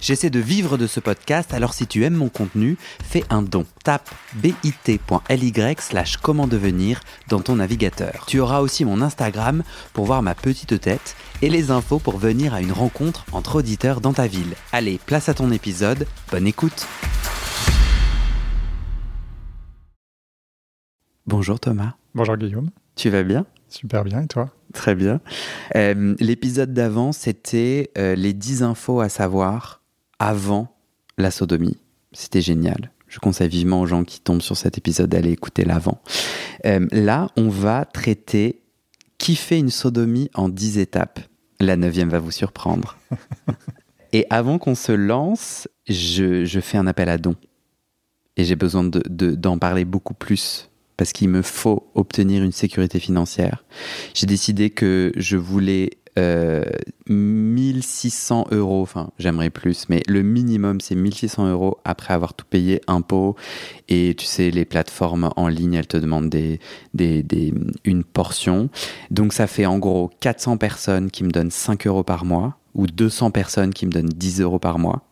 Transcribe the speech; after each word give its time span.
J'essaie 0.00 0.30
de 0.30 0.38
vivre 0.38 0.78
de 0.78 0.86
ce 0.86 1.00
podcast, 1.00 1.52
alors 1.52 1.74
si 1.74 1.86
tu 1.86 2.04
aimes 2.04 2.14
mon 2.14 2.28
contenu, 2.28 2.76
fais 3.02 3.24
un 3.30 3.42
don. 3.42 3.66
Tape 3.82 4.08
bit.ly 4.36 5.52
slash 5.78 6.18
comment 6.18 6.46
devenir 6.46 7.00
dans 7.28 7.40
ton 7.40 7.56
navigateur. 7.56 8.24
Tu 8.26 8.38
auras 8.38 8.60
aussi 8.60 8.84
mon 8.84 9.02
Instagram 9.02 9.64
pour 9.92 10.04
voir 10.04 10.22
ma 10.22 10.34
petite 10.34 10.80
tête 10.80 11.16
et 11.42 11.50
les 11.50 11.70
infos 11.70 11.98
pour 11.98 12.18
venir 12.18 12.54
à 12.54 12.60
une 12.60 12.72
rencontre 12.72 13.24
entre 13.32 13.56
auditeurs 13.56 14.00
dans 14.00 14.12
ta 14.12 14.26
ville. 14.26 14.54
Allez, 14.72 15.00
place 15.04 15.28
à 15.28 15.34
ton 15.34 15.50
épisode, 15.50 16.06
bonne 16.30 16.46
écoute 16.46 16.86
Bonjour 21.26 21.60
Thomas. 21.60 21.94
Bonjour 22.14 22.36
Guillaume. 22.36 22.70
Tu 22.96 23.10
vas 23.10 23.22
bien? 23.22 23.44
Super 23.68 24.02
bien, 24.04 24.22
et 24.22 24.26
toi? 24.26 24.48
Très 24.72 24.94
bien. 24.94 25.20
Euh, 25.76 26.14
l'épisode 26.20 26.72
d'avant, 26.72 27.12
c'était 27.12 27.90
euh, 27.98 28.14
les 28.14 28.32
10 28.32 28.62
infos 28.62 29.00
à 29.00 29.10
savoir 29.10 29.77
avant 30.18 30.74
la 31.16 31.30
sodomie. 31.30 31.76
C'était 32.12 32.40
génial. 32.40 32.90
Je 33.08 33.18
conseille 33.18 33.48
vivement 33.48 33.80
aux 33.80 33.86
gens 33.86 34.04
qui 34.04 34.20
tombent 34.20 34.42
sur 34.42 34.56
cet 34.56 34.78
épisode 34.78 35.10
d'aller 35.10 35.32
écouter 35.32 35.64
l'avant. 35.64 36.00
Euh, 36.66 36.86
là, 36.92 37.28
on 37.36 37.48
va 37.48 37.84
traiter 37.84 38.60
qui 39.16 39.34
fait 39.34 39.58
une 39.58 39.70
sodomie 39.70 40.30
en 40.34 40.48
10 40.48 40.78
étapes. 40.78 41.20
La 41.60 41.76
neuvième 41.76 42.08
va 42.08 42.20
vous 42.20 42.30
surprendre. 42.30 42.96
Et 44.12 44.26
avant 44.30 44.58
qu'on 44.58 44.74
se 44.74 44.92
lance, 44.92 45.68
je, 45.88 46.60
fais 46.60 46.78
un 46.78 46.86
appel 46.86 47.08
à 47.08 47.18
don. 47.18 47.34
Et 48.36 48.44
j'ai 48.44 48.56
besoin 48.56 48.84
d'en 48.84 49.00
de, 49.04 49.58
parler 49.58 49.84
beaucoup 49.84 50.14
plus 50.14 50.70
parce 50.96 51.12
qu'il 51.12 51.28
me 51.28 51.42
faut 51.42 51.90
obtenir 51.94 52.42
une 52.42 52.52
sécurité 52.52 52.98
financière. 52.98 53.64
J'ai 54.14 54.26
décidé 54.26 54.70
que 54.70 55.12
je 55.16 55.36
voulais 55.36 55.90
1600 57.08 58.46
euh, 58.50 58.56
euros, 58.56 58.82
enfin 58.82 59.10
j'aimerais 59.18 59.50
plus, 59.50 59.88
mais 59.88 60.02
le 60.06 60.22
minimum 60.22 60.80
c'est 60.80 60.94
1600 60.94 61.50
euros 61.50 61.78
après 61.84 62.14
avoir 62.14 62.34
tout 62.34 62.46
payé, 62.48 62.80
impôts, 62.86 63.36
et 63.88 64.14
tu 64.16 64.26
sais, 64.26 64.50
les 64.50 64.64
plateformes 64.64 65.30
en 65.36 65.48
ligne, 65.48 65.74
elles 65.74 65.86
te 65.86 65.96
demandent 65.96 66.30
des, 66.30 66.60
des, 66.94 67.22
des, 67.22 67.52
une 67.84 68.04
portion. 68.04 68.68
Donc 69.10 69.32
ça 69.32 69.46
fait 69.46 69.66
en 69.66 69.78
gros 69.78 70.10
400 70.20 70.56
personnes 70.56 71.10
qui 71.10 71.24
me 71.24 71.30
donnent 71.30 71.50
5 71.50 71.86
euros 71.86 72.04
par 72.04 72.24
mois, 72.24 72.58
ou 72.74 72.86
200 72.86 73.30
personnes 73.30 73.74
qui 73.74 73.86
me 73.86 73.92
donnent 73.92 74.08
10 74.08 74.40
euros 74.40 74.58
par 74.58 74.78
mois. 74.78 75.02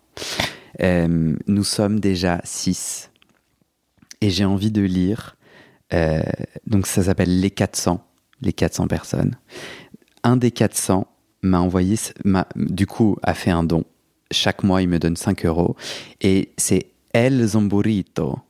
Euh, 0.82 1.36
nous 1.46 1.64
sommes 1.64 2.00
déjà 2.00 2.40
6. 2.44 3.10
Et 4.20 4.30
j'ai 4.30 4.44
envie 4.44 4.70
de 4.70 4.82
lire, 4.82 5.36
euh, 5.92 6.22
donc 6.66 6.86
ça 6.86 7.02
s'appelle 7.02 7.40
Les 7.40 7.50
400, 7.50 8.02
les 8.40 8.52
400 8.52 8.88
personnes 8.88 9.36
un 10.26 10.36
des 10.36 10.50
400 10.50 11.06
m'a 11.42 11.60
envoyé, 11.60 11.96
du 12.56 12.86
coup, 12.86 13.16
a 13.22 13.32
fait 13.32 13.52
un 13.52 13.62
don. 13.62 13.84
Chaque 14.32 14.64
mois, 14.64 14.82
il 14.82 14.88
me 14.88 14.98
donne 14.98 15.14
5 15.14 15.46
euros. 15.46 15.76
Et 16.20 16.52
c'est 16.58 16.90
El 17.12 17.46
Zamburito. 17.46 18.40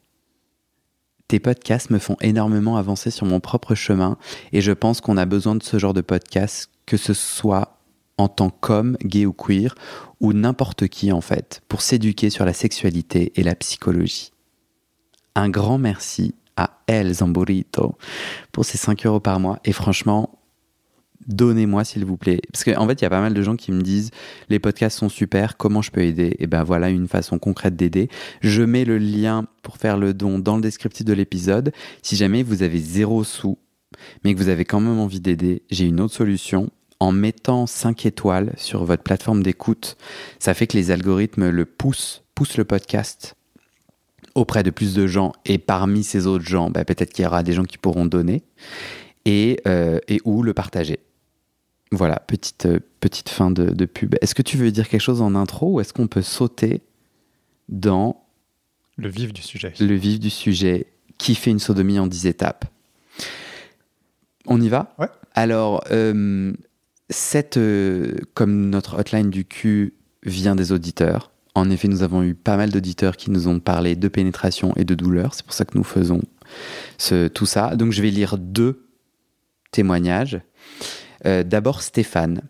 Tes 1.29 1.39
podcasts 1.39 1.91
me 1.91 1.99
font 1.99 2.17
énormément 2.23 2.79
avancer 2.79 3.11
sur 3.11 3.27
mon 3.27 3.41
propre 3.41 3.75
chemin 3.75 4.17
et 4.53 4.61
je 4.61 4.73
pense 4.73 5.01
qu'on 5.01 5.17
a 5.17 5.27
besoin 5.27 5.55
de 5.55 5.63
ce 5.63 5.79
genre 5.79 5.93
de 5.93 6.01
podcast, 6.01 6.71
que 6.87 6.97
ce 6.97 7.13
soit 7.13 7.79
en 8.17 8.29
tant 8.29 8.49
qu'homme, 8.49 8.97
gay 9.05 9.27
ou 9.27 9.33
queer, 9.33 9.75
ou 10.21 10.33
n'importe 10.33 10.89
qui 10.89 11.13
en 11.13 11.21
fait, 11.21 11.63
pour 11.69 11.83
s'éduquer 11.83 12.31
sur 12.31 12.47
la 12.47 12.55
sexualité 12.55 13.33
et 13.35 13.43
la 13.43 13.57
psychologie. 13.57 14.33
Un 15.35 15.51
grand 15.51 15.79
merci 15.79 16.35
à 16.57 16.79
El 16.87 17.13
Zamburito 17.13 17.99
pour 18.53 18.65
ces 18.65 18.79
5 18.79 19.05
euros 19.05 19.21
par 19.21 19.41
mois 19.41 19.59
et 19.65 19.73
franchement, 19.73 20.39
donnez-moi 21.26 21.84
s'il 21.84 22.04
vous 22.04 22.16
plaît. 22.16 22.41
Parce 22.53 22.64
qu'en 22.64 22.87
fait, 22.87 23.00
il 23.00 23.03
y 23.03 23.06
a 23.06 23.10
pas 23.10 23.20
mal 23.20 23.34
de 23.34 23.42
gens 23.42 23.56
qui 23.56 23.72
me 23.72 23.82
disent 23.82 24.10
les 24.48 24.59
podcasts 24.59 24.98
sont 24.98 25.09
super, 25.09 25.56
comment 25.56 25.82
je 25.82 25.91
peux 25.91 26.03
aider? 26.03 26.37
Et 26.38 26.47
ben 26.47 26.62
voilà 26.64 26.91
une 26.91 27.09
façon 27.09 27.38
concrète 27.38 27.76
d'aider. 27.76 28.09
Je 28.41 28.62
mets 28.62 28.84
le 28.84 28.98
lien 28.98 29.47
pour 29.62 29.76
faire 29.76 29.97
le 29.97 30.14
don 30.14 30.38
dans 30.38 30.56
le 30.56 30.62
descriptif 30.62 31.04
de 31.04 31.12
l'épisode. 31.12 31.72
Si 32.03 32.16
jamais 32.16 32.42
vous 32.42 32.62
avez 32.62 32.78
zéro 32.78 33.25
sous, 33.25 33.59
mais 34.25 34.34
que 34.34 34.38
vous 34.38 34.48
avez 34.48 34.64
quand 34.64 34.81
même 34.81 34.98
envie 34.98 35.20
d'aider, 35.20 35.62
j'ai 35.70 35.87
une 35.87 36.00
autre 36.00 36.14
solution. 36.14 36.70
En 36.98 37.12
mettant 37.12 37.66
5 37.66 38.06
étoiles 38.06 38.54
sur 38.56 38.84
votre 38.84 39.03
plateforme 39.03 39.43
d'écoute, 39.43 39.98
ça 40.38 40.54
fait 40.54 40.66
que 40.66 40.78
les 40.78 40.91
algorithmes 40.91 41.50
le 41.50 41.66
poussent, 41.66 42.22
poussent 42.34 42.56
le 42.56 42.64
podcast 42.64 43.34
auprès 44.34 44.62
de 44.62 44.70
plus 44.70 44.94
de 44.94 45.06
gens. 45.06 45.32
Et 45.44 45.58
parmi 45.58 46.04
ces 46.04 46.26
autres 46.26 46.47
gens, 46.47 46.70
ben 46.70 46.87
peut-être 46.87 47.12
qu'il 47.12 47.25
y 47.25 47.26
aura 47.26 47.43
des 47.43 47.53
gens 47.53 47.64
qui 47.64 47.76
pourront 47.76 48.06
donner 48.06 48.44
et, 49.26 49.60
euh, 49.66 49.98
et 50.08 50.20
ou 50.25 50.43
le 50.43 50.54
partager. 50.54 51.00
Voilà, 51.93 52.17
petite, 52.27 52.67
euh, 52.67 52.81
petite 53.01 53.29
fin 53.29 53.51
de, 53.51 53.85
pub. 53.85 54.17
Est-ce 54.21 54.35
que 54.35 54.43
tu 54.43 54.57
veux 54.57 54.71
dire 54.73 54.89
quelque 54.89 55.01
chose 55.01 55.23
en 55.23 55.35
intro 55.35 55.75
ou 55.75 55.81
est-ce 55.81 55.93
qu'on 55.93 56.09
peut 56.09 56.23
sauter 56.23 56.83
dans... 57.69 58.25
Le 58.97 59.09
vif 59.09 59.33
du 59.33 59.43
sujet. 59.43 59.73
Le 59.79 59.95
vif 59.95 60.19
du 60.19 60.31
sujet. 60.31 60.87
Qui 61.19 61.35
fait 61.35 61.51
une 61.51 61.59
sodomie 61.59 61.99
en 61.99 62.07
10 62.07 62.27
étapes? 62.27 62.67
On 64.47 64.61
y 64.61 64.69
va? 64.69 64.95
Ouais. 64.99 65.09
Alors, 65.35 65.83
euh, 65.91 66.53
cette, 67.09 67.57
euh, 67.57 68.17
comme 68.35 68.69
notre 68.69 68.99
hotline 68.99 69.31
du 69.31 69.45
cul 69.45 69.95
vient 70.25 70.57
des 70.57 70.73
auditeurs, 70.73 71.31
en 71.55 71.71
effet, 71.71 71.89
nous 71.89 72.03
avons 72.03 72.23
eu 72.23 72.35
pas 72.35 72.59
mal 72.59 72.71
d'auditeurs 72.71 73.17
qui 73.17 73.31
nous 73.31 73.49
ont 73.49 73.61
parlé 73.61 73.97
de 73.97 74.09
pénétration 74.09 74.75
et 74.77 74.85
de 74.85 74.95
douleur. 74.95 75.35
C'est 75.35 75.45
pour 75.45 75.55
ça 75.55 75.65
que 75.65 75.77
nous 75.79 75.85
faisons 75.85 76.21
ce, 76.99 77.29
tout 77.29 77.47
ça. 77.47 77.77
Donc, 77.77 77.93
je 77.93 78.03
vais 78.03 78.11
lire 78.11 78.37
deux 78.37 78.87
témoignages. 79.71 80.39
Euh, 81.25 81.43
d'abord 81.43 81.82
Stéphane. 81.82 82.43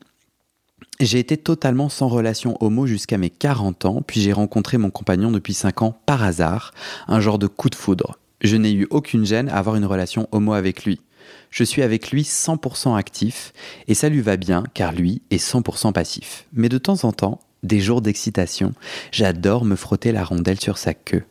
J'ai 0.99 1.19
été 1.19 1.37
totalement 1.37 1.89
sans 1.89 2.09
relation 2.09 2.57
homo 2.61 2.87
jusqu'à 2.87 3.19
mes 3.19 3.31
40 3.31 3.85
ans, 3.85 4.03
puis 4.07 4.21
j'ai 4.21 4.33
rencontré 4.33 4.79
mon 4.79 4.91
compagnon 4.91 5.31
depuis 5.31 5.55
5 5.55 5.83
ans 5.83 5.99
par 6.07 6.23
hasard, 6.23 6.73
un 7.07 7.21
genre 7.21 7.39
de 7.39 7.47
coup 7.47 7.69
de 7.69 7.75
foudre. 7.75 8.19
Je 8.41 8.57
n'ai 8.57 8.73
eu 8.73 8.87
aucune 8.91 9.27
gêne 9.27 9.49
à 9.51 9.57
avoir 9.57 9.77
une 9.77 9.85
relation 9.85 10.29
homo 10.33 10.55
avec 10.55 10.85
lui. 10.85 11.01
Je 11.51 11.65
suis 11.65 11.83
avec 11.83 12.11
lui 12.11 12.23
100% 12.23 12.97
actif, 12.97 13.53
et 13.89 13.95
ça 13.95 14.09
lui 14.09 14.21
va 14.21 14.37
bien 14.37 14.65
car 14.73 14.93
lui 14.93 15.23
est 15.31 15.43
100% 15.43 15.93
passif. 15.93 16.47
Mais 16.55 16.69
de 16.69 16.79
temps 16.79 17.05
en 17.05 17.13
temps, 17.13 17.41
des 17.63 17.81
jours 17.81 18.01
d'excitation, 18.01 18.73
j'adore 19.13 19.65
me 19.65 19.77
frotter 19.77 20.13
la 20.13 20.25
rondelle 20.25 20.61
sur 20.61 20.79
sa 20.79 20.95
queue. 20.95 21.25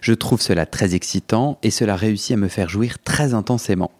Je 0.00 0.14
trouve 0.14 0.40
cela 0.40 0.66
très 0.66 0.94
excitant 0.94 1.58
et 1.62 1.70
cela 1.70 1.96
réussit 1.96 2.32
à 2.32 2.36
me 2.36 2.48
faire 2.48 2.68
jouir 2.68 2.98
très 3.02 3.34
intensément 3.34 3.90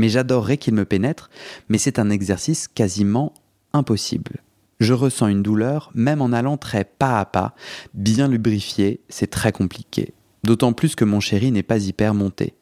mais 0.00 0.08
j'adorerais 0.08 0.56
qu'il 0.56 0.72
me 0.72 0.86
pénètre, 0.86 1.28
mais 1.68 1.76
c'est 1.76 1.98
un 1.98 2.08
exercice 2.08 2.68
quasiment 2.68 3.34
impossible. 3.74 4.38
Je 4.80 4.94
ressens 4.94 5.28
une 5.28 5.42
douleur, 5.42 5.90
même 5.94 6.22
en 6.22 6.32
allant 6.32 6.56
très 6.56 6.84
pas 6.84 7.20
à 7.20 7.26
pas, 7.26 7.54
bien 7.92 8.26
lubrifié, 8.26 9.00
c'est 9.10 9.30
très 9.30 9.52
compliqué. 9.52 10.14
D'autant 10.42 10.72
plus 10.72 10.94
que 10.94 11.04
mon 11.04 11.20
chéri 11.20 11.52
n'est 11.52 11.62
pas 11.62 11.76
hyper 11.76 12.14
monté. 12.14 12.54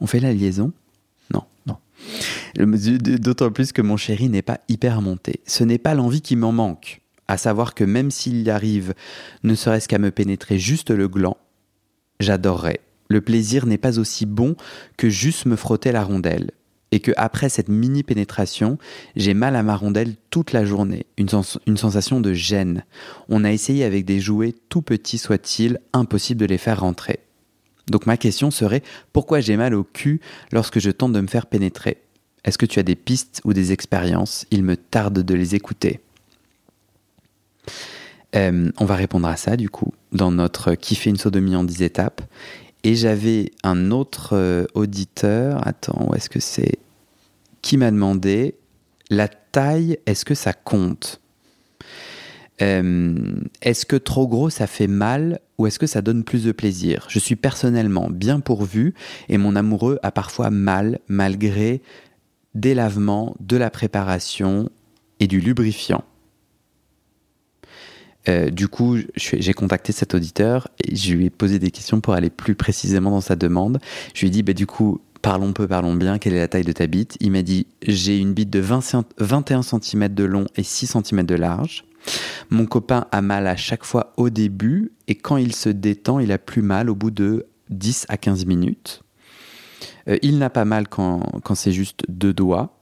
On 0.00 0.08
fait 0.08 0.18
la 0.18 0.32
liaison? 0.32 0.72
Non. 1.32 1.44
Non. 1.66 1.76
D'autant 2.56 3.52
plus 3.52 3.70
que 3.70 3.82
mon 3.82 3.96
chéri 3.96 4.28
n'est 4.28 4.42
pas 4.42 4.58
hyper 4.68 5.00
monté. 5.00 5.40
Ce 5.46 5.62
n'est 5.62 5.78
pas 5.78 5.94
l'envie 5.94 6.22
qui 6.22 6.34
m'en 6.34 6.50
manque. 6.50 7.02
À 7.28 7.36
savoir 7.36 7.74
que 7.74 7.84
même 7.84 8.10
s'il 8.10 8.42
y 8.42 8.50
arrive, 8.50 8.94
ne 9.44 9.54
serait-ce 9.54 9.86
qu'à 9.86 9.98
me 9.98 10.10
pénétrer 10.10 10.58
juste 10.58 10.90
le 10.90 11.06
gland, 11.06 11.36
j'adorerais 12.18 12.80
le 13.08 13.20
plaisir 13.20 13.66
n'est 13.66 13.78
pas 13.78 13.98
aussi 13.98 14.26
bon 14.26 14.56
que 14.96 15.08
juste 15.08 15.46
me 15.46 15.56
frotter 15.56 15.92
la 15.92 16.04
rondelle. 16.04 16.50
Et 16.90 17.00
que 17.00 17.12
après 17.16 17.50
cette 17.50 17.68
mini 17.68 18.02
pénétration, 18.02 18.78
j'ai 19.14 19.34
mal 19.34 19.56
à 19.56 19.62
ma 19.62 19.76
rondelle 19.76 20.14
toute 20.30 20.52
la 20.52 20.64
journée, 20.64 21.04
une, 21.18 21.28
sensation 21.28 22.20
de 22.20 22.32
gêne. 22.32 22.84
On 23.28 23.44
a 23.44 23.52
essayé 23.52 23.84
avec 23.84 24.06
des 24.06 24.20
jouets 24.20 24.54
tout 24.70 24.80
petits 24.80 25.18
soient-ils, 25.18 25.80
impossible 25.92 26.40
de 26.40 26.46
les 26.46 26.56
faire 26.56 26.80
rentrer. 26.80 27.20
Donc 27.90 28.06
ma 28.06 28.16
question 28.16 28.50
serait 28.50 28.82
pourquoi 29.12 29.40
j'ai 29.40 29.56
mal 29.56 29.74
au 29.74 29.84
cul 29.84 30.20
lorsque 30.50 30.78
je 30.78 30.90
tente 30.90 31.12
de 31.12 31.20
me 31.20 31.26
faire 31.26 31.46
pénétrer? 31.46 31.98
Est-ce 32.44 32.56
que 32.56 32.66
tu 32.66 32.78
as 32.78 32.84
des 32.84 32.96
pistes 32.96 33.42
ou 33.44 33.52
des 33.52 33.72
expériences? 33.72 34.46
Il 34.50 34.62
me 34.62 34.76
tarde 34.76 35.18
de 35.18 35.34
les 35.34 35.54
écouter. 35.54 36.00
Euh, 38.34 38.70
on 38.78 38.84
va 38.84 38.94
répondre 38.94 39.26
à 39.26 39.36
ça 39.36 39.56
du 39.56 39.70
coup 39.70 39.92
dans 40.12 40.30
notre 40.30 40.74
fait 40.74 41.10
une 41.10 41.16
sodomie 41.16 41.56
en 41.56 41.64
10 41.64 41.82
étapes. 41.82 42.22
Et 42.84 42.94
j'avais 42.94 43.50
un 43.62 43.90
autre 43.90 44.30
euh, 44.34 44.66
auditeur, 44.74 45.66
attends, 45.66 46.08
où 46.08 46.14
est-ce 46.14 46.30
que 46.30 46.40
c'est? 46.40 46.78
Qui 47.60 47.76
m'a 47.76 47.90
demandé 47.90 48.54
la 49.10 49.28
taille, 49.28 49.98
est-ce 50.06 50.24
que 50.24 50.34
ça 50.34 50.52
compte? 50.52 51.20
Euh, 52.60 53.40
Est-ce 53.62 53.86
que 53.86 53.96
trop 53.96 54.26
gros 54.26 54.50
ça 54.50 54.66
fait 54.66 54.88
mal 54.88 55.40
ou 55.58 55.66
est-ce 55.66 55.78
que 55.78 55.86
ça 55.86 56.02
donne 56.02 56.24
plus 56.24 56.44
de 56.44 56.52
plaisir? 56.52 57.06
Je 57.08 57.18
suis 57.18 57.36
personnellement 57.36 58.08
bien 58.10 58.40
pourvu 58.40 58.94
et 59.28 59.38
mon 59.38 59.54
amoureux 59.54 59.98
a 60.02 60.10
parfois 60.10 60.50
mal 60.50 60.98
malgré 61.06 61.82
des 62.54 62.74
lavements, 62.74 63.36
de 63.38 63.56
la 63.56 63.70
préparation 63.70 64.68
et 65.20 65.28
du 65.28 65.40
lubrifiant. 65.40 66.04
Euh, 68.28 68.50
du 68.50 68.68
coup, 68.68 68.98
j'ai 69.16 69.54
contacté 69.54 69.92
cet 69.92 70.14
auditeur 70.14 70.68
et 70.84 70.94
je 70.96 71.14
lui 71.14 71.26
ai 71.26 71.30
posé 71.30 71.58
des 71.58 71.70
questions 71.70 72.00
pour 72.00 72.14
aller 72.14 72.30
plus 72.30 72.54
précisément 72.54 73.10
dans 73.10 73.20
sa 73.20 73.36
demande. 73.36 73.78
Je 74.14 74.20
lui 74.20 74.28
ai 74.28 74.30
dit, 74.30 74.42
bah, 74.42 74.52
du 74.52 74.66
coup, 74.66 75.00
parlons 75.22 75.52
peu, 75.52 75.66
parlons 75.66 75.94
bien, 75.94 76.18
quelle 76.18 76.34
est 76.34 76.38
la 76.38 76.48
taille 76.48 76.64
de 76.64 76.72
ta 76.72 76.86
bite? 76.86 77.16
Il 77.20 77.30
m'a 77.30 77.42
dit, 77.42 77.66
j'ai 77.86 78.18
une 78.18 78.34
bite 78.34 78.50
de 78.50 78.60
20 78.60 78.80
cent- 78.82 79.04
21 79.18 79.62
cm 79.62 80.08
de 80.08 80.24
long 80.24 80.46
et 80.56 80.62
6 80.62 80.94
cm 81.02 81.24
de 81.24 81.34
large. 81.34 81.84
Mon 82.50 82.66
copain 82.66 83.06
a 83.12 83.22
mal 83.22 83.46
à 83.46 83.56
chaque 83.56 83.84
fois 83.84 84.12
au 84.16 84.30
début 84.30 84.92
et 85.08 85.14
quand 85.14 85.36
il 85.36 85.54
se 85.54 85.68
détend, 85.68 86.20
il 86.20 86.32
a 86.32 86.38
plus 86.38 86.62
mal 86.62 86.90
au 86.90 86.94
bout 86.94 87.10
de 87.10 87.46
10 87.70 88.06
à 88.08 88.16
15 88.16 88.46
minutes. 88.46 89.02
Euh, 90.08 90.16
il 90.22 90.38
n'a 90.38 90.50
pas 90.50 90.64
mal 90.64 90.88
quand 90.88 91.54
c'est 91.54 91.72
juste 91.72 92.02
deux 92.08 92.32
doigts. 92.32 92.74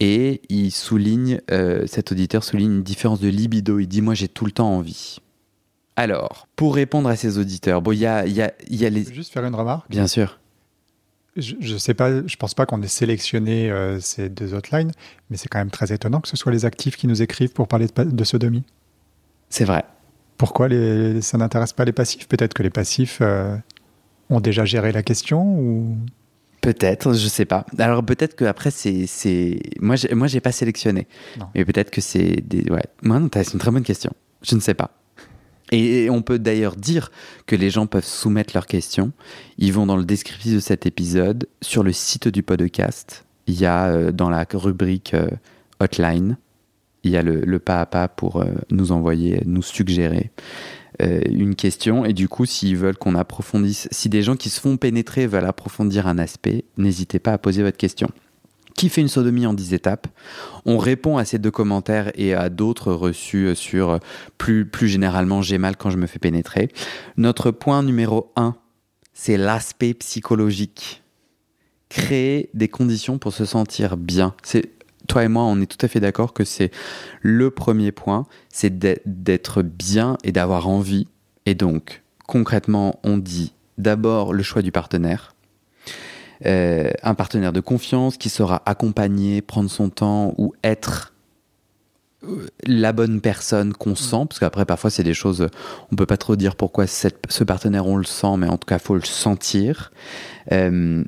Et 0.00 0.40
il 0.48 0.70
souligne, 0.70 1.40
euh, 1.50 1.86
cet 1.86 2.10
auditeur 2.10 2.42
souligne 2.42 2.76
une 2.76 2.82
différence 2.82 3.20
de 3.20 3.28
libido. 3.28 3.78
Il 3.78 3.86
dit 3.86 4.00
Moi, 4.00 4.14
j'ai 4.14 4.28
tout 4.28 4.46
le 4.46 4.50
temps 4.52 4.70
envie. 4.74 5.18
Alors, 5.96 6.48
pour 6.56 6.74
répondre 6.74 7.08
à 7.10 7.16
ces 7.16 7.36
auditeurs, 7.36 7.82
bon, 7.82 7.92
il 7.92 7.98
y 7.98 8.06
a, 8.06 8.26
y 8.26 8.40
a- 8.40 8.52
y 8.70 8.86
a 8.86 8.88
Je 8.88 8.94
les. 8.94 9.04
peux 9.04 9.12
juste 9.12 9.32
faire 9.32 9.44
une 9.44 9.54
remarque? 9.54 9.90
Bien 9.90 10.06
sûr. 10.06 10.38
Je, 11.36 11.54
je 11.60 11.76
sais 11.76 11.94
pas, 11.94 12.26
je 12.26 12.36
pense 12.36 12.54
pas 12.54 12.64
qu'on 12.66 12.80
ait 12.82 12.88
sélectionné 12.88 13.70
euh, 13.70 14.00
ces 14.00 14.28
deux 14.28 14.54
hotlines, 14.54 14.90
mais 15.28 15.36
c'est 15.36 15.48
quand 15.48 15.58
même 15.58 15.70
très 15.70 15.92
étonnant 15.92 16.20
que 16.20 16.28
ce 16.28 16.36
soit 16.36 16.50
les 16.50 16.64
actifs 16.64 16.96
qui 16.96 17.06
nous 17.06 17.22
écrivent 17.22 17.52
pour 17.52 17.68
parler 17.68 17.86
de, 17.94 18.24
sodomie. 18.24 18.64
C'est 19.48 19.64
vrai. 19.64 19.84
Pourquoi 20.38 20.68
les, 20.68 21.20
ça 21.20 21.38
n'intéresse 21.38 21.72
pas 21.72 21.84
les 21.84 21.92
passifs? 21.92 22.26
Peut-être 22.26 22.54
que 22.54 22.62
les 22.62 22.70
passifs 22.70 23.18
euh, 23.20 23.56
ont 24.30 24.40
déjà 24.40 24.64
géré 24.64 24.90
la 24.90 25.02
question 25.02 25.42
ou 25.44 25.96
Peut-être, 26.60 27.14
je 27.14 27.28
sais 27.28 27.46
pas. 27.46 27.64
Alors 27.78 28.04
peut-être 28.04 28.36
que 28.36 28.44
après 28.44 28.70
c'est 28.70 29.06
moi 29.80 29.96
j'ai 29.96 30.14
moi 30.14 30.26
j'ai 30.26 30.40
pas 30.40 30.52
sélectionné. 30.52 31.06
Non. 31.38 31.46
Mais 31.54 31.64
peut-être 31.64 31.90
que 31.90 32.00
c'est 32.00 32.42
des 32.46 32.70
ouais. 32.70 32.84
Moi 33.02 33.20
c'est 33.32 33.52
une 33.54 33.58
très 33.58 33.70
bonne 33.70 33.82
question. 33.82 34.12
Je 34.42 34.54
ne 34.54 34.60
sais 34.60 34.74
pas. 34.74 34.90
Et, 35.72 36.04
et 36.04 36.10
on 36.10 36.20
peut 36.20 36.38
d'ailleurs 36.38 36.76
dire 36.76 37.12
que 37.46 37.56
les 37.56 37.70
gens 37.70 37.86
peuvent 37.86 38.04
soumettre 38.04 38.52
leurs 38.54 38.66
questions. 38.66 39.12
Ils 39.56 39.72
vont 39.72 39.86
dans 39.86 39.96
le 39.96 40.04
descriptif 40.04 40.54
de 40.54 40.60
cet 40.60 40.84
épisode 40.84 41.48
sur 41.62 41.82
le 41.82 41.92
site 41.92 42.28
du 42.28 42.42
podcast. 42.42 43.24
Il 43.46 43.58
y 43.58 43.66
a 43.66 43.86
euh, 43.86 44.12
dans 44.12 44.28
la 44.30 44.46
rubrique 44.52 45.14
euh, 45.14 45.28
hotline, 45.78 46.36
il 47.04 47.12
y 47.12 47.16
a 47.16 47.22
le, 47.22 47.40
le 47.40 47.58
pas 47.58 47.80
à 47.80 47.86
pas 47.86 48.08
pour 48.08 48.42
euh, 48.42 48.46
nous 48.70 48.92
envoyer, 48.92 49.42
nous 49.46 49.62
suggérer 49.62 50.30
euh, 51.02 51.20
une 51.30 51.54
question. 51.54 52.04
Et 52.04 52.12
du 52.12 52.28
coup, 52.28 52.46
s'ils 52.46 52.76
veulent 52.76 52.96
qu'on 52.96 53.14
approfondisse, 53.14 53.88
si 53.90 54.08
des 54.08 54.22
gens 54.22 54.36
qui 54.36 54.50
se 54.50 54.60
font 54.60 54.76
pénétrer 54.76 55.26
veulent 55.26 55.46
approfondir 55.46 56.06
un 56.06 56.18
aspect, 56.18 56.64
n'hésitez 56.76 57.18
pas 57.18 57.32
à 57.32 57.38
poser 57.38 57.62
votre 57.62 57.76
question. 57.76 58.08
Qui 58.76 58.88
fait 58.88 59.00
une 59.00 59.08
sodomie 59.08 59.46
en 59.46 59.52
10 59.52 59.74
étapes? 59.74 60.06
On 60.64 60.78
répond 60.78 61.18
à 61.18 61.24
ces 61.24 61.38
deux 61.38 61.50
commentaires 61.50 62.12
et 62.14 62.34
à 62.34 62.48
d'autres 62.48 62.92
reçus 62.92 63.54
sur 63.54 63.90
euh, 63.90 63.98
plus, 64.38 64.64
plus 64.66 64.88
généralement 64.88 65.42
j'ai 65.42 65.58
mal 65.58 65.76
quand 65.76 65.90
je 65.90 65.98
me 65.98 66.06
fais 66.06 66.18
pénétrer. 66.18 66.68
Notre 67.16 67.50
point 67.50 67.82
numéro 67.82 68.32
1, 68.36 68.56
c'est 69.12 69.36
l'aspect 69.36 69.94
psychologique. 69.94 71.02
Créer 71.88 72.50
des 72.54 72.68
conditions 72.68 73.18
pour 73.18 73.32
se 73.32 73.44
sentir 73.44 73.96
bien. 73.96 74.34
C'est 74.42 74.70
toi 75.10 75.24
et 75.24 75.28
moi, 75.28 75.42
on 75.42 75.60
est 75.60 75.66
tout 75.66 75.84
à 75.84 75.88
fait 75.88 75.98
d'accord 75.98 76.32
que 76.32 76.44
c'est 76.44 76.70
le 77.20 77.50
premier 77.50 77.90
point, 77.90 78.26
c'est 78.48 78.78
d'être- 78.78 79.62
bien 79.62 80.16
et 80.22 80.30
d'avoir 80.30 80.68
envie. 80.68 81.08
Et 81.46 81.54
donc, 81.56 82.02
concrètement, 82.28 83.00
on 83.02 83.18
dit 83.18 83.52
d'abord 83.76 84.32
le 84.32 84.42
choix 84.44 84.62
du 84.62 84.70
partenaire. 84.70 85.34
Euh, 86.46 86.90
un 87.02 87.14
partenaire 87.14 87.52
de 87.52 87.60
confiance 87.60 88.16
qui 88.16 88.28
saura 88.30 88.62
accompagner, 88.66 89.42
prendre 89.42 89.68
son 89.68 89.90
temps 89.90 90.32
ou 90.38 90.54
être 90.62 91.12
euh, 92.22 92.46
la 92.64 92.92
bonne 92.92 93.20
personne 93.20 93.72
qu'on 93.72 93.94
sent, 93.96 94.26
parce 94.28 94.38
qu'après 94.38 94.64
parfois 94.64 94.90
c'est 94.90 95.02
des 95.02 95.14
choses, 95.14 95.48
on 95.90 95.96
peut 95.96 96.06
pas 96.06 96.18
trop 96.18 96.36
dire 96.36 96.54
pourquoi 96.54 96.86
cette- 96.86 97.24
ce 97.30 97.44
partenaire 97.44 97.86
on 97.86 97.96
le 97.96 98.04
sent, 98.04 98.36
mais 98.38 98.46
en 98.46 98.58
tout 98.58 98.66
cas 98.66 98.78
faut 98.78 98.94
le 98.94 99.04
sentir. 99.04 99.90
Euh, 100.52 101.02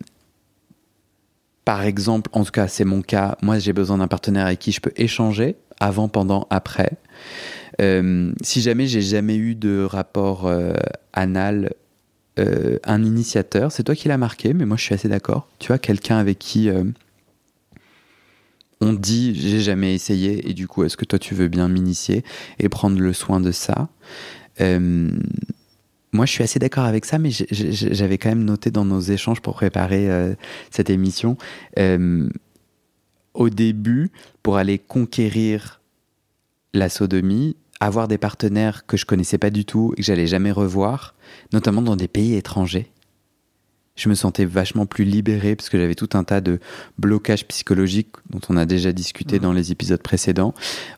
par 1.65 1.83
exemple, 1.83 2.31
en 2.33 2.45
tout 2.45 2.51
cas 2.51 2.69
c'est 2.69 2.85
mon 2.85 3.03
cas, 3.03 3.37
moi 3.43 3.59
j'ai 3.59 3.73
besoin 3.73 3.99
d'un 3.99 4.09
partenaire 4.09 4.47
avec 4.47 4.59
qui 4.59 4.73
je 4.73 4.81
peux 4.81 4.93
échanger 4.97 5.57
avant, 5.81 6.09
pendant, 6.09 6.47
après. 6.51 6.93
Euh, 7.81 8.33
si 8.43 8.61
jamais 8.61 8.87
j'ai 8.87 9.01
jamais 9.01 9.37
eu 9.37 9.55
de 9.55 9.83
rapport 9.83 10.47
euh, 10.47 10.75
anal, 11.13 11.73
euh, 12.39 12.79
un 12.85 13.03
initiateur, 13.03 13.73
c'est 13.73 13.83
toi 13.83 13.95
qui 13.95 14.09
l'as 14.09 14.19
marqué, 14.19 14.55
mais 14.55 14.65
moi 14.65 14.77
je 14.77 14.85
suis 14.85 14.95
assez 14.95 15.09
d'accord. 15.09 15.49
Tu 15.59 15.69
vois, 15.69 15.79
quelqu'un 15.79 16.19
avec 16.19 16.39
qui 16.39 16.71
on 18.81 18.93
dit 18.93 19.35
j'ai 19.35 19.61
jamais 19.61 19.95
essayé, 19.95 20.49
et 20.49 20.55
du 20.55 20.69
coup, 20.69 20.85
est-ce 20.85 20.97
que 20.97 21.05
toi 21.05 21.19
tu 21.19 21.35
veux 21.35 21.49
bien 21.49 21.69
m'initier 21.69 22.25
et 22.59 22.69
prendre 22.69 22.99
le 23.01 23.13
soin 23.13 23.41
de 23.41 23.53
ça? 23.53 23.89
Moi 26.13 26.27
je 26.27 26.33
suis 26.33 26.45
assez 26.45 26.59
d'accord 26.59 26.85
avec 26.85 27.05
ça, 27.05 27.19
mais 27.19 27.31
j'avais 27.31 28.19
quand 28.19 28.29
même 28.29 28.45
noté 28.45 28.71
dans 28.71 28.85
nos 28.85 29.01
échanges 29.01 29.41
pour 29.41 29.55
préparer 29.55 30.11
euh, 30.11 30.35
cette 30.71 30.91
émission. 30.91 31.37
euh, 31.79 32.29
au 33.35 33.49
début, 33.49 34.11
pour 34.43 34.59
aller 34.59 34.79
conquérir 34.79 35.81
la 36.75 36.91
sodomie, 36.91 37.57
avoir 37.81 38.07
des 38.07 38.19
partenaires 38.19 38.85
que 38.85 38.99
je 38.99 39.07
connaissais 39.07 39.39
pas 39.39 39.49
du 39.49 39.65
tout 39.65 39.95
et 39.97 40.01
que 40.01 40.03
j'allais 40.03 40.27
jamais 40.27 40.53
revoir, 40.53 41.15
notamment 41.55 41.81
dans 41.81 41.97
des 41.97 42.09
pays 42.09 42.35
étrangers. 42.35 42.91
Je 43.97 44.11
me 44.11 44.15
sentais 44.15 44.45
vachement 44.45 44.85
plus 44.85 45.05
libéré 45.05 45.57
parce 45.57 45.71
que 45.71 45.79
j'avais 45.79 45.95
tout 45.95 46.11
un 46.13 46.25
tas 46.25 46.43
de 46.43 46.61
blocages 46.99 47.47
psychologiques 47.49 48.13
dont 48.29 48.41
on 48.51 48.57
a 48.59 48.67
déjà 48.67 48.93
discuté 48.93 49.37
Mhm. 49.37 49.43
dans 49.43 49.53
les 49.55 49.73
épisodes 49.73 50.03
précédents 50.03 50.53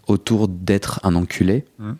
autour 0.08 0.48
d'être 0.48 0.98
un 1.04 1.14
enculé. 1.14 1.64
Mhm. 1.78 1.96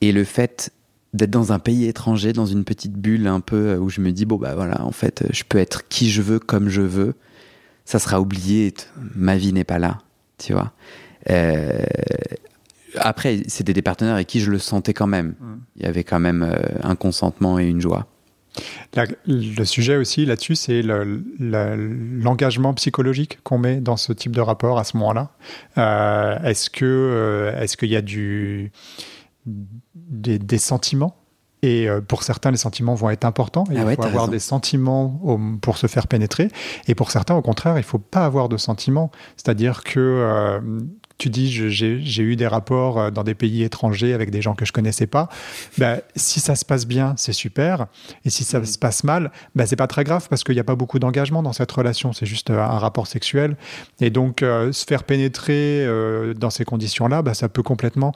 Et 0.00 0.12
le 0.12 0.24
fait 0.24 0.72
d'être 1.14 1.30
dans 1.30 1.52
un 1.52 1.58
pays 1.58 1.86
étranger, 1.86 2.32
dans 2.32 2.46
une 2.46 2.64
petite 2.64 2.92
bulle 2.94 3.26
un 3.26 3.40
peu 3.40 3.70
euh, 3.70 3.78
où 3.78 3.88
je 3.90 4.00
me 4.00 4.12
dis, 4.12 4.24
bon 4.26 4.36
bah 4.36 4.54
voilà, 4.54 4.84
en 4.84 4.92
fait, 4.92 5.24
je 5.32 5.42
peux 5.48 5.58
être 5.58 5.88
qui 5.88 6.10
je 6.10 6.22
veux, 6.22 6.38
comme 6.38 6.68
je 6.68 6.82
veux, 6.82 7.14
ça 7.84 7.98
sera 7.98 8.20
oublié, 8.20 8.72
ma 9.16 9.36
vie 9.36 9.52
n'est 9.52 9.64
pas 9.64 9.78
là, 9.78 9.98
tu 10.38 10.52
vois. 10.52 10.72
Euh, 11.30 11.78
après, 12.96 13.42
c'était 13.46 13.72
des 13.72 13.82
partenaires 13.82 14.14
avec 14.14 14.26
qui 14.26 14.40
je 14.40 14.50
le 14.50 14.58
sentais 14.58 14.94
quand 14.94 15.06
même. 15.06 15.34
Mm. 15.40 15.54
Il 15.76 15.82
y 15.82 15.86
avait 15.86 16.04
quand 16.04 16.20
même 16.20 16.42
euh, 16.42 16.56
un 16.82 16.96
consentement 16.96 17.58
et 17.58 17.66
une 17.66 17.80
joie. 17.80 18.06
La- 18.94 19.06
le 19.28 19.64
sujet 19.64 19.96
aussi 19.96 20.26
là-dessus, 20.26 20.56
c'est 20.56 20.82
le- 20.82 21.22
le- 21.38 22.20
l'engagement 22.20 22.74
psychologique 22.74 23.38
qu'on 23.44 23.58
met 23.58 23.80
dans 23.80 23.96
ce 23.96 24.12
type 24.12 24.32
de 24.34 24.40
rapport 24.40 24.78
à 24.78 24.84
ce 24.84 24.96
moment-là. 24.96 25.30
Euh, 25.78 26.38
est-ce 26.42 26.68
que 26.68 26.84
euh, 26.84 27.60
est-ce 27.60 27.76
qu'il 27.76 27.90
y 27.90 27.96
a 27.96 28.02
du 28.02 28.72
des, 30.10 30.38
des 30.38 30.58
sentiments 30.58 31.16
et 31.62 31.88
euh, 31.88 32.00
pour 32.00 32.22
certains, 32.22 32.50
les 32.50 32.56
sentiments 32.56 32.94
vont 32.94 33.10
être 33.10 33.24
importants. 33.24 33.64
Et 33.70 33.76
Ah 33.76 33.80
il 33.80 33.84
ouais, 33.84 33.94
faut 33.96 34.02
avoir 34.04 34.22
raison. 34.22 34.32
des 34.32 34.38
sentiments 34.38 35.58
pour 35.60 35.76
se 35.76 35.86
faire 35.88 36.06
pénétrer. 36.06 36.48
Et 36.88 36.94
pour 36.94 37.10
certains, 37.10 37.34
au 37.34 37.42
contraire, 37.42 37.76
il 37.76 37.82
faut 37.82 37.98
pas 37.98 38.24
avoir 38.24 38.48
de 38.48 38.56
sentiments. 38.56 39.10
C'est-à-dire 39.36 39.84
que 39.84 40.00
euh, 40.00 40.60
tu 41.20 41.30
dis, 41.30 41.50
j'ai 41.50 42.22
eu 42.22 42.36
des 42.36 42.46
rapports 42.46 42.98
euh, 42.98 43.10
dans 43.10 43.24
des 43.24 43.34
pays 43.34 43.62
étrangers 43.62 44.14
avec 44.14 44.30
des 44.30 44.42
gens 44.42 44.54
que 44.54 44.64
je 44.64 44.72
connaissais 44.72 45.06
pas. 45.06 45.28
Ben, 45.78 46.00
si 46.16 46.40
ça 46.40 46.54
se 46.54 46.64
passe 46.64 46.86
bien, 46.86 47.14
c'est 47.16 47.32
super. 47.32 47.86
Et 48.24 48.30
si 48.30 48.42
ça 48.44 48.60
Mm. 48.60 48.64
se 48.66 48.78
passe 48.78 49.04
mal, 49.04 49.30
ben, 49.54 49.66
c'est 49.66 49.76
pas 49.76 49.86
très 49.86 50.04
grave 50.04 50.28
parce 50.28 50.44
qu'il 50.44 50.54
n'y 50.54 50.60
a 50.60 50.64
pas 50.64 50.74
beaucoup 50.76 50.98
d'engagement 50.98 51.42
dans 51.42 51.52
cette 51.52 51.70
relation. 51.72 52.12
C'est 52.12 52.26
juste 52.26 52.50
euh, 52.50 52.58
un 52.60 52.78
rapport 52.78 53.06
sexuel. 53.06 53.56
Et 54.00 54.10
donc, 54.10 54.42
euh, 54.42 54.72
se 54.72 54.84
faire 54.84 55.04
pénétrer 55.04 55.84
euh, 55.86 56.34
dans 56.34 56.50
ces 56.50 56.64
conditions-là, 56.64 57.22
ben, 57.22 57.34
ça 57.34 57.48
peut 57.48 57.62
complètement 57.62 58.12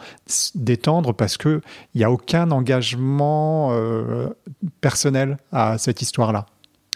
détendre 0.54 1.12
parce 1.14 1.37
qu'il 1.37 1.61
n'y 1.94 2.04
a 2.04 2.11
aucun 2.11 2.50
engagement 2.50 3.70
euh, 3.73 4.28
personnel 4.80 5.37
à 5.52 5.78
cette 5.78 6.02
histoire-là. 6.02 6.46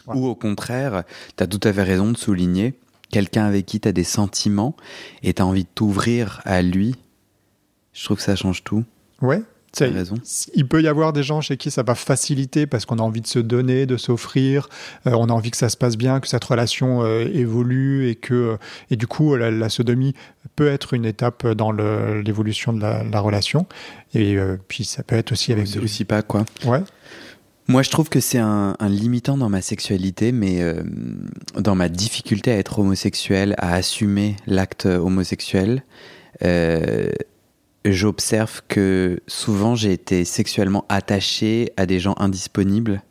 Ou 0.07 0.25
au 0.25 0.35
contraire, 0.35 1.03
tu 1.37 1.43
as 1.43 1.47
tout 1.47 1.59
à 1.63 1.71
fait 1.71 1.83
raison 1.83 2.11
de 2.11 2.17
souligner 2.17 2.73
quelqu'un 3.09 3.45
avec 3.45 3.65
qui 3.65 3.79
tu 3.79 3.87
as 3.87 3.91
des 3.91 4.03
sentiments 4.03 4.75
et 5.23 5.33
tu 5.33 5.41
as 5.41 5.45
envie 5.45 5.63
de 5.63 5.69
t'ouvrir 5.73 6.41
à 6.45 6.61
lui. 6.61 6.95
Je 7.93 8.05
trouve 8.05 8.17
que 8.17 8.23
ça 8.23 8.35
change 8.35 8.63
tout. 8.63 8.83
Ouais. 9.21 9.41
Tu 9.71 9.83
as 9.83 9.89
raison. 9.89 10.15
Il 10.55 10.67
peut 10.67 10.81
y 10.81 10.87
avoir 10.87 11.13
des 11.13 11.21
gens 11.21 11.41
chez 11.41 11.55
qui 11.55 11.69
ça 11.69 11.83
va 11.83 11.93
faciliter 11.93 12.65
parce 12.65 12.87
qu'on 12.87 12.97
a 12.97 13.03
envie 13.03 13.21
de 13.21 13.27
se 13.27 13.37
donner, 13.37 13.85
de 13.85 13.97
s'offrir, 13.97 14.67
euh, 15.05 15.11
on 15.11 15.29
a 15.29 15.31
envie 15.31 15.51
que 15.51 15.57
ça 15.57 15.69
se 15.69 15.77
passe 15.77 15.95
bien, 15.95 16.19
que 16.19 16.27
cette 16.27 16.43
relation 16.43 17.03
euh, 17.03 17.29
évolue 17.31 18.09
et 18.09 18.15
que 18.15 18.57
et 18.89 18.95
du 18.95 19.05
coup 19.05 19.35
la, 19.35 19.51
la 19.51 19.69
sodomie 19.69 20.15
peut 20.55 20.67
être 20.67 20.95
une 20.95 21.05
étape 21.05 21.45
dans 21.49 21.71
l'évolution 21.71 22.73
de 22.73 22.81
la, 22.81 23.03
la 23.03 23.19
relation 23.19 23.67
et 24.15 24.37
euh, 24.37 24.57
puis 24.67 24.85
ça 24.85 25.03
peut 25.03 25.15
être 25.15 25.33
aussi 25.33 25.51
avec 25.51 25.67
C'est 25.67 25.77
aussi 25.77 26.03
pas 26.03 26.23
quoi. 26.23 26.45
ouais 26.65 26.81
Moi, 27.69 27.83
je 27.83 27.89
trouve 27.91 28.09
que 28.09 28.19
c'est 28.19 28.39
un, 28.39 28.75
limitant 28.81 29.37
dans 29.37 29.47
ma 29.47 29.61
sexualité, 29.61 30.31
mais 30.31 30.61
euh, 30.61 30.81
dans 31.55 31.75
ma 31.75 31.87
difficulté 31.87 32.51
à 32.51 32.57
être 32.57 32.79
homosexuel, 32.79 33.53
à 33.59 33.75
assumer 33.75 34.35
l'acte 34.47 34.87
homosexuel. 34.87 35.83
Euh, 36.43 37.09
J'observe 37.85 38.61
que 38.67 39.21
souvent 39.27 39.73
j'ai 39.73 39.93
été 39.93 40.25
sexuellement 40.25 40.83
attaché 40.89 41.71
à 41.77 41.85
des 41.85 41.99
gens 41.99 42.13
indisponibles. 42.17 43.01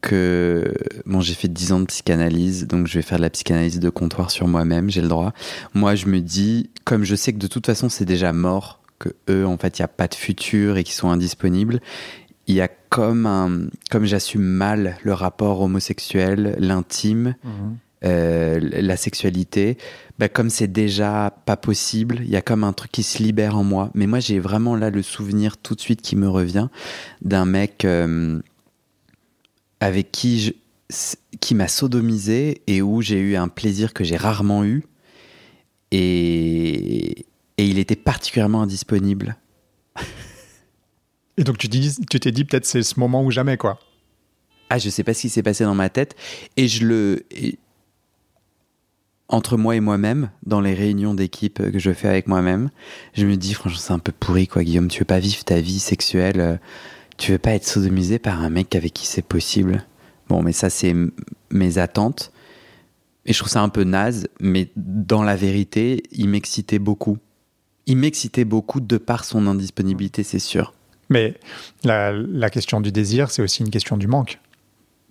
Que 0.00 0.74
bon, 1.06 1.20
j'ai 1.20 1.34
fait 1.34 1.48
10 1.48 1.72
ans 1.72 1.80
de 1.80 1.86
psychanalyse, 1.86 2.66
donc 2.66 2.86
je 2.86 2.94
vais 2.94 3.02
faire 3.02 3.18
de 3.18 3.22
la 3.22 3.30
psychanalyse 3.30 3.80
de 3.80 3.88
comptoir 3.88 4.30
sur 4.30 4.46
moi-même, 4.46 4.90
j'ai 4.90 5.00
le 5.00 5.08
droit. 5.08 5.32
Moi, 5.74 5.94
je 5.94 6.06
me 6.06 6.20
dis, 6.20 6.70
comme 6.84 7.04
je 7.04 7.14
sais 7.14 7.32
que 7.32 7.38
de 7.38 7.46
toute 7.46 7.66
façon 7.66 7.88
c'est 7.88 8.04
déjà 8.04 8.32
mort, 8.32 8.80
que 8.98 9.10
eux, 9.30 9.46
en 9.46 9.56
fait, 9.56 9.78
il 9.78 9.82
n'y 9.82 9.84
a 9.84 9.88
pas 9.88 10.08
de 10.08 10.14
futur 10.14 10.76
et 10.76 10.84
qu'ils 10.84 10.94
sont 10.94 11.10
indisponibles, 11.10 11.80
il 12.48 12.54
y 12.56 12.60
a 12.60 12.68
comme 12.68 13.26
un, 13.26 13.68
comme 13.90 14.04
j'assume 14.06 14.42
mal 14.42 14.96
le 15.04 15.12
rapport 15.12 15.60
homosexuel, 15.60 16.56
l'intime, 16.58 17.36
Mhm. 17.44 17.76
euh, 18.04 18.58
la 18.60 18.96
sexualité, 18.96 19.76
bah, 20.18 20.28
comme 20.28 20.48
c'est 20.50 20.66
déjà 20.72 21.30
pas 21.46 21.56
possible, 21.56 22.20
il 22.22 22.30
y 22.30 22.36
a 22.36 22.42
comme 22.42 22.64
un 22.64 22.72
truc 22.72 22.90
qui 22.90 23.02
se 23.02 23.22
libère 23.22 23.56
en 23.56 23.64
moi. 23.64 23.90
Mais 23.94 24.06
moi, 24.06 24.18
j'ai 24.20 24.38
vraiment 24.40 24.74
là 24.76 24.88
le 24.90 25.02
souvenir 25.02 25.56
tout 25.58 25.74
de 25.74 25.80
suite 25.80 26.00
qui 26.00 26.16
me 26.16 26.28
revient 26.28 26.68
d'un 27.22 27.44
mec 27.44 27.84
euh, 27.84 28.40
avec 29.80 30.10
qui 30.10 30.40
je, 30.40 30.52
qui 31.40 31.54
m'a 31.54 31.68
sodomisé 31.68 32.62
et 32.66 32.80
où 32.82 33.02
j'ai 33.02 33.20
eu 33.20 33.36
un 33.36 33.48
plaisir 33.48 33.92
que 33.92 34.04
j'ai 34.04 34.16
rarement 34.16 34.64
eu. 34.64 34.84
Et, 35.90 37.26
et 37.58 37.64
il 37.66 37.78
était 37.78 37.96
particulièrement 37.96 38.62
indisponible. 38.62 39.36
Et 41.38 41.44
donc 41.44 41.56
tu 41.56 41.68
t'es 41.68 42.18
tu 42.18 42.32
dit 42.32 42.44
peut-être 42.44 42.66
c'est 42.66 42.82
ce 42.82 42.98
moment 42.98 43.24
ou 43.24 43.30
jamais, 43.30 43.56
quoi. 43.56 43.78
Ah, 44.70 44.78
je 44.78 44.90
sais 44.90 45.04
pas 45.04 45.14
ce 45.14 45.22
qui 45.22 45.28
s'est 45.30 45.42
passé 45.42 45.64
dans 45.64 45.74
ma 45.74 45.88
tête. 45.88 46.14
Et 46.56 46.68
je 46.68 46.84
le. 46.84 47.24
entre 49.28 49.56
moi 49.56 49.76
et 49.76 49.80
moi-même, 49.80 50.30
dans 50.44 50.60
les 50.60 50.74
réunions 50.74 51.14
d'équipe 51.14 51.70
que 51.70 51.78
je 51.78 51.92
fais 51.92 52.08
avec 52.08 52.26
moi-même, 52.26 52.70
je 53.14 53.24
me 53.24 53.36
dis, 53.36 53.54
franchement, 53.54 53.78
c'est 53.78 53.92
un 53.92 53.98
peu 53.98 54.12
pourri, 54.12 54.48
quoi, 54.48 54.64
Guillaume. 54.64 54.88
Tu 54.88 54.98
veux 54.98 55.04
pas 55.04 55.20
vivre 55.20 55.44
ta 55.44 55.60
vie 55.60 55.78
sexuelle. 55.78 56.40
euh, 56.40 56.56
Tu 57.18 57.32
veux 57.32 57.38
pas 57.38 57.52
être 57.52 57.66
sodomisé 57.66 58.18
par 58.18 58.42
un 58.42 58.50
mec 58.50 58.74
avec 58.74 58.92
qui 58.92 59.06
c'est 59.06 59.22
possible. 59.22 59.86
Bon, 60.28 60.42
mais 60.42 60.52
ça, 60.52 60.70
c'est 60.70 60.94
mes 61.50 61.78
attentes. 61.78 62.32
Et 63.26 63.32
je 63.32 63.38
trouve 63.38 63.50
ça 63.50 63.62
un 63.62 63.68
peu 63.68 63.84
naze, 63.84 64.26
mais 64.40 64.70
dans 64.76 65.22
la 65.22 65.36
vérité, 65.36 66.02
il 66.10 66.28
m'excitait 66.28 66.78
beaucoup. 66.78 67.18
Il 67.86 67.96
m'excitait 67.96 68.44
beaucoup 68.44 68.80
de 68.80 68.96
par 68.98 69.24
son 69.24 69.46
indisponibilité, 69.46 70.22
c'est 70.24 70.38
sûr. 70.38 70.72
Mais 71.08 71.34
la, 71.84 72.12
la 72.12 72.50
question 72.50 72.80
du 72.80 72.92
désir, 72.92 73.30
c'est 73.30 73.42
aussi 73.42 73.62
une 73.62 73.70
question 73.70 73.96
du 73.96 74.06
manque. 74.06 74.38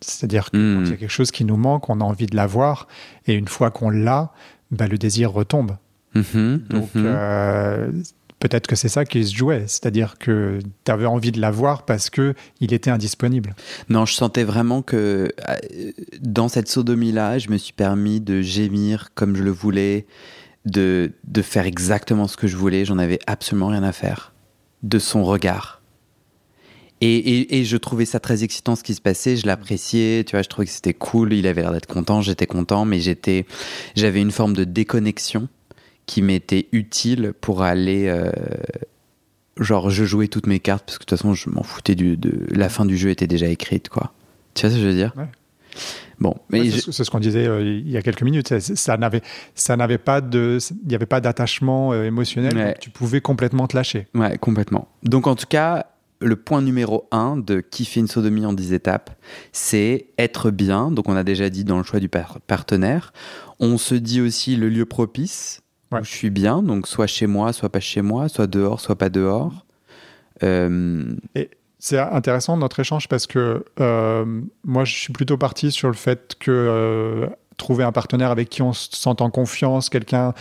C'est-à-dire 0.01 0.51
que 0.51 0.57
Hmm. 0.57 0.75
quand 0.77 0.85
il 0.85 0.91
y 0.91 0.93
a 0.93 0.97
quelque 0.97 1.09
chose 1.11 1.31
qui 1.31 1.43
nous 1.43 1.57
manque, 1.57 1.89
on 1.89 1.99
a 2.01 2.03
envie 2.03 2.27
de 2.27 2.35
l'avoir, 2.35 2.87
et 3.25 3.33
une 3.33 3.47
fois 3.47 3.71
qu'on 3.71 3.89
l'a, 3.89 4.31
bah, 4.71 4.87
le 4.87 4.97
désir 4.97 5.31
retombe. 5.31 5.77
Mhm, 6.13 6.61
Donc 6.69 6.93
mhm. 6.95 7.03
euh, 7.05 7.91
peut-être 8.39 8.67
que 8.67 8.75
c'est 8.75 8.89
ça 8.89 9.05
qui 9.05 9.25
se 9.25 9.35
jouait, 9.35 9.61
c'est-à-dire 9.67 10.17
que 10.19 10.59
tu 10.85 10.91
avais 10.91 11.05
envie 11.07 11.31
de 11.31 11.41
l'avoir 11.41 11.83
parce 11.85 12.09
que 12.09 12.33
il 12.59 12.73
était 12.73 12.89
indisponible. 12.91 13.55
Non, 13.89 14.05
je 14.05 14.13
sentais 14.13 14.43
vraiment 14.43 14.81
que 14.83 15.29
euh, 15.49 15.91
dans 16.21 16.47
cette 16.47 16.67
sodomie-là, 16.67 17.39
je 17.39 17.49
me 17.49 17.57
suis 17.57 17.73
permis 17.73 18.21
de 18.21 18.41
gémir 18.41 19.09
comme 19.15 19.35
je 19.35 19.43
le 19.43 19.51
voulais, 19.51 20.05
de, 20.65 21.11
de 21.25 21.41
faire 21.41 21.65
exactement 21.65 22.27
ce 22.27 22.37
que 22.37 22.45
je 22.47 22.55
voulais. 22.57 22.85
J'en 22.85 22.99
avais 22.99 23.19
absolument 23.25 23.67
rien 23.67 23.83
à 23.83 23.91
faire 23.91 24.33
de 24.83 24.99
son 24.99 25.23
regard. 25.23 25.76
Et, 27.01 27.15
et- 27.17 27.59
et 27.59 27.63
je 27.63 27.77
trouvais 27.77 28.05
ça 28.05 28.19
très 28.19 28.43
excitant 28.43 28.75
ce 28.75 28.83
qui 28.83 28.93
se 28.95 29.01
passait. 29.01 29.35
Je 29.37 29.45
l'appréciais, 29.45 30.23
tu 30.23 30.31
vois. 30.31 30.41
Je 30.41 30.49
trouvais 30.49 30.65
que 30.65 30.71
c'était 30.71 30.93
cool. 30.95 31.33
Il 31.33 31.45
avait 31.47 31.61
l'air 31.61 31.71
d'être 31.71 31.85
content. 31.85 32.21
J'étais 32.21 32.47
content, 32.47 32.85
mais 32.85 32.99
j'étais, 32.99 33.45
j'avais 33.95 34.21
une 34.21 34.31
forme 34.31 34.53
de 34.53 34.63
déconnexion 34.63 35.47
qui 36.07 36.21
m'était 36.21 36.67
utile 36.71 37.33
pour 37.39 37.61
aller. 37.61 38.07
euh, 38.07 38.31
genre, 39.59 39.89
je 39.89 40.05
jouais 40.05 40.27
toutes 40.27 40.47
mes 40.47 40.59
cartes 40.59 40.85
parce 40.85 40.97
que 40.97 41.03
de 41.03 41.05
toute 41.07 41.17
façon, 41.17 41.33
je 41.33 41.49
m'en 41.49 41.63
foutais 41.63 41.95
du, 41.95 42.17
de 42.17 42.45
la 42.51 42.69
fin 42.69 42.85
du 42.85 42.97
jeu 42.97 43.09
était 43.09 43.27
déjà 43.27 43.47
écrite, 43.47 43.89
quoi. 43.89 44.13
Tu 44.53 44.61
vois 44.61 44.69
ce 44.71 44.75
que 44.75 44.81
je 44.81 44.87
veux 44.87 44.93
dire? 44.93 45.13
Ouais. 45.17 45.25
Bon, 46.19 46.35
mais 46.49 46.61
Ouais, 46.61 46.71
c'est 46.71 46.91
ce- 47.03 47.11
qu'on 47.11 47.19
disait 47.19 47.45
euh, 47.45 47.61
il 47.63 47.89
y 47.91 47.97
a 47.97 48.01
quelques 48.01 48.23
minutes. 48.23 48.57
Ça 48.59 48.97
n'avait, 48.97 49.21
ça 49.53 49.75
n'avait 49.77 49.99
pas 49.99 50.21
de, 50.21 50.57
il 50.83 50.87
n'y 50.87 50.95
avait 50.95 51.05
pas 51.05 51.21
d'attachement 51.21 51.93
euh, 51.93 52.05
émotionnel. 52.05 52.55
Ouais. 52.57 52.75
tu 52.79 52.89
pouvais 52.89 53.21
complètement 53.21 53.67
te 53.67 53.75
lâcher. 53.77 54.07
Ouais, 54.15 54.37
complètement. 54.39 54.87
Donc 55.03 55.27
en 55.27 55.35
tout 55.35 55.45
cas, 55.47 55.85
le 56.19 56.35
point 56.35 56.61
numéro 56.61 57.07
un 57.11 57.37
de 57.37 57.59
kiffer 57.61 57.99
une 57.99 58.07
sodomie 58.07 58.45
en 58.45 58.53
10 58.53 58.73
étapes, 58.73 59.11
c'est 59.51 60.07
être 60.17 60.49
bien. 60.51 60.91
Donc 60.91 61.09
on 61.09 61.15
a 61.15 61.23
déjà 61.23 61.49
dit 61.49 61.63
dans 61.63 61.77
le 61.77 61.83
choix 61.83 61.99
du 61.99 62.09
par- 62.09 62.39
partenaire. 62.47 63.13
On 63.59 63.77
se 63.77 63.95
dit 63.95 64.21
aussi 64.21 64.55
le 64.55 64.69
lieu 64.69 64.85
propice 64.85 65.61
Ouais. 65.91 66.01
où 66.01 66.03
je 66.03 66.09
suis 66.11 66.29
bien. 66.29 66.61
Donc 66.63 66.87
soit 66.87 67.07
chez 67.07 67.27
moi, 67.27 67.53
soit 67.53 67.69
pas 67.69 67.79
chez 67.79 68.01
moi, 68.01 68.27
soit 68.29 68.47
dehors, 68.47 68.79
soit 68.81 68.97
pas 68.97 69.09
dehors. 69.09 69.65
Euh, 70.43 71.15
C'est 71.79 71.99
intéressant 71.99 72.57
notre 72.57 72.79
échange 72.79 73.07
parce 73.07 73.27
que 73.27 73.63
euh, 73.79 74.25
moi, 74.65 74.83
je 74.83 74.95
suis 74.95 75.13
plutôt 75.13 75.37
parti 75.37 75.71
sur 75.71 75.87
le 75.87 75.93
fait 75.93 76.35
que 76.39 76.49
euh, 76.51 77.27
trouver 77.57 77.83
un 77.83 77.91
partenaire 77.91 78.31
avec 78.31 78.49
qui 78.49 78.61
on 78.63 78.73
se 78.73 78.89
sente 78.91 79.21
en 79.21 79.29
confiance, 79.29 79.89
quelqu'un 79.89 80.33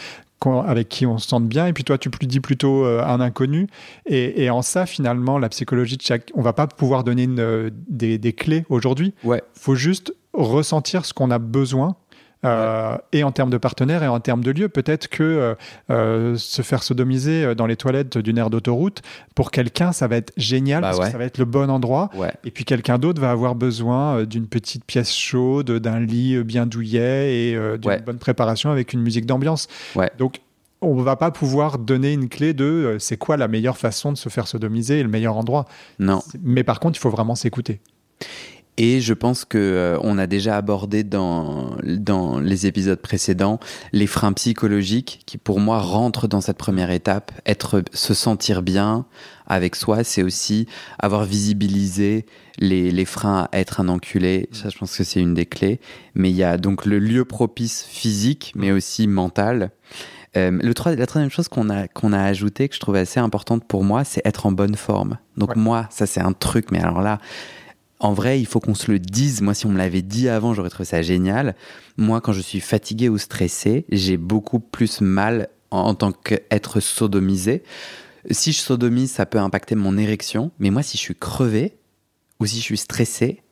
avec 0.44 0.88
qui 0.88 1.06
on 1.06 1.18
se 1.18 1.28
sente 1.28 1.48
bien, 1.48 1.66
et 1.66 1.72
puis 1.72 1.82
toi, 1.82 1.98
tu 1.98 2.10
plus 2.10 2.26
dis 2.26 2.40
plutôt 2.40 2.84
euh, 2.84 3.02
un 3.04 3.20
inconnu. 3.20 3.66
Et, 4.06 4.44
et 4.44 4.50
en 4.50 4.62
ça, 4.62 4.86
finalement, 4.86 5.38
la 5.38 5.48
psychologie 5.48 5.96
de 5.96 6.02
chaque, 6.02 6.30
on 6.34 6.42
va 6.42 6.52
pas 6.52 6.66
pouvoir 6.66 7.04
donner 7.04 7.24
une, 7.24 7.40
euh, 7.40 7.70
des, 7.88 8.18
des 8.18 8.32
clés 8.32 8.64
aujourd'hui. 8.68 9.14
ouais, 9.24 9.42
faut 9.54 9.74
juste 9.74 10.14
ressentir 10.32 11.04
ce 11.04 11.14
qu'on 11.14 11.30
a 11.30 11.38
besoin. 11.38 11.96
Euh, 12.46 12.96
Et 13.12 13.24
en 13.24 13.32
termes 13.32 13.50
de 13.50 13.58
partenaire 13.58 14.02
et 14.02 14.08
en 14.08 14.20
termes 14.20 14.42
de 14.42 14.50
lieu, 14.50 14.68
peut-être 14.68 15.08
que 15.08 15.22
euh, 15.22 15.54
euh, 15.90 16.36
se 16.36 16.62
faire 16.62 16.82
sodomiser 16.82 17.54
dans 17.54 17.66
les 17.66 17.76
toilettes 17.76 18.18
d'une 18.18 18.38
aire 18.38 18.50
d'autoroute, 18.50 19.02
pour 19.34 19.50
quelqu'un, 19.50 19.92
ça 19.92 20.06
va 20.08 20.16
être 20.16 20.32
génial 20.36 20.80
Bah 20.82 20.88
parce 20.88 21.00
ouais. 21.00 21.06
que 21.06 21.12
ça 21.12 21.18
va 21.18 21.24
être 21.24 21.38
le 21.38 21.44
bon 21.44 21.70
endroit. 21.70 22.10
ouais. 22.14 22.32
Et 22.44 22.50
puis 22.50 22.64
quelqu'un 22.64 22.98
d'autre 22.98 23.20
va 23.20 23.30
avoir 23.30 23.54
besoin 23.54 24.24
d'une 24.24 24.46
petite 24.46 24.84
pièce 24.84 25.14
chaude, 25.14 25.70
d'un 25.70 26.00
lit 26.00 26.42
bien 26.42 26.66
douillet 26.66 27.34
et 27.34 27.58
d'une 27.78 28.00
bonne 28.04 28.18
préparation 28.18 28.70
avec 28.70 28.92
une 28.92 29.00
musique 29.02 29.26
d'ambiance. 29.26 29.68
Donc, 30.18 30.40
on 30.82 30.94
ne 30.94 31.02
va 31.02 31.16
pas 31.16 31.30
pouvoir 31.30 31.78
donner 31.78 32.12
une 32.12 32.28
clé 32.28 32.52
de 32.52 32.64
euh, 32.64 32.98
c'est 32.98 33.16
quoi 33.16 33.36
la 33.36 33.48
meilleure 33.48 33.78
façon 33.78 34.12
de 34.12 34.16
se 34.16 34.28
faire 34.28 34.46
sodomiser 34.46 35.00
et 35.00 35.02
le 35.02 35.08
meilleur 35.08 35.36
endroit. 35.36 35.64
Non. 35.98 36.22
Mais 36.42 36.64
par 36.64 36.80
contre, 36.80 36.98
il 36.98 37.00
faut 37.00 37.10
vraiment 37.10 37.34
s'écouter. 37.34 37.80
Et 38.78 39.00
je 39.00 39.14
pense 39.14 39.44
que 39.46 39.56
euh, 39.58 39.98
on 40.02 40.18
a 40.18 40.26
déjà 40.26 40.56
abordé 40.56 41.02
dans, 41.02 41.76
dans 41.82 42.38
les 42.38 42.66
épisodes 42.66 43.00
précédents 43.00 43.58
les 43.92 44.06
freins 44.06 44.34
psychologiques 44.34 45.22
qui 45.24 45.38
pour 45.38 45.60
moi 45.60 45.78
rentrent 45.78 46.28
dans 46.28 46.42
cette 46.42 46.58
première 46.58 46.90
étape. 46.90 47.32
Être, 47.46 47.82
se 47.94 48.12
sentir 48.12 48.62
bien 48.62 49.06
avec 49.46 49.76
soi, 49.76 50.04
c'est 50.04 50.22
aussi 50.22 50.66
avoir 50.98 51.24
visibilisé 51.24 52.26
les, 52.58 52.90
les 52.90 53.04
freins 53.04 53.48
à 53.50 53.58
être 53.58 53.80
un 53.80 53.88
enculé. 53.88 54.48
Ça, 54.52 54.68
je 54.68 54.76
pense 54.76 54.96
que 54.96 55.04
c'est 55.04 55.20
une 55.20 55.34
des 55.34 55.46
clés. 55.46 55.80
Mais 56.14 56.30
il 56.30 56.36
y 56.36 56.44
a 56.44 56.58
donc 56.58 56.84
le 56.84 56.98
lieu 56.98 57.24
propice 57.24 57.84
physique, 57.88 58.52
mais 58.56 58.72
aussi 58.72 59.06
mental. 59.06 59.70
Euh, 60.36 60.50
le 60.50 60.74
la 60.96 61.06
troisième 61.06 61.30
chose 61.30 61.48
qu'on 61.48 61.70
a, 61.70 61.88
qu'on 61.88 62.12
a 62.12 62.20
ajouté, 62.22 62.68
que 62.68 62.74
je 62.74 62.80
trouvais 62.80 63.00
assez 63.00 63.20
importante 63.20 63.64
pour 63.66 63.84
moi, 63.84 64.04
c'est 64.04 64.20
être 64.26 64.44
en 64.44 64.52
bonne 64.52 64.74
forme. 64.74 65.16
Donc 65.38 65.50
Ouais. 65.50 65.56
moi, 65.56 65.86
ça 65.90 66.06
c'est 66.06 66.20
un 66.20 66.32
truc, 66.32 66.70
mais 66.72 66.80
alors 66.80 67.00
là, 67.00 67.18
en 67.98 68.12
vrai, 68.12 68.40
il 68.40 68.46
faut 68.46 68.60
qu'on 68.60 68.74
se 68.74 68.90
le 68.90 68.98
dise. 68.98 69.40
Moi, 69.40 69.54
si 69.54 69.66
on 69.66 69.70
me 69.70 69.78
l'avait 69.78 70.02
dit 70.02 70.28
avant, 70.28 70.54
j'aurais 70.54 70.70
trouvé 70.70 70.84
ça 70.84 71.02
génial. 71.02 71.54
Moi, 71.96 72.20
quand 72.20 72.32
je 72.32 72.40
suis 72.40 72.60
fatigué 72.60 73.08
ou 73.08 73.18
stressé, 73.18 73.86
j'ai 73.90 74.16
beaucoup 74.16 74.60
plus 74.60 75.00
mal 75.00 75.48
en, 75.70 75.80
en 75.80 75.94
tant 75.94 76.12
qu'être 76.12 76.80
sodomisé. 76.80 77.62
Si 78.30 78.52
je 78.52 78.58
sodomise, 78.58 79.12
ça 79.12 79.24
peut 79.24 79.38
impacter 79.38 79.74
mon 79.76 79.96
érection. 79.96 80.50
Mais 80.58 80.70
moi, 80.70 80.82
si 80.82 80.98
je 80.98 81.02
suis 81.02 81.14
crevé 81.14 81.78
ou 82.40 82.46
si 82.46 82.56
je 82.56 82.62
suis 82.62 82.76
stressé, 82.76 83.42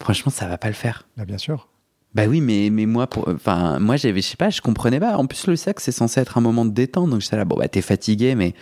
franchement, 0.00 0.30
ça 0.30 0.46
va 0.46 0.58
pas 0.58 0.68
le 0.68 0.74
faire. 0.74 1.08
Là, 1.16 1.24
bien 1.24 1.38
sûr. 1.38 1.68
Bah 2.14 2.26
oui, 2.26 2.40
mais, 2.40 2.70
mais 2.70 2.86
moi, 2.86 3.06
pour, 3.06 3.28
enfin, 3.28 3.78
moi, 3.78 3.96
j'avais, 3.96 4.22
je 4.22 4.26
sais 4.26 4.36
pas, 4.36 4.50
je 4.50 4.60
comprenais 4.60 5.00
pas. 5.00 5.16
En 5.16 5.26
plus, 5.26 5.46
le 5.46 5.56
sexe, 5.56 5.84
c'est 5.84 5.92
censé 5.92 6.20
être 6.20 6.38
un 6.38 6.40
moment 6.40 6.64
de 6.64 6.70
détente. 6.70 7.10
Donc, 7.10 7.20
j'étais 7.20 7.36
là, 7.36 7.44
bon, 7.44 7.56
bah, 7.56 7.68
t'es 7.68 7.82
fatigué, 7.82 8.34
mais 8.34 8.54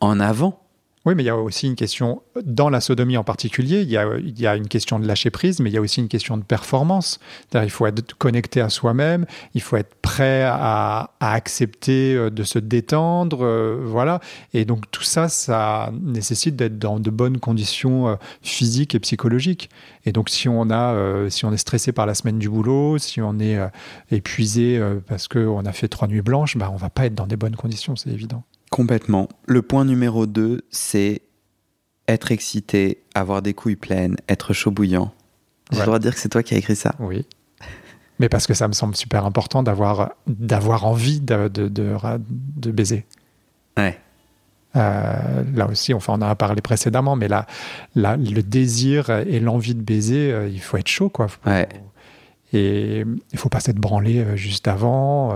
en 0.00 0.20
avant. 0.20 0.60
Oui, 1.08 1.14
mais 1.14 1.22
il 1.22 1.26
y 1.26 1.30
a 1.30 1.38
aussi 1.38 1.66
une 1.66 1.74
question, 1.74 2.20
dans 2.44 2.68
la 2.68 2.82
sodomie 2.82 3.16
en 3.16 3.24
particulier, 3.24 3.80
il 3.80 3.88
y 3.88 3.96
a, 4.46 4.56
une 4.56 4.68
question 4.68 4.98
de 4.98 5.06
lâcher 5.06 5.30
prise, 5.30 5.58
mais 5.58 5.70
il 5.70 5.72
y 5.72 5.78
a 5.78 5.80
aussi 5.80 6.02
une 6.02 6.08
question 6.08 6.36
de 6.36 6.42
performance. 6.42 7.18
Il 7.54 7.70
faut 7.70 7.86
être 7.86 8.12
connecté 8.18 8.60
à 8.60 8.68
soi-même, 8.68 9.24
il 9.54 9.62
faut 9.62 9.78
être 9.78 9.94
prêt 10.02 10.42
à, 10.44 11.12
accepter 11.18 12.14
euh, 12.14 12.28
de 12.28 12.42
se 12.42 12.58
détendre, 12.58 13.38
euh, 13.42 13.80
voilà. 13.86 14.20
Et 14.52 14.66
donc 14.66 14.90
tout 14.90 15.02
ça, 15.02 15.30
ça 15.30 15.90
nécessite 15.98 16.56
d'être 16.56 16.78
dans 16.78 17.00
de 17.00 17.08
bonnes 17.08 17.38
conditions 17.38 18.08
euh, 18.08 18.16
physiques 18.42 18.94
et 18.94 19.00
psychologiques. 19.00 19.70
Et 20.04 20.12
donc 20.12 20.28
si 20.28 20.46
on 20.46 20.70
a, 20.70 21.30
si 21.30 21.46
on 21.46 21.54
est 21.54 21.56
stressé 21.56 21.92
par 21.92 22.04
la 22.04 22.12
semaine 22.12 22.38
du 22.38 22.50
boulot, 22.50 22.98
si 22.98 23.22
on 23.22 23.38
est 23.40 23.58
épuisé 24.10 24.78
parce 25.06 25.26
qu'on 25.26 25.64
a 25.64 25.72
fait 25.72 25.88
trois 25.88 26.06
nuits 26.06 26.20
blanches, 26.20 26.58
bah, 26.58 26.68
on 26.70 26.76
va 26.76 26.90
pas 26.90 27.06
être 27.06 27.14
dans 27.14 27.26
des 27.26 27.36
bonnes 27.36 27.56
conditions, 27.56 27.96
c'est 27.96 28.10
évident. 28.10 28.44
Complètement. 28.70 29.28
Le 29.46 29.62
point 29.62 29.84
numéro 29.84 30.26
2, 30.26 30.62
c'est 30.70 31.22
être 32.06 32.32
excité, 32.32 33.02
avoir 33.14 33.42
des 33.42 33.54
couilles 33.54 33.76
pleines, 33.76 34.16
être 34.28 34.52
chaud 34.52 34.70
bouillant. 34.70 35.12
Je 35.72 35.78
Ouais. 35.78 35.84
dois 35.84 35.98
dire 35.98 36.14
que 36.14 36.20
c'est 36.20 36.28
toi 36.30 36.42
qui 36.42 36.54
as 36.54 36.58
écrit 36.58 36.76
ça. 36.76 36.94
Oui. 36.98 37.26
Mais 38.18 38.28
parce 38.28 38.46
que 38.46 38.54
ça 38.54 38.66
me 38.68 38.72
semble 38.72 38.96
super 38.96 39.24
important 39.26 39.62
d'avoir 39.62 40.12
d'avoir 40.26 40.84
envie 40.86 41.20
de, 41.20 41.48
de, 41.48 41.68
de, 41.68 41.94
de 42.56 42.70
baiser. 42.72 43.04
Ouais. 43.76 43.98
Euh, 44.76 45.44
là 45.54 45.66
aussi, 45.68 45.94
enfin, 45.94 46.14
on 46.14 46.22
en 46.22 46.28
a 46.28 46.34
parlé 46.34 46.60
précédemment, 46.60 47.16
mais 47.16 47.28
là, 47.28 47.46
là 47.94 48.16
le 48.16 48.42
désir 48.42 49.08
et 49.10 49.40
l'envie 49.40 49.74
de 49.74 49.80
baiser, 49.82 50.32
euh, 50.32 50.48
il 50.48 50.60
faut 50.60 50.76
être 50.76 50.88
chaud, 50.88 51.08
quoi. 51.08 51.28
Faut- 51.28 51.48
Ouais. 51.48 51.68
Et 52.54 53.04
il 53.32 53.38
faut 53.38 53.50
pas 53.50 53.60
s'être 53.60 53.76
branlé 53.78 54.18
euh, 54.20 54.36
juste 54.36 54.68
avant. 54.68 55.32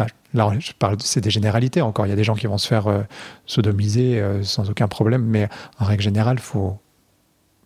Euh, 0.00 0.04
là, 0.34 0.52
je 0.58 0.72
parle, 0.78 0.96
c'est 1.00 1.20
des 1.20 1.30
généralités 1.30 1.82
encore. 1.82 2.06
Il 2.06 2.10
y 2.10 2.12
a 2.12 2.16
des 2.16 2.24
gens 2.24 2.34
qui 2.34 2.46
vont 2.46 2.58
se 2.58 2.66
faire 2.66 2.86
euh, 2.86 3.02
sodomiser 3.46 4.20
euh, 4.20 4.42
sans 4.42 4.70
aucun 4.70 4.88
problème, 4.88 5.24
mais 5.24 5.48
en 5.78 5.84
règle 5.84 6.02
générale, 6.02 6.38
faut 6.38 6.78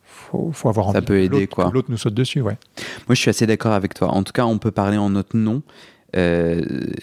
faut, 0.04 0.50
faut 0.52 0.68
avoir 0.68 0.86
Ça 0.86 0.98
envie 0.98 1.06
peut 1.06 1.14
que 1.14 1.18
aider, 1.36 1.46
quoi. 1.46 1.68
que 1.68 1.74
l'autre 1.74 1.90
nous 1.90 1.96
saute 1.98 2.14
dessus, 2.14 2.40
ouais. 2.40 2.58
Moi, 3.06 3.14
je 3.14 3.20
suis 3.20 3.30
assez 3.30 3.46
d'accord 3.46 3.72
avec 3.72 3.94
toi. 3.94 4.08
En 4.08 4.22
tout 4.24 4.32
cas, 4.32 4.44
on 4.44 4.58
peut 4.58 4.72
parler 4.72 4.96
en 4.96 5.10
notre 5.10 5.36
nom. 5.36 5.62
euh, 6.16 6.62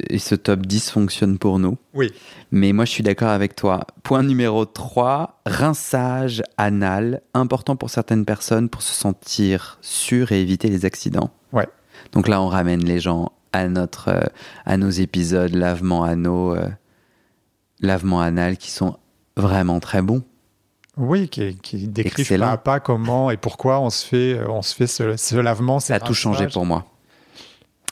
et 0.09 0.17
ce 0.17 0.33
top 0.35 0.65
10 0.65 0.89
fonctionne 0.91 1.37
pour 1.37 1.59
nous. 1.59 1.77
Oui. 1.93 2.11
Mais 2.51 2.73
moi, 2.73 2.83
je 2.85 2.91
suis 2.91 3.03
d'accord 3.03 3.29
avec 3.29 3.55
toi. 3.55 3.85
Point 4.03 4.23
numéro 4.23 4.65
3, 4.65 5.41
rinçage 5.45 6.41
anal, 6.57 7.21
important 7.33 7.75
pour 7.75 7.89
certaines 7.89 8.25
personnes 8.25 8.69
pour 8.69 8.81
se 8.81 8.93
sentir 8.93 9.77
sûr 9.81 10.31
et 10.31 10.41
éviter 10.41 10.67
les 10.69 10.83
accidents. 10.85 11.29
Ouais. 11.51 11.67
Donc 12.11 12.27
là, 12.27 12.41
on 12.41 12.47
ramène 12.47 12.83
les 12.83 12.99
gens 12.99 13.31
à, 13.53 13.67
notre, 13.67 14.09
euh, 14.09 14.25
à 14.65 14.77
nos 14.77 14.89
épisodes 14.89 15.53
lavement 15.53 16.03
anneaux, 16.03 16.55
euh, 16.55 16.67
lavement 17.79 18.19
anal 18.19 18.57
qui 18.57 18.71
sont 18.71 18.97
vraiment 19.37 19.79
très 19.79 20.01
bons. 20.01 20.23
Oui, 20.97 21.27
qui, 21.27 21.55
qui 21.57 21.87
décrivent 21.87 22.37
pas 22.37 22.51
à 22.51 22.57
pas 22.57 22.79
comment 22.79 23.31
et 23.31 23.37
pourquoi 23.37 23.79
on 23.79 23.89
se 23.89 24.05
fait, 24.05 24.33
euh, 24.33 24.47
on 24.49 24.61
se 24.61 24.75
fait 24.75 24.87
ce, 24.87 25.15
ce 25.17 25.35
lavement. 25.35 25.79
Ça 25.79 25.95
a 25.95 25.99
tout 25.99 26.13
changé 26.13 26.47
pour 26.47 26.65
moi. 26.65 26.85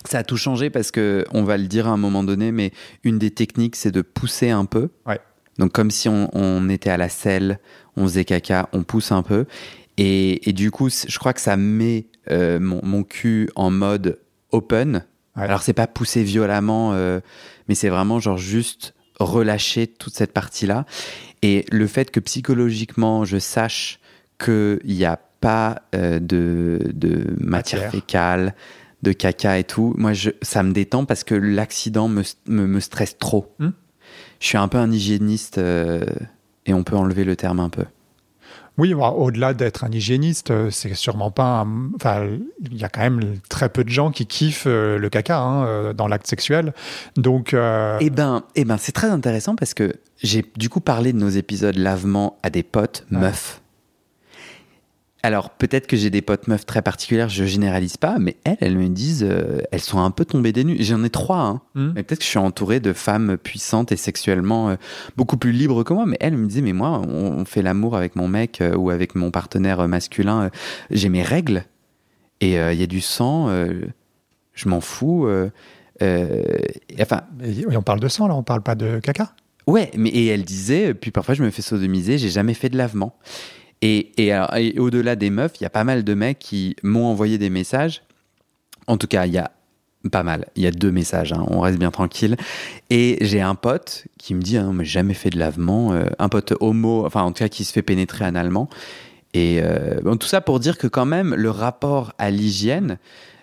Ça 0.06 0.20
a 0.20 0.24
tout 0.24 0.38
changé 0.38 0.70
parce 0.70 0.92
que, 0.92 1.26
on 1.32 1.44
va 1.44 1.58
le 1.58 1.68
dire 1.68 1.88
à 1.88 1.92
un 1.92 1.98
moment 1.98 2.24
donné, 2.24 2.52
mais 2.52 2.72
une 3.04 3.20
des 3.20 3.32
techniques, 3.32 3.76
c'est 3.76 3.92
de 3.92 4.02
pousser 4.02 4.50
un 4.50 4.66
peu. 4.66 4.90
Ouais. 5.06 5.20
Donc, 5.58 5.74
comme 5.74 5.92
si 5.92 6.10
on, 6.10 6.30
on 6.34 6.70
était 6.70 6.90
à 6.90 6.98
la 6.98 7.10
selle, 7.10 7.60
on 7.96 8.04
faisait 8.04 8.26
caca, 8.26 8.70
on 8.74 8.84
pousse 8.84 9.12
un 9.12 9.22
peu. 9.22 9.46
Et, 9.98 10.50
et 10.50 10.54
du 10.54 10.72
coup, 10.72 10.90
je 10.90 11.20
crois 11.20 11.34
que 11.34 11.42
ça 11.42 11.58
met 11.58 12.08
euh, 12.32 12.60
mon, 12.60 12.82
mon 12.84 13.04
cul 13.04 13.50
en 13.56 13.70
mode 13.70 14.20
open. 14.52 15.06
Ouais. 15.36 15.44
Alors, 15.44 15.62
c'est 15.62 15.74
pas 15.74 15.88
pousser 15.88 16.24
violemment, 16.24 16.94
euh, 16.94 17.20
mais 17.68 17.76
c'est 17.76 17.90
vraiment 17.90 18.20
genre 18.20 18.38
juste 18.38 18.94
relâcher 19.20 19.88
toute 19.88 20.14
cette 20.14 20.34
partie-là. 20.34 20.86
Et 21.42 21.66
le 21.72 21.88
fait 21.88 22.12
que 22.12 22.20
psychologiquement, 22.20 23.24
je 23.26 23.38
sache 23.38 24.00
qu'il 24.44 24.80
n'y 24.86 25.06
a 25.06 25.20
pas 25.40 25.82
euh, 25.96 26.20
de, 26.20 26.80
de 26.94 27.34
matière, 27.40 27.84
Matière. 27.84 27.92
fécale, 27.92 28.56
de 29.02 29.12
caca 29.12 29.58
et 29.58 29.64
tout, 29.64 29.94
moi, 29.98 30.14
je, 30.14 30.30
ça 30.42 30.64
me 30.64 30.72
détend 30.72 31.06
parce 31.06 31.24
que 31.24 31.34
l'accident 31.36 32.08
me, 32.08 32.24
me, 32.48 32.68
me 32.68 32.80
stresse 32.80 33.18
trop. 33.18 33.54
Hmm. 33.60 33.70
Je 34.40 34.48
suis 34.48 34.58
un 34.58 34.68
peu 34.68 34.78
un 34.78 34.92
hygiéniste 34.92 35.58
euh, 35.58 36.06
et 36.66 36.74
on 36.74 36.84
peut 36.84 36.96
enlever 36.96 37.24
le 37.24 37.36
terme 37.36 37.60
un 37.60 37.70
peu. 37.70 37.86
Oui, 38.78 38.94
bon, 38.94 39.08
au-delà 39.10 39.54
d'être 39.54 39.84
un 39.84 39.92
hygiéniste, 39.92 40.50
euh, 40.52 40.70
c'est 40.72 40.94
sûrement 40.96 41.30
pas. 41.30 41.62
un- 41.62 41.90
Enfin, 41.96 42.28
il 42.72 42.78
y 42.78 42.84
a 42.84 42.90
quand 42.90 43.02
même 43.02 43.38
très 43.50 43.70
peu 43.70 43.84
de 43.84 43.90
gens 43.90 44.12
qui 44.12 44.26
kiffent 44.26 44.64
euh, 44.66 44.98
le 44.98 45.10
caca 45.10 45.40
hein, 45.40 45.66
euh, 45.66 45.94
dans 45.94 46.08
l'acte 46.08 46.26
sexuel. 46.28 46.74
Donc, 47.18 47.54
euh, 47.54 47.98
Eh 48.00 48.10
ben, 48.10 48.44
eh 48.56 48.66
ben 48.66 48.78
c'est 48.78 48.92
très 48.94 49.10
intéressant 49.10 49.56
parce 49.56 49.74
que 49.74 49.94
j'ai 50.24 50.46
du 50.58 50.70
coup 50.70 50.80
parlé 50.80 51.14
de 51.14 51.18
nos 51.18 51.30
épisodes 51.30 51.76
lavement 51.78 52.38
à 52.44 52.50
des 52.50 52.64
potes 52.64 53.06
Ouais. 53.12 53.20
meufs. 53.20 53.61
Alors 55.24 55.52
peut-être 55.52 55.86
que 55.86 55.96
j'ai 55.96 56.10
des 56.10 56.22
potes 56.22 56.48
meufs 56.48 56.66
très 56.66 56.82
particulières, 56.82 57.30
je 57.30 57.44
généralise 57.44 57.98
pas, 57.98 58.18
mais 58.20 58.38
elles, 58.44 58.58
elles 58.60 58.78
me 58.78 58.88
disent, 58.88 59.26
euh, 59.28 59.62
elles 59.72 59.82
sont 59.82 60.00
un 60.00 60.10
peu 60.10 60.26
tombées 60.26 60.52
des 60.52 60.64
nues. 60.64 60.78
J'en 60.80 61.04
ai 61.04 61.12
trois, 61.12 61.42
hein. 61.42 61.62
hmm, 61.76 61.92
Mais 61.96 62.04
peut-être 62.04 62.20
que 62.20 62.26
je 62.26 62.30
suis 62.30 62.40
entouré 62.40 62.80
de 62.80 62.92
femmes 62.92 63.38
puissantes 63.38 63.92
et 63.92 63.98
sexuellement 63.98 64.70
euh, 64.70 64.76
beaucoup 65.18 65.38
plus 65.38 65.52
libres 65.52 65.84
que 65.84 65.94
moi. 65.94 66.06
Mais 66.08 66.18
elles 66.20 66.38
me 66.38 66.48
disaient, 66.48 66.62
mais 66.62 66.74
moi, 66.74 67.02
on, 67.08 67.40
on 67.40 67.46
fait 67.46 67.62
l'amour 67.62 67.96
avec 67.96 68.16
mon 68.16 68.28
mec 68.28 68.62
euh, 68.62 68.76
ou 68.76 68.90
avec 68.90 69.14
mon 69.14 69.30
partenaire 69.30 69.88
masculin. 69.88 70.50
j'ai 70.90 71.10
mes 71.10 71.24
règles 71.24 71.66
et 72.40 72.54
il 72.56 72.80
y 72.80 72.84
a 72.84 72.88
du 72.88 73.02
sang. 73.02 73.50
je 74.54 74.70
m'en 74.70 74.82
fous. 74.82 75.28
et 76.00 76.72
enfin, 77.00 77.22
et 77.44 77.78
on 77.78 77.84
parle 77.84 78.00
de 78.00 78.08
sang 78.08 78.28
là, 78.28 78.36
on 78.36 78.42
parle 78.42 78.64
pas 78.64 78.74
de 78.74 79.00
caca. 79.00 79.34
Ouais, 79.68 79.92
mais 79.96 80.10
et 80.10 80.26
elle 80.28 80.44
disait, 80.44 80.96
puis 80.96 81.12
parfois 81.12 81.36
je 81.36 81.44
me 81.44 81.52
fais 81.52 81.62
sodomiser, 81.62 82.18
j'ai 82.18 82.30
jamais 82.30 82.56
fait 82.56 82.70
de 82.70 82.78
lavement. 82.78 83.16
Et, 83.82 84.32
alors, 84.32 84.56
et 84.56 84.78
au-delà 84.78 85.16
des 85.16 85.30
meufs, 85.32 85.54
il 85.60 85.64
y 85.64 85.66
a 85.66 85.72
pas 85.72 85.84
mal 85.84 86.04
de 86.04 86.14
mecs 86.14 86.40
qui 86.40 86.76
m'ont 86.84 87.06
envoyé 87.06 87.38
des 87.38 87.50
messages. 87.50 88.04
En 88.88 88.98
tout 88.98 89.08
cas, 89.08 89.26
il 89.26 89.34
y 89.34 89.40
a 89.40 89.52
pas 90.12 90.24
mal. 90.24 90.48
Il 90.56 90.64
y 90.64 90.68
a 90.68 90.72
deux 90.72 90.92
messages, 90.92 91.34
hein, 91.34 91.46
on 91.48 91.60
reste 91.60 91.80
bien 91.80 91.92
tranquille. 91.92 92.36
Et 92.90 93.18
j'ai 93.22 93.42
un 93.42 93.56
pote 93.56 94.06
qui 94.18 94.36
me 94.36 94.42
dit, 94.42 94.58
ah 94.58 94.64
non, 94.64 94.74
mais 94.74 94.86
jamais 94.86 95.14
fait 95.14 95.30
de 95.30 95.40
lavement. 95.40 95.94
euh, 95.94 96.06
un 96.20 96.30
pote 96.30 96.54
homo, 96.60 97.06
enfin 97.06 97.22
en 97.24 97.32
tout 97.32 97.44
cas 97.44 97.50
qui 97.50 97.64
se 97.64 97.74
fait 97.74 97.82
pénétrer 97.82 98.26
analement. 98.26 98.70
Et 99.34 99.60
euh, 99.64 100.00
bon, 100.04 100.18
tout 100.18 100.28
ça 100.28 100.42
pour 100.42 100.60
dire 100.60 100.78
que 100.78 100.88
quand 100.88 101.06
même, 101.06 101.34
le 101.36 101.50
rapport 101.50 102.14
à 102.18 102.32
l'hygiène, 102.32 102.98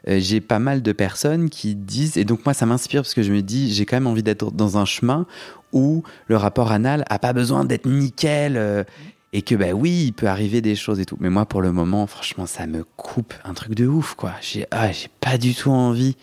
euh, 0.09 0.19
j'ai 0.21 0.41
pas 0.41 0.59
mal 0.59 0.83
de 0.83 0.93
personnes 0.93 1.49
qui 1.51 1.75
disent, 1.75 2.17
et 2.17 2.25
donc 2.25 2.45
moi 2.45 2.55
ça 2.55 2.67
m'inspire 2.67 3.03
parce 3.03 3.15
que 3.15 3.23
je 3.23 3.33
me 3.33 3.43
dis, 3.43 3.73
j'ai 3.73 3.87
quand 3.87 3.97
même 3.97 4.07
envie 4.07 4.23
d'être 4.23 4.51
dans 4.53 4.79
un 4.79 4.85
chemin 4.85 5.27
où 5.73 6.03
le 6.29 6.37
rapport 6.37 6.73
anal 6.73 7.05
a 7.11 7.19
pas 7.19 7.33
besoin 7.33 7.65
d'être 7.65 7.87
nickel 7.87 8.57
euh, 8.57 8.85
et 9.33 9.43
que 9.43 9.55
bah 9.55 9.73
oui, 9.73 10.05
il 10.07 10.13
peut 10.13 10.27
arriver 10.29 10.61
des 10.61 10.75
choses 10.77 11.01
et 11.01 11.05
tout. 11.05 11.17
Mais 11.21 11.31
moi 11.31 11.45
pour 11.47 11.61
le 11.63 11.73
moment, 11.73 12.07
franchement, 12.07 12.47
ça 12.47 12.67
me 12.67 12.85
coupe 12.97 13.35
un 13.45 13.55
truc 13.55 13.75
de 13.75 13.87
ouf 13.87 14.15
quoi. 14.15 14.33
J'ai 14.41 14.67
ah, 14.71 14.91
j'ai 14.93 15.09
pas 15.21 15.37
du 15.39 15.55
tout 15.55 15.71
envie 15.71 16.17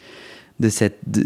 de 0.59 0.69
cette 0.69 0.99
de, 1.07 1.25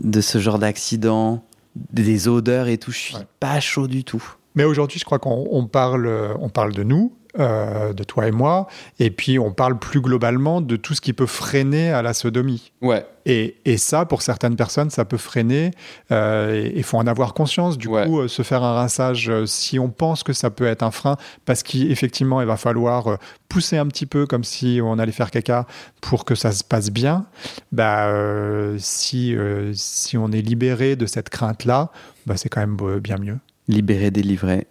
de 0.00 0.20
ce 0.20 0.38
genre 0.38 0.58
d'accident, 0.58 1.44
des 1.92 2.28
odeurs 2.28 2.68
et 2.68 2.78
tout. 2.78 2.92
Je 2.92 2.98
suis 2.98 3.14
Ouais. 3.16 3.26
pas 3.40 3.60
chaud 3.60 3.86
du 3.88 4.04
tout. 4.04 4.22
Mais 4.54 4.64
aujourd'hui, 4.64 4.98
je 4.98 5.04
crois 5.04 5.18
qu'on 5.18 5.46
on 5.50 5.66
parle, 5.66 6.06
euh, 6.06 6.34
on 6.40 6.48
parle 6.48 6.72
de 6.72 6.82
nous, 6.82 7.12
euh, 7.38 7.92
de 7.92 8.04
toi 8.04 8.26
et 8.26 8.30
moi, 8.32 8.66
et 8.98 9.10
puis 9.10 9.38
on 9.38 9.52
parle 9.52 9.78
plus 9.78 10.00
globalement 10.00 10.60
de 10.60 10.76
tout 10.76 10.94
ce 10.94 11.00
qui 11.00 11.12
peut 11.12 11.26
freiner 11.26 11.90
à 11.92 12.02
la 12.02 12.12
sodomie. 12.14 12.72
Ouais. 12.82 13.06
Et, 13.26 13.56
et 13.66 13.76
ça, 13.76 14.06
pour 14.06 14.22
certaines 14.22 14.56
personnes, 14.56 14.88
ça 14.90 15.04
peut 15.04 15.18
freiner. 15.18 15.70
euh, 16.12 16.70
Il 16.74 16.82
faut 16.82 16.96
en 16.96 17.06
avoir 17.06 17.34
conscience. 17.34 17.76
Du 17.76 17.86
Ouais. 17.88 18.06
coup, 18.06 18.20
euh, 18.20 18.28
se 18.28 18.42
faire 18.42 18.62
un 18.62 18.72
rinçage, 18.74 19.28
euh, 19.28 19.44
si 19.46 19.78
on 19.78 19.88
pense 19.90 20.22
que 20.22 20.32
ça 20.32 20.48
peut 20.50 20.66
être 20.66 20.82
un 20.82 20.90
frein, 20.90 21.16
parce 21.44 21.62
qu'effectivement, 21.62 22.40
il 22.40 22.46
va 22.46 22.56
falloir 22.56 23.08
euh, 23.08 23.16
pousser 23.48 23.76
un 23.76 23.86
petit 23.86 24.06
peu 24.06 24.26
comme 24.26 24.44
si 24.44 24.80
on 24.82 24.98
allait 24.98 25.12
faire 25.12 25.30
caca 25.30 25.66
pour 26.00 26.24
que 26.24 26.34
ça 26.34 26.52
se 26.52 26.64
passe 26.64 26.90
bien. 26.90 27.26
Bah, 27.70 28.06
euh, 28.08 28.76
si, 28.78 29.34
euh, 29.36 29.72
si 29.74 30.16
on 30.16 30.32
est 30.32 30.40
libéré 30.42 30.96
de 30.96 31.04
cette 31.06 31.28
crainte-là, 31.28 31.90
bah, 32.26 32.36
c'est 32.36 32.48
quand 32.48 32.60
même 32.60 32.76
bien 33.00 33.18
mieux. 33.18 33.36
Libéré, 33.68 34.10
délivré. 34.10 34.66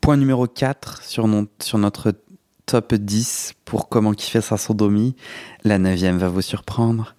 Point 0.00 0.16
numéro 0.16 0.46
4 0.46 1.02
sur, 1.02 1.26
non- 1.28 1.46
sur 1.60 1.78
notre 1.78 2.14
top 2.66 2.94
10 2.94 3.54
pour 3.64 3.88
comment 3.88 4.12
kiffer 4.12 4.40
sa 4.40 4.56
sodomie. 4.56 5.16
La 5.64 5.78
neuvième 5.78 6.18
va 6.18 6.28
vous 6.28 6.42
surprendre. 6.42 7.14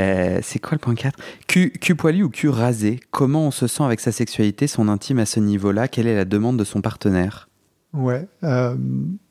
Euh, 0.00 0.40
c'est 0.42 0.58
quoi 0.58 0.72
le 0.72 0.78
point 0.80 0.94
4 0.96 1.16
cul, 1.46 1.70
cul 1.70 1.94
poilu 1.94 2.24
ou 2.24 2.28
cul 2.30 2.48
rasé? 2.48 2.98
Comment 3.12 3.46
on 3.46 3.50
se 3.52 3.66
sent 3.68 3.84
avec 3.84 4.00
sa 4.00 4.10
sexualité, 4.12 4.66
son 4.66 4.88
intime 4.88 5.18
à 5.20 5.26
ce 5.26 5.38
niveau-là? 5.40 5.86
Quelle 5.88 6.06
est 6.08 6.16
la 6.16 6.24
demande 6.24 6.56
de 6.58 6.64
son 6.64 6.80
partenaire? 6.80 7.48
Ouais. 7.92 8.26
euh, 8.42 8.74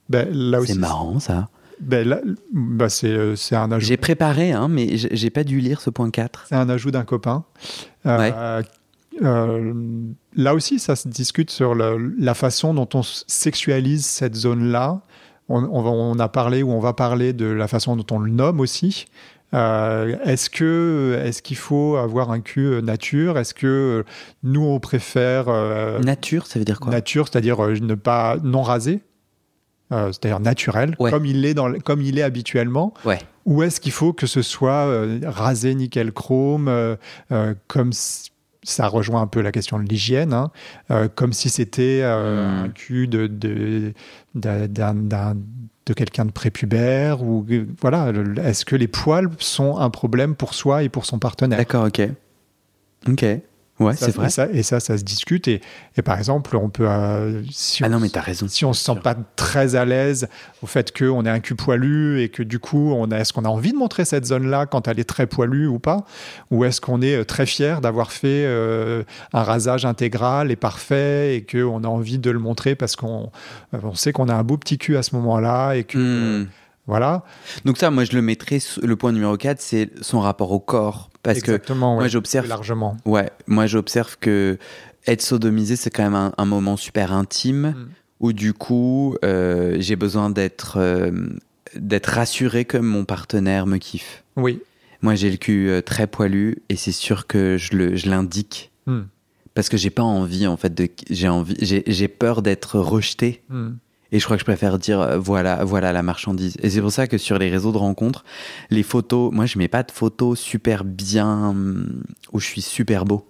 ben, 0.10 0.30
là 0.32 0.62
aussi. 0.62 0.74
C'est 0.74 0.80
marrant 0.80 1.20
ça. 1.20 1.50
Ben, 1.82 2.08
là, 2.08 2.22
c'est, 2.88 3.08
euh, 3.08 3.36
c'est 3.36 3.56
un 3.58 3.70
ajout. 3.74 3.86
J'ai 3.86 3.98
préparé, 3.98 4.54
hein, 4.54 4.70
mais 4.70 4.96
j'ai 4.96 5.30
pas 5.30 5.44
dû 5.44 5.60
lire 5.60 5.82
ce 5.82 5.90
point 5.90 6.10
4. 6.12 6.46
C'est 6.48 6.56
un 6.56 6.70
ajout 6.70 6.92
d'un 6.92 7.04
copain. 7.04 7.44
Euh, 8.06 8.62
euh, 9.22 9.74
là 10.36 10.54
aussi, 10.56 10.80
ça 10.80 10.96
se 10.96 11.08
discute 11.08 11.50
sur 11.52 11.76
le- 11.76 12.14
la 12.18 12.34
façon 12.34 12.74
dont 12.74 12.90
on 12.94 13.02
sexualise 13.04 14.06
cette 14.06 14.36
zone-là. 14.36 15.02
On, 15.50 15.64
on 15.64 15.82
va- 15.82 15.90
on 15.92 16.18
a 16.20 16.30
parlé 16.30 16.64
ou 16.64 16.72
on 16.72 16.80
va 16.80 16.94
parler 16.94 17.34
de 17.34 17.46
la 17.46 17.68
façon 17.68 17.96
dont 17.96 18.16
on 18.16 18.20
le 18.20 18.32
nomme 18.32 18.60
aussi. 18.60 19.06
Euh, 19.54 20.16
est-ce 20.24 20.50
que 20.50 21.20
est-ce 21.24 21.44
qu'il 21.44 21.58
faut 21.58 21.96
avoir 21.98 22.32
un 22.32 22.40
cul 22.40 22.66
euh, 22.66 22.82
nature? 22.82 23.38
Est-ce 23.38 23.54
que 23.54 24.04
nous 24.42 24.64
on 24.66 24.80
préfère 24.80 25.46
euh, 25.48 26.00
Nature, 26.00 26.48
ça 26.48 26.58
veut 26.58 26.66
dire 26.66 26.80
quoi? 26.80 26.92
nature, 26.92 27.28
c'est-à-dire 27.28 27.60
ne 27.62 27.94
pas 27.94 28.38
non 28.44 28.64
rasé, 28.64 29.02
euh, 29.92 30.08
c'est-à-dire 30.12 30.40
naturel, 30.40 30.96
Ouais. 30.98 31.12
comme 31.12 31.28
il 31.28 31.46
est 31.46 31.54
dans 31.54 31.72
comme 31.82 32.02
il 32.02 32.18
est 32.18 32.24
habituellement. 32.24 32.96
Ouais. 33.06 33.20
Ou 33.46 33.62
est-ce 33.62 33.80
qu'il 33.80 33.92
faut 33.92 34.12
que 34.12 34.26
ce 34.26 34.42
soit 34.42 34.88
rasé 35.26 35.76
nickel 35.76 36.12
chrome, 36.14 36.98
comme 37.68 37.94
si- 37.94 38.32
ça 38.64 38.88
rejoint 38.88 39.22
un 39.22 39.28
peu 39.28 39.42
la 39.42 39.52
question 39.52 39.78
de 39.80 39.84
l'hygiène, 39.84 40.34
hein, 40.34 40.52
euh, 40.92 41.08
comme 41.14 41.34
si 41.34 41.50
c'était 41.50 42.00
euh, 42.04 42.62
Hmm. 42.62 42.66
un 42.66 42.70
cul 42.70 43.08
de, 43.08 43.28
de, 43.28 43.94
d'un- 44.36 45.36
de 45.86 45.94
quelqu'un 45.94 46.26
de 46.26 46.32
prépubère 46.32 47.24
ou 47.24 47.46
euh, 47.52 47.66
voilà. 47.82 48.12
Est-ce 48.44 48.64
que 48.66 48.76
les 48.76 48.88
poils 48.88 49.30
sont 49.40 49.78
un 49.78 49.90
problème 49.90 50.34
pour 50.36 50.54
soi 50.54 50.84
et 50.84 50.90
pour 50.90 51.06
son 51.06 51.20
partenaire? 51.20 51.58
D'accord, 51.58 51.86
ok. 51.86 52.02
Ok. 53.10 53.26
Ouais, 53.80 53.96
c'est 53.96 54.14
vrai. 54.16 54.28
Et 54.28 54.30
ça, 54.30 54.48
et 54.52 54.62
ça, 54.64 54.80
ça 54.80 54.98
se 55.00 55.04
discute. 55.04 55.48
Et, 55.48 55.60
et 55.98 56.02
par 56.04 56.18
exemple, 56.20 56.56
on 56.56 56.70
peut, 56.70 56.88
euh, 56.88 57.42
si 57.52 57.84
Ah 57.84 57.88
on 57.88 57.92
non, 57.94 58.00
mais 58.00 58.10
t'as 58.10 58.22
raison. 58.22 58.48
si 58.48 58.66
on 58.66 58.72
se 58.74 58.84
sent 58.84 59.00
pas 59.04 59.16
très 59.36 59.76
à 59.76 59.84
l'aise 59.84 60.28
au 60.62 60.68
fait 60.68 60.96
qu'on 60.96 61.26
ait 61.26 61.30
un 61.30 61.40
cul 61.40 61.56
poilu 61.56 62.22
et 62.22 62.30
que 62.30 62.44
du 62.44 62.60
coup, 62.60 62.94
on 62.96 63.10
a, 63.10 63.18
est-ce 63.18 63.34
qu'on 63.34 63.46
a 63.46 63.50
envie 63.50 63.72
de 63.72 63.78
montrer 63.78 64.06
cette 64.06 64.26
zone-là 64.26 64.68
quand 64.68 64.88
elle 64.88 65.00
est 65.00 65.10
très 65.10 65.26
poilue 65.26 65.66
ou 65.68 65.80
pas? 65.80 66.06
Ou 66.52 66.66
est-ce 66.66 66.82
qu'on 66.82 67.02
est 67.02 67.16
euh, 67.16 67.26
très 67.26 67.48
fier 67.48 67.82
d'avoir 67.82 68.12
fait 68.12 68.46
euh, 68.46 69.04
un 69.34 69.42
rasage 69.44 69.86
intégral 69.86 70.52
et 70.52 70.56
parfait 70.56 71.38
et 71.38 71.44
qu'on 71.46 71.84
a 71.84 71.88
envie 71.88 72.20
de 72.20 72.30
le 72.30 72.40
montrer 72.40 72.76
parce 72.76 72.96
qu'on 72.96 73.32
on 73.74 73.96
sait 73.96 74.12
qu'on 74.14 74.30
a 74.30 74.36
un 74.36 74.44
beau 74.44 74.58
petit 74.58 74.78
cul 74.78 74.98
à 74.98 75.04
ce 75.04 75.16
moment-là 75.16 75.74
et 75.74 75.84
que 75.84 75.98
Hmm. 75.98 76.42
euh, 76.44 76.46
voilà. 76.86 77.24
Donc 77.66 77.78
ça, 77.78 77.90
moi, 77.92 78.04
je 78.04 78.12
le 78.12 78.22
mettrais, 78.22 78.60
le 78.82 78.96
point 78.98 79.12
numéro 79.14 79.36
4, 79.38 79.60
c'est 79.62 79.90
son 80.02 80.20
rapport 80.20 80.52
au 80.52 80.60
corps 80.60 81.10
Parce 81.24 81.38
Exactement, 81.40 81.96
que 81.96 82.02
moi 82.02 82.08
j'observe 82.10 82.48
largement. 82.48 82.98
Ouais, 83.06 83.32
moi 83.48 83.66
j'observe 83.66 84.18
que 84.20 84.58
être 85.08 85.22
sodomisé 85.22 85.76
c'est 85.76 85.90
quand 85.90 86.04
même 86.04 86.16
un, 86.16 86.34
un 86.38 86.46
moment 86.46 86.78
super 86.78 87.12
intime 87.14 87.74
Mm. 87.76 87.88
où 88.20 88.34
du 88.34 88.54
coup 88.54 89.16
euh, 89.24 89.78
j'ai 89.80 89.96
besoin 89.96 90.30
d'être 90.30 90.78
euh, 90.78 91.12
d'être 91.76 92.08
rassuré 92.08 92.66
que 92.66 92.78
mon 92.78 93.06
partenaire 93.06 93.66
me 93.66 93.78
kiffe. 93.78 94.24
Oui. 94.36 94.62
Moi 95.02 95.16
j'ai 95.16 95.32
le 95.32 95.38
cul 95.38 95.70
euh, 95.70 95.82
très 95.82 96.08
poilu 96.08 96.58
et 96.70 96.76
c'est 96.76 96.92
sûr 96.92 97.26
que 97.28 97.58
je 97.58 97.76
le 97.76 97.96
je 97.96 98.10
l'indique 98.10 98.70
Mm. 98.86 99.04
parce 99.54 99.70
que 99.70 99.78
j'ai 99.78 99.90
pas 99.92 100.04
envie 100.04 100.46
en 100.46 100.58
fait 100.58 100.74
de 100.74 100.90
j'ai 101.10 101.30
envie 101.30 101.56
j'ai 101.62 101.84
j'ai 101.88 102.08
peur 102.10 102.42
d'être 102.42 102.80
rejeté 102.80 103.42
Mm. 103.50 103.72
Et 104.14 104.20
je 104.20 104.26
crois 104.26 104.38
que 104.38 104.42
je 104.42 104.46
préfère 104.46 104.78
dire 104.78 105.02
euh, 105.02 105.18
voilà 105.18 105.66
voilà 105.66 105.92
la 105.92 106.04
marchandise. 106.04 106.56
Et 106.62 106.70
c'est 106.70 106.80
pour 106.80 106.92
ça 106.92 107.08
que 107.08 107.18
sur 107.18 107.38
les 107.40 107.50
réseaux 107.50 107.74
de 107.74 107.78
rencontres 107.78 108.24
les 108.70 108.84
photos 108.84 109.34
moi 109.34 109.46
je 109.46 109.58
mets 109.58 109.68
pas 109.68 109.84
de 109.84 109.92
photos 109.92 110.40
super 110.40 110.86
bien 110.86 111.54
où 112.32 112.40
je 112.40 112.46
suis 112.46 112.62
super 112.62 113.04
beau. 113.04 113.28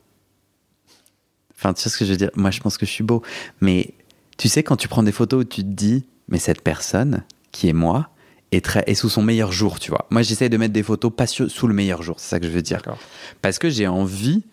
Enfin 1.56 1.74
tu 1.74 1.82
sais 1.82 1.90
ce 1.90 1.98
que 1.98 2.06
je 2.06 2.12
veux 2.12 2.18
dire? 2.18 2.30
Moi 2.36 2.52
je 2.52 2.60
pense 2.60 2.78
que 2.78 2.86
je 2.86 2.92
suis 2.92 3.04
beau. 3.04 3.24
Mais 3.62 3.94
tu 4.38 4.50
sais 4.50 4.62
quand 4.62 4.76
tu 4.76 4.90
prends 4.90 5.04
des 5.04 5.14
photos 5.14 5.42
où 5.42 5.48
tu 5.48 5.62
te 5.62 5.68
dis 5.68 6.06
mais 6.28 6.38
cette 6.38 6.62
personne 6.62 7.24
qui 7.52 7.70
est 7.70 7.74
moi 7.74 8.10
est 8.52 8.64
très 8.64 8.84
est 8.86 8.96
sous 8.96 9.10
son 9.10 9.24
meilleur 9.24 9.54
jour 9.54 9.80
tu 9.80 9.90
vois. 9.90 10.06
Moi 10.12 10.22
j'essaie 10.22 10.50
de 10.50 10.58
mettre 10.58 10.74
des 10.74 10.84
photos 10.84 11.14
pas 11.16 11.28
sous 11.28 11.68
le 11.68 11.74
meilleur 11.74 12.04
jour 12.04 12.20
c'est 12.20 12.30
ça 12.30 12.40
que 12.42 12.46
je 12.46 12.52
veux 12.52 12.62
dire. 12.62 12.82
Parce 13.42 13.58
que 13.58 13.70
j'ai 13.70 13.88
envie 13.88 14.44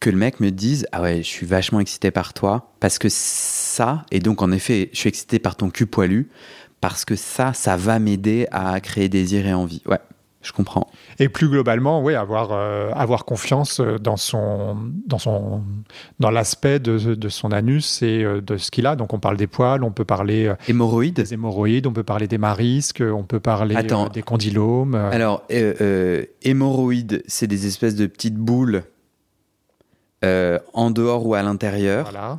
que 0.00 0.10
le 0.10 0.16
mec 0.16 0.40
me 0.40 0.50
dise 0.50 0.86
Ah 0.92 1.02
ouais, 1.02 1.18
je 1.18 1.28
suis 1.28 1.46
vachement 1.46 1.80
excité 1.80 2.10
par 2.10 2.32
toi. 2.32 2.72
Parce 2.80 2.98
que 2.98 3.08
ça, 3.78 4.04
et 4.10 4.20
donc 4.20 4.42
en 4.42 4.50
effet, 4.52 4.90
je 4.92 4.98
suis 4.98 5.08
excité 5.08 5.38
par 5.38 5.54
ton 5.56 5.70
cul 5.70 5.86
poilu. 5.86 6.28
Parce 6.80 7.04
que 7.04 7.16
ça, 7.16 7.52
ça 7.54 7.76
va 7.76 7.98
m'aider 7.98 8.46
à 8.52 8.78
créer 8.80 9.08
désir 9.08 9.44
et 9.48 9.52
envie. 9.52 9.82
Ouais, 9.86 9.98
je 10.42 10.52
comprends. 10.52 10.86
Et 11.18 11.28
plus 11.28 11.48
globalement, 11.48 12.00
oui, 12.04 12.14
avoir, 12.14 12.50
euh, 12.52 12.92
avoir 12.94 13.24
confiance 13.24 13.80
euh, 13.80 13.98
dans 13.98 14.16
son, 14.16 14.76
dans 15.04 15.18
son, 15.18 15.62
dans 16.20 16.30
l'aspect 16.30 16.78
de, 16.78 17.16
de 17.16 17.28
son 17.28 17.50
anus 17.50 18.00
et 18.02 18.22
euh, 18.22 18.40
de 18.40 18.56
ce 18.58 18.70
qu'il 18.70 18.86
a. 18.86 18.94
Donc, 18.94 19.12
on 19.12 19.18
parle 19.18 19.36
des 19.36 19.48
poils, 19.48 19.82
on 19.82 19.90
peut 19.90 20.04
parler 20.04 20.46
euh, 20.46 20.54
Hémorroïdes 20.68 21.16
des 21.16 21.34
hémorroïdes, 21.34 21.88
on 21.88 21.92
peut 21.92 22.04
parler 22.04 22.28
des 22.28 22.38
marisques, 22.38 23.02
on 23.04 23.24
peut 23.24 23.40
parler 23.40 23.74
Attends. 23.74 24.08
des 24.08 24.22
condylomes. 24.22 24.94
Alors, 24.94 25.42
euh, 25.50 25.74
euh, 25.80 26.24
hémorroïdes, 26.42 27.24
c'est 27.26 27.48
des 27.48 27.66
espèces 27.66 27.96
de 27.96 28.06
petites 28.06 28.36
boules 28.36 28.84
en 30.22 30.90
dehors 30.92 31.26
ou 31.26 31.34
à 31.34 31.42
l'intérieur. 31.42 32.08
voilà. 32.10 32.38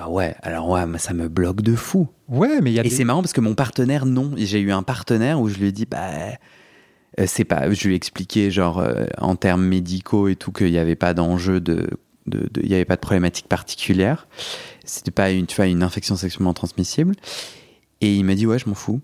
Ah 0.00 0.08
ouais, 0.08 0.36
alors 0.42 0.68
ouais, 0.68 0.86
mais 0.86 0.98
ça 0.98 1.12
me 1.12 1.28
bloque 1.28 1.60
de 1.60 1.74
fou. 1.74 2.06
Ouais, 2.28 2.60
mais 2.60 2.70
il 2.70 2.74
y 2.74 2.78
a 2.78 2.84
Et 2.84 2.88
des... 2.88 2.94
c'est 2.94 3.02
marrant 3.04 3.20
parce 3.20 3.32
que 3.32 3.40
mon 3.40 3.54
partenaire, 3.56 4.06
non. 4.06 4.30
J'ai 4.36 4.60
eu 4.60 4.70
un 4.70 4.84
partenaire 4.84 5.40
où 5.40 5.48
je 5.48 5.58
lui 5.58 5.66
ai 5.68 5.72
dit, 5.72 5.86
bah, 5.86 6.08
euh, 7.18 7.24
c'est 7.26 7.44
pas. 7.44 7.68
Je 7.72 7.86
lui 7.88 7.94
ai 7.94 7.96
expliqué, 7.96 8.50
genre, 8.52 8.78
euh, 8.78 9.06
en 9.18 9.34
termes 9.34 9.64
médicaux 9.64 10.28
et 10.28 10.36
tout, 10.36 10.52
qu'il 10.52 10.70
n'y 10.70 10.78
avait 10.78 10.94
pas 10.94 11.14
d'enjeu 11.14 11.60
de. 11.60 11.88
de- 12.26 12.48
de- 12.52 12.60
Il 12.62 12.68
n'y 12.68 12.74
avait 12.74 12.84
pas 12.84 12.94
de 12.94 13.00
problématique 13.00 13.48
particulière. 13.48 14.28
C'était 14.84 15.10
pas 15.10 15.32
une, 15.32 15.46
tu 15.46 15.56
vois, 15.56 15.66
une 15.66 15.82
infection 15.82 16.14
sexuellement 16.14 16.54
transmissible. 16.54 17.16
Et 18.00 18.14
il 18.14 18.24
m'a 18.24 18.36
dit, 18.36 18.46
ouais, 18.46 18.58
je 18.60 18.68
m'en 18.68 18.74
fous. 18.76 19.00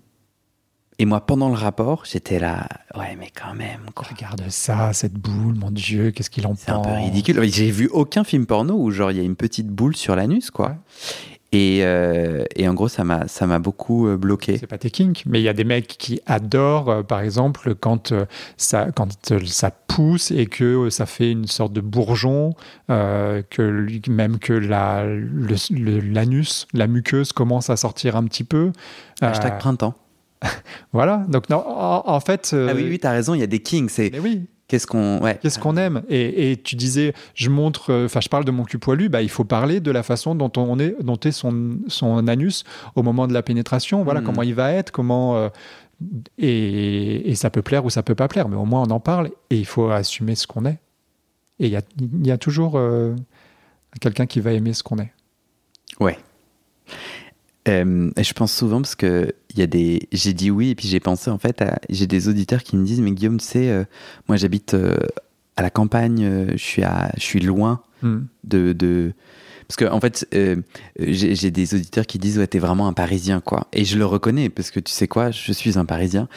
Et 0.97 1.05
moi, 1.05 1.25
pendant 1.25 1.49
le 1.49 1.55
rapport, 1.55 2.03
j'étais 2.05 2.39
là, 2.39 2.67
ouais, 2.97 3.17
mais 3.19 3.29
quand 3.29 3.53
même, 3.53 3.81
quoi. 3.93 4.05
Regarde 4.09 4.43
ça, 4.49 4.93
cette 4.93 5.13
boule, 5.13 5.55
mon 5.55 5.69
Dieu, 5.71 6.11
qu'est-ce 6.11 6.29
qu'il 6.29 6.47
en 6.47 6.55
C'est 6.55 6.71
un 6.71 6.75
pense 6.75 6.87
peu 6.87 6.93
ridicule. 6.93 7.41
J'ai 7.51 7.69
vu 7.69 7.89
aucun 7.91 8.23
film 8.23 8.45
porno 8.45 8.75
où, 8.75 8.91
genre, 8.91 9.11
il 9.11 9.17
y 9.17 9.19
a 9.19 9.23
une 9.23 9.35
petite 9.35 9.67
boule 9.67 9.95
sur 9.95 10.15
l'anus, 10.15 10.51
quoi. 10.51 10.69
Ouais. 10.69 10.75
Et, 11.51 11.79
euh, 11.83 12.43
et 12.55 12.67
en 12.67 12.73
gros, 12.73 12.89
ça 12.89 13.03
m'a 13.05 13.27
ça 13.29 13.47
m'a 13.47 13.59
beaucoup 13.59 14.07
euh, 14.07 14.17
bloqué. 14.17 14.57
C'est 14.57 14.67
pas 14.67 14.77
tes 14.77 14.89
kinks, 14.89 15.23
mais 15.25 15.39
il 15.39 15.43
y 15.43 15.47
a 15.47 15.53
des 15.53 15.63
mecs 15.63 15.87
qui 15.87 16.19
adorent, 16.25 16.89
euh, 16.89 17.03
par 17.03 17.21
exemple, 17.21 17.75
quand, 17.75 18.11
euh, 18.11 18.25
ça, 18.57 18.87
quand 18.93 19.07
ça 19.45 19.71
pousse 19.71 20.31
et 20.31 20.47
que 20.47 20.89
ça 20.89 21.05
fait 21.05 21.31
une 21.31 21.47
sorte 21.47 21.71
de 21.71 21.79
bourgeon, 21.81 22.55
que 22.89 24.09
même 24.09 24.39
que 24.39 24.51
la- 24.53 25.05
l'anus, 25.05 26.67
la 26.73 26.87
muqueuse 26.87 27.31
commence 27.31 27.69
à 27.69 27.77
sortir 27.77 28.15
un 28.15 28.23
petit 28.25 28.43
peu. 28.43 28.71
Hashtag 29.21 29.57
printemps. 29.59 29.93
voilà, 30.93 31.25
donc 31.29 31.49
non, 31.49 31.63
en, 31.67 32.03
en 32.05 32.19
fait... 32.19 32.51
euh, 32.53 32.69
Ah 32.71 32.75
oui, 32.75 32.85
oui, 32.89 32.99
t'as 32.99 33.11
raison, 33.11 33.33
il 33.33 33.39
y 33.39 33.43
a 33.43 33.47
des 33.47 33.59
kings. 33.59 33.89
C'est 33.89 34.09
Mais 34.11 34.19
oui, 34.19 34.45
qu'est-ce 34.67 34.87
qu'on. 34.87 35.19
Ouais. 35.21 35.37
Qu'est-ce 35.41 35.59
qu'on 35.59 35.77
aime? 35.77 36.03
Et, 36.09 36.51
et 36.51 36.57
tu 36.57 36.75
disais, 36.75 37.13
je 37.33 37.49
montre, 37.49 37.91
euh, 37.91 38.05
enfin, 38.05 38.19
je 38.21 38.29
parle 38.29 38.45
de 38.45 38.51
mon 38.51 38.63
cul 38.63 38.77
poilu, 38.79 39.09
bah, 39.09 39.21
il 39.21 39.29
faut 39.29 39.43
parler 39.45 39.79
de 39.79 39.91
la 39.91 40.03
façon 40.03 40.35
dont 40.35 40.51
on 40.57 40.79
est, 40.79 40.95
dont 41.03 41.19
est 41.19 41.31
son, 41.31 41.77
son 41.87 42.27
anus 42.27 42.63
au 42.95 43.03
moment 43.03 43.27
de 43.27 43.33
la 43.33 43.41
pénétration. 43.43 44.03
Voilà 44.03 44.19
Mhm. 44.21 44.25
comment 44.25 44.41
il 44.43 44.55
va 44.55 44.71
être, 44.71 44.91
comment. 44.91 45.35
euh, 45.37 45.49
et, 46.37 47.29
et 47.31 47.35
ça 47.35 47.49
peut 47.49 47.61
plaire 47.61 47.85
ou 47.85 47.89
ça 47.89 48.03
peut 48.03 48.15
pas 48.15 48.27
plaire, 48.27 48.49
mais 48.49 48.57
au 48.57 48.65
moins 48.65 48.81
on 48.81 48.91
en 48.91 48.99
parle 48.99 49.29
et 49.49 49.57
il 49.57 49.65
faut 49.65 49.89
assumer 49.89 50.35
ce 50.35 50.45
qu'on 50.45 50.65
est. 50.65 50.77
Et 51.59 51.67
il 51.67 51.69
y 51.69 51.77
a, 51.77 51.81
y 52.23 52.31
a 52.31 52.37
toujours 52.37 52.73
euh, 52.75 53.15
quelqu'un 54.01 54.25
qui 54.25 54.41
va 54.41 54.51
aimer 54.51 54.73
ce 54.73 54.83
qu'on 54.83 54.97
est. 54.99 55.13
Ouais. 56.01 56.17
Euh, 57.69 58.11
et 58.17 58.23
je 58.23 58.33
pense 58.33 58.53
souvent 58.53 58.81
parce 58.81 58.95
que 58.95 59.33
y 59.59 59.63
a 59.63 59.67
des. 59.67 60.07
J'ai 60.11 60.33
dit 60.33 60.51
oui 60.51 60.69
et 60.71 60.75
puis 60.75 60.87
j'ai 60.87 60.99
pensé 60.99 61.29
en 61.31 61.37
fait 61.37 61.61
à. 61.61 61.79
J'ai 61.89 62.07
des 62.07 62.27
auditeurs 62.27 62.63
qui 62.63 62.75
me 62.77 62.85
disent 62.85 63.01
mais 63.01 63.11
Guillaume, 63.11 63.39
tu 63.39 63.45
sais, 63.45 63.69
euh, 63.69 63.83
moi 64.27 64.37
j'habite 64.37 64.73
euh, 64.73 64.97
à 65.57 65.61
la 65.61 65.69
campagne, 65.69 66.23
euh, 66.23 66.51
je 66.51 66.57
suis 66.63 66.83
à, 66.83 67.11
je 67.17 67.21
suis 67.23 67.39
loin 67.39 67.81
Hmm. 68.01 68.23
de. 68.43 68.73
de... 68.73 69.13
Parce 69.67 69.77
que 69.77 69.85
en 69.85 69.99
fait, 69.99 70.27
j'ai 70.99 71.49
des 71.51 71.73
auditeurs 71.73 72.05
qui 72.05 72.19
disent 72.19 72.37
ouais 72.37 72.45
t'es 72.47 72.59
vraiment 72.59 72.87
un 72.87 72.93
Parisien 72.93 73.39
quoi. 73.41 73.67
Et 73.73 73.83
je 73.85 73.97
le 73.97 74.05
reconnais 74.05 74.49
parce 74.49 74.69
que 74.69 74.79
tu 74.79 74.91
sais 74.91 75.07
quoi, 75.07 75.31
je 75.31 75.51
suis 75.51 75.77
un 75.79 75.85
Parisien. 75.85 76.27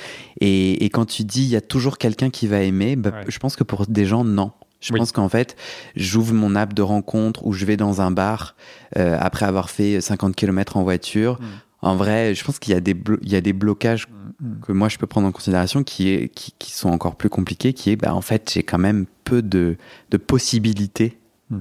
Et, 0.40 0.84
et 0.84 0.88
quand 0.88 1.04
tu 1.04 1.24
dis 1.24 1.42
il 1.42 1.48
y 1.48 1.56
a 1.56 1.60
toujours 1.60 1.98
quelqu'un 1.98 2.30
qui 2.30 2.46
va 2.46 2.62
aimer, 2.62 2.96
bah, 2.96 3.10
Ouais. 3.10 3.24
je 3.28 3.38
pense 3.38 3.56
que 3.56 3.64
pour 3.64 3.86
des 3.86 4.06
gens 4.06 4.24
non. 4.24 4.52
Je 4.80 4.92
Oui. 4.92 5.00
pense 5.00 5.10
qu'en 5.10 5.28
fait, 5.28 5.56
j'ouvre 5.96 6.32
mon 6.34 6.54
app 6.54 6.72
de 6.72 6.82
rencontre 6.82 7.44
ou 7.44 7.52
je 7.52 7.64
vais 7.66 7.76
dans 7.76 8.00
un 8.00 8.12
bar 8.12 8.54
euh, 8.96 9.16
après 9.20 9.44
avoir 9.44 9.68
fait 9.70 10.00
50 10.00 10.36
km 10.36 10.76
en 10.76 10.84
voiture. 10.84 11.38
Mm. 11.40 11.44
En 11.80 11.94
vrai, 11.96 12.34
je 12.34 12.44
pense 12.44 12.58
qu'il 12.58 12.74
y, 12.74 12.76
a 12.76 12.80
des 12.80 12.94
blo- 12.94 13.18
il 13.22 13.30
y 13.32 13.36
a 13.36 13.40
des 13.40 13.52
blocages 13.52 14.08
Mm. 14.40 14.60
que 14.60 14.70
moi 14.72 14.88
je 14.88 14.98
peux 14.98 15.06
prendre 15.08 15.26
en 15.26 15.32
considération 15.32 15.82
qui, 15.82 16.10
est, 16.10 16.28
qui, 16.28 16.52
qui 16.58 16.70
sont 16.72 16.90
encore 16.90 17.16
plus 17.16 17.28
compliqués, 17.28 17.72
qui 17.72 17.90
est 17.90 17.96
bah, 17.96 18.14
en 18.14 18.20
fait 18.20 18.50
j'ai 18.54 18.62
quand 18.62 18.78
même 18.78 19.06
peu 19.24 19.42
de, 19.42 19.76
de 20.10 20.16
possibilités 20.16 21.18
Mm. 21.50 21.58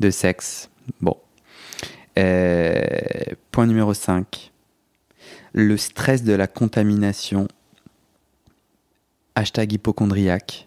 de 0.00 0.10
sexe. 0.10 0.68
Bon. 1.00 1.16
Euh, 2.18 2.80
point 3.52 3.66
numéro 3.66 3.94
5. 3.94 4.50
Le 5.52 5.76
stress 5.76 6.22
de 6.24 6.32
la 6.32 6.46
contamination. 6.48 7.46
Hashtag 9.34 9.72
hypochondriaque. 9.74 10.66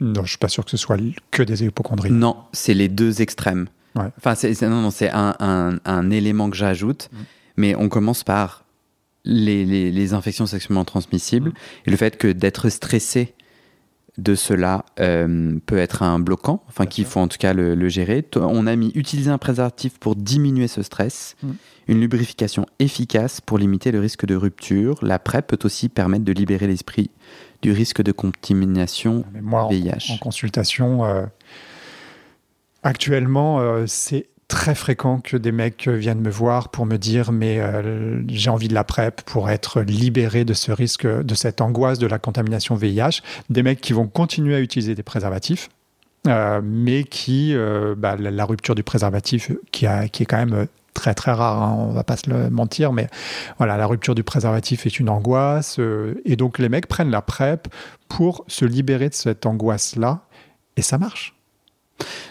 Non, 0.00 0.24
je 0.24 0.30
suis 0.30 0.38
pas 0.38 0.48
sûr 0.48 0.64
que 0.64 0.70
ce 0.70 0.76
soit 0.76 0.96
que 1.30 1.42
des 1.44 1.62
hypochondries. 1.64 2.10
Non, 2.10 2.36
c'est 2.52 2.74
les 2.74 2.88
deux 2.88 3.22
extrêmes. 3.22 3.68
Ouais. 3.94 4.08
Enfin, 4.18 4.34
c'est, 4.34 4.54
c'est- 4.54 4.68
non, 4.68 4.80
non, 4.82 4.90
c'est 4.90 5.10
un, 5.10 5.36
un- 5.38 5.78
un 5.84 6.10
élément 6.10 6.50
que 6.50 6.56
j'ajoute. 6.56 7.08
Mm. 7.12 7.16
Mais 7.56 7.74
on 7.74 7.88
commence 7.88 8.24
par 8.24 8.64
les, 9.24 9.64
les- 9.64 9.92
les 9.92 10.14
infections 10.14 10.46
sexuellement 10.46 10.84
transmissibles 10.84 11.50
Mm. 11.50 11.54
et 11.86 11.90
le 11.90 11.96
fait 11.96 12.16
que 12.16 12.28
d'être 12.28 12.68
stressé 12.68 13.34
de 14.18 14.34
cela 14.34 14.84
euh, 15.00 15.58
peut 15.64 15.78
être 15.78 16.02
un 16.02 16.18
bloquant, 16.18 16.62
enfin 16.68 16.84
qu'il 16.84 17.06
faut 17.06 17.20
en 17.20 17.28
tout 17.28 17.38
cas 17.38 17.54
le, 17.54 17.74
le 17.74 17.88
gérer. 17.88 18.22
On 18.36 18.66
a 18.66 18.76
mis 18.76 18.90
utiliser 18.94 19.30
un 19.30 19.38
préservatif 19.38 19.98
pour 19.98 20.16
diminuer 20.16 20.68
ce 20.68 20.82
stress, 20.82 21.34
Mm. 21.42 21.50
une 21.88 22.00
lubrification 22.00 22.66
efficace 22.78 23.40
pour 23.40 23.56
limiter 23.58 23.90
le 23.90 24.00
risque 24.00 24.26
de 24.26 24.34
rupture. 24.34 24.98
La 25.02 25.18
PrEP 25.18 25.46
peut 25.46 25.58
aussi 25.64 25.88
permettre 25.88 26.24
de 26.24 26.32
libérer 26.32 26.66
l'esprit 26.66 27.10
du 27.62 27.70
risque 27.72 28.02
de 28.02 28.12
contamination 28.12 29.24
Mais 29.32 29.40
moi, 29.40 29.64
en, 29.64 29.68
VIH. 29.68 30.10
en 30.12 30.18
consultation, 30.18 31.04
euh, 31.06 31.24
actuellement, 32.82 33.60
euh, 33.60 33.84
c'est 33.86 34.26
très 34.52 34.74
fréquent 34.74 35.18
que 35.18 35.38
des 35.38 35.50
mecs 35.50 35.88
viennent 35.88 36.20
me 36.20 36.30
voir 36.30 36.68
pour 36.68 36.84
me 36.84 36.98
dire 36.98 37.32
mais 37.32 37.58
euh, 37.58 38.22
j'ai 38.28 38.50
envie 38.50 38.68
de 38.68 38.74
la 38.74 38.84
PrEP 38.84 39.22
pour 39.22 39.48
être 39.48 39.80
libéré 39.80 40.44
de 40.44 40.52
ce 40.52 40.70
risque, 40.70 41.06
de 41.06 41.34
cette 41.34 41.62
angoisse 41.62 41.98
de 41.98 42.06
la 42.06 42.18
contamination 42.18 42.74
VIH. 42.74 43.22
Des 43.48 43.62
mecs 43.62 43.80
qui 43.80 43.94
vont 43.94 44.06
continuer 44.06 44.54
à 44.54 44.60
utiliser 44.60 44.94
des 44.94 45.02
préservatifs, 45.02 45.70
euh, 46.28 46.60
mais 46.62 47.02
qui, 47.02 47.54
euh, 47.54 47.94
bah, 47.96 48.14
la, 48.16 48.44
rupture 48.44 48.74
du 48.74 48.82
préservatif 48.82 49.50
qui, 49.72 49.86
est 49.86 50.26
quand 50.26 50.36
même 50.36 50.52
euh, 50.52 50.66
très 50.94 51.14
très 51.14 51.32
rare, 51.32 51.62
hein, 51.62 51.74
on 51.78 51.92
va 51.92 52.04
pas 52.04 52.18
se 52.18 52.30
le 52.30 52.50
mentir, 52.50 52.92
mais 52.92 53.08
voilà, 53.58 53.78
la 53.78 53.86
rupture 53.86 54.14
du 54.14 54.22
préservatif 54.22 54.86
est 54.86 55.00
une 55.00 55.08
angoisse, 55.08 55.78
euh, 55.78 56.20
et 56.24 56.36
donc 56.36 56.58
les 56.58 56.68
mecs 56.68 56.86
prennent 56.86 57.10
la 57.10 57.22
PrEP 57.22 57.68
pour 58.08 58.44
se 58.46 58.64
libérer 58.66 59.08
de 59.08 59.14
cette 59.14 59.46
angoisse-là, 59.46 60.20
et 60.76 60.82
ça 60.82 60.98
marche. 60.98 61.34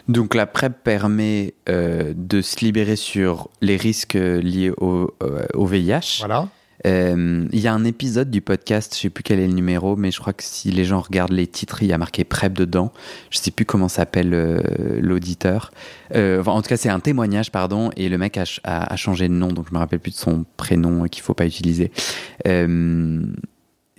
Donc 0.07 0.33
la 0.35 0.45
PrEP 0.47 0.73
permet 0.83 1.53
euh, 1.69 2.13
de 2.15 2.41
se 2.41 2.63
libérer 2.65 2.95
sur 2.95 3.49
les 3.61 3.77
risques 3.77 4.15
euh, 4.15 4.41
liés 4.41 4.71
au, 4.77 5.13
euh, 5.23 5.45
au 5.53 5.65
VIH. 5.65 6.17
Voilà. 6.19 6.47
Euh, 6.87 7.45
Il 7.51 7.59
y 7.59 7.67
a 7.67 7.73
un 7.73 7.83
épisode 7.85 8.31
du 8.31 8.41
podcast, 8.41 8.95
je 8.95 9.01
sais 9.01 9.09
plus 9.11 9.21
quel 9.23 9.39
est 9.39 9.45
le 9.47 9.53
numéro, 9.53 9.95
mais 9.95 10.09
je 10.09 10.19
crois 10.19 10.33
que 10.33 10.43
si 10.43 10.71
les 10.71 10.83
gens 10.83 10.99
regardent 10.99 11.31
les 11.31 11.45
titres, 11.45 11.83
il 11.83 11.89
y 11.89 11.93
a 11.93 11.97
marqué 11.99 12.23
PrEP 12.23 12.53
dedans. 12.53 12.91
Je 13.29 13.37
sais 13.37 13.51
plus 13.51 13.65
comment 13.65 13.87
s'appelle 13.87 14.33
euh, 14.33 14.59
l'auditeur. 14.99 15.71
Euh, 16.15 16.41
enfin, 16.41 16.53
en 16.53 16.61
tout 16.63 16.69
cas, 16.69 16.77
c'est 16.77 16.89
un 16.89 16.99
témoignage, 16.99 17.51
pardon, 17.51 17.91
et 17.97 18.09
le 18.09 18.17
mec 18.17 18.37
a, 18.37 18.45
a- 18.63 18.91
a 18.91 18.95
changé 18.95 19.27
de 19.27 19.33
nom, 19.33 19.49
donc 19.49 19.67
je 19.69 19.73
me 19.75 19.77
rappelle 19.77 19.99
plus 19.99 20.11
de 20.11 20.17
son 20.17 20.43
prénom 20.57 21.03
qu'il 21.05 21.21
faut 21.21 21.35
pas 21.35 21.45
utiliser. 21.45 21.91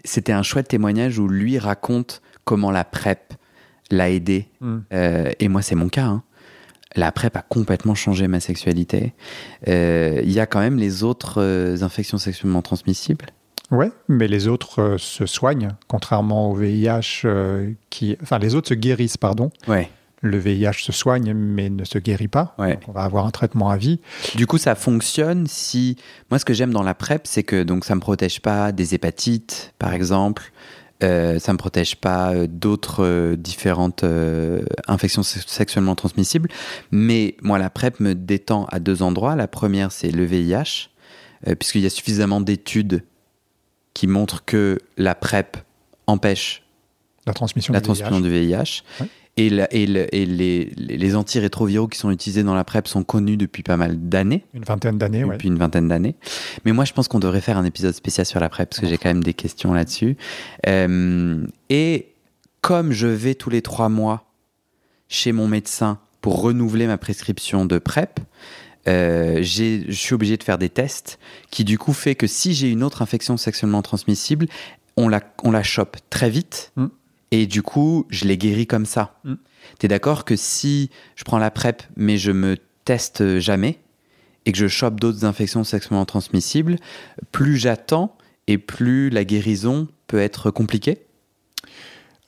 C'était 0.04 0.32
un 0.32 0.42
chouette 0.42 0.66
témoignage 0.68 1.18
où 1.20 1.28
lui 1.28 1.58
raconte 1.58 2.22
comment 2.44 2.72
la 2.72 2.82
PrEP 2.84 3.34
l'a 3.92 4.10
aidé. 4.10 4.48
Mm. 4.60 4.78
Euh, 4.92 5.30
et 5.38 5.48
moi, 5.48 5.62
c'est 5.62 5.74
mon 5.76 5.88
cas. 5.88 6.06
hein. 6.06 6.22
La 6.94 7.10
PrEP 7.10 7.36
a 7.36 7.42
complètement 7.42 7.94
changé 7.94 8.28
ma 8.28 8.40
sexualité. 8.40 9.14
Euh, 9.68 10.20
Il 10.24 10.32
y 10.32 10.40
a 10.40 10.46
quand 10.46 10.60
même 10.60 10.76
les 10.76 11.04
autres 11.04 11.40
euh, 11.40 11.82
infections 11.82 12.18
sexuellement 12.18 12.60
transmissibles. 12.62 13.26
Ouais, 13.70 13.90
mais 14.08 14.28
les 14.28 14.48
autres 14.48 14.82
euh, 14.82 14.98
se 14.98 15.24
soignent, 15.24 15.70
contrairement 15.88 16.50
au 16.50 16.54
VIH 16.54 17.26
qui. 17.88 18.16
Enfin, 18.22 18.38
les 18.38 18.54
autres 18.54 18.68
se 18.68 18.74
guérissent, 18.74 19.16
pardon. 19.16 19.50
Ouais. 19.68 19.88
Le 20.20 20.36
VIH 20.38 20.84
se 20.84 20.92
soigne, 20.92 21.32
mais 21.32 21.68
ne 21.70 21.84
se 21.84 21.98
guérit 21.98 22.28
pas. 22.28 22.54
Ouais. 22.58 22.74
Donc, 22.74 22.82
on 22.88 22.92
va 22.92 23.02
avoir 23.02 23.26
un 23.26 23.30
traitement 23.30 23.70
à 23.70 23.76
vie. 23.78 23.98
Du 24.36 24.46
coup, 24.46 24.58
ça 24.58 24.74
fonctionne 24.74 25.46
si. 25.46 25.96
Moi, 26.30 26.38
ce 26.38 26.44
que 26.44 26.52
j'aime 26.52 26.72
dans 26.72 26.82
la 26.84 26.94
PrEP, 26.94 27.22
c'est 27.24 27.42
que 27.42 27.62
donc 27.62 27.84
ça 27.86 27.94
me 27.94 28.00
protège 28.00 28.40
pas 28.40 28.70
des 28.70 28.94
hépatites, 28.94 29.72
par 29.78 29.94
exemple. 29.94 30.52
Euh, 31.02 31.38
ça 31.38 31.52
me 31.52 31.58
protège 31.58 31.96
pas 31.96 32.32
euh, 32.32 32.46
d'autres 32.46 33.02
euh, 33.04 33.36
différentes 33.36 34.04
euh, 34.04 34.62
infections 34.86 35.22
se- 35.22 35.40
sexuellement 35.46 35.94
transmissibles. 35.94 36.48
Mais 36.90 37.36
moi, 37.42 37.58
la 37.58 37.70
PrEP 37.70 37.98
me 38.00 38.14
détend 38.14 38.66
à 38.66 38.78
deux 38.78 39.02
endroits. 39.02 39.34
La 39.36 39.48
première, 39.48 39.90
c'est 39.92 40.10
le 40.10 40.24
VIH, 40.24 40.90
puisqu'il 41.58 41.80
y 41.80 41.86
a 41.86 41.90
suffisamment 41.90 42.40
d'études 42.40 43.02
qui 43.94 44.06
montrent 44.06 44.44
que 44.44 44.78
la 44.96 45.14
PrEP 45.14 45.56
empêche 46.06 46.62
La 47.26 47.32
transmission 47.34 47.72
la 47.74 47.80
du 47.80 47.84
transmission 47.84 48.20
VIH. 48.20 48.22
du 48.22 48.30
VIH. 48.30 48.82
Ouais. 49.00 49.06
Et, 49.38 49.48
la- 49.48 49.72
et 49.72 49.86
le- 49.86 50.14
et 50.14 50.26
les, 50.26 51.16
antirétroviraux 51.16 51.88
qui 51.88 51.98
sont 51.98 52.10
utilisés 52.10 52.42
dans 52.42 52.54
la 52.54 52.64
PrEP 52.64 52.86
sont 52.86 53.02
connus 53.02 53.38
depuis 53.38 53.62
pas 53.62 53.78
mal 53.78 53.96
d'années 54.08 54.44
Une 54.52 54.64
vingtaine 54.64 54.98
d'années, 54.98 55.24
ouais. 55.24 55.36
depuis 55.36 55.48
une 55.48 55.56
vingtaine 55.56 55.88
d'années. 55.88 56.16
Mais 56.66 56.72
moi, 56.72 56.84
je 56.84 56.92
pense 56.92 57.08
qu'on 57.08 57.18
devrait 57.18 57.40
faire 57.40 57.56
un 57.56 57.64
épisode 57.64 57.94
spécial 57.94 58.26
sur 58.26 58.40
la 58.40 58.50
PrEP 58.50 58.68
parce 58.68 58.80
que 58.80 58.86
j'ai 58.86 58.98
quand 58.98 59.08
même 59.08 59.22
des 59.24 59.32
questions 59.32 59.72
là-dessus. 59.72 60.18
Euh, 60.66 61.46
et 61.70 62.08
comme 62.60 62.92
je 62.92 63.06
vais 63.06 63.34
tous 63.34 63.48
les 63.48 63.62
trois 63.62 63.88
mois 63.88 64.24
chez 65.08 65.32
mon 65.32 65.48
médecin 65.48 65.98
pour 66.20 66.42
renouveler 66.42 66.86
ma 66.86 66.98
prescription 66.98 67.64
de 67.64 67.78
PrEP, 67.78 68.20
euh, 68.88 69.38
j'ai- 69.40 69.84
je 69.88 69.92
suis 69.96 70.14
obligé 70.14 70.36
de 70.36 70.42
faire 70.42 70.58
des 70.58 70.68
tests 70.68 71.18
qui 71.50 71.64
du 71.64 71.78
coup 71.78 71.92
fait 71.94 72.14
que 72.16 72.26
si 72.26 72.52
j'ai 72.52 72.70
une 72.70 72.82
autre 72.82 73.00
infection 73.00 73.36
sexuellement 73.38 73.80
transmissible, 73.80 74.46
on 74.98 75.08
la, 75.08 75.20
on 75.42 75.50
la 75.52 75.62
chope 75.62 75.96
très 76.10 76.28
vite 76.28 76.72
Mm. 76.76 76.86
Et 77.32 77.46
du 77.46 77.62
coup 77.62 78.06
je 78.10 78.26
les 78.26 78.38
guéris 78.38 78.68
comme 78.68 78.86
ça. 78.86 79.18
Mm. 79.24 79.34
T'es 79.80 79.88
d'accord 79.88 80.24
que 80.24 80.36
si 80.36 80.90
je 81.16 81.24
prends 81.24 81.38
la 81.38 81.50
PrEP 81.50 81.82
mais 81.96 82.16
je 82.18 82.30
me 82.30 82.56
teste 82.84 83.40
jamais 83.40 83.80
et 84.46 84.52
que 84.52 84.58
je 84.58 84.68
chope 84.68 85.00
d'autres 85.00 85.24
infections 85.24 85.64
sexuellement 85.64 86.04
transmissibles, 86.04 86.76
plus 87.32 87.56
j'attends 87.56 88.16
et 88.46 88.58
plus 88.58 89.10
la 89.10 89.24
guérison 89.24 89.88
peut 90.06 90.20
être 90.20 90.50
compliquée? 90.50 91.06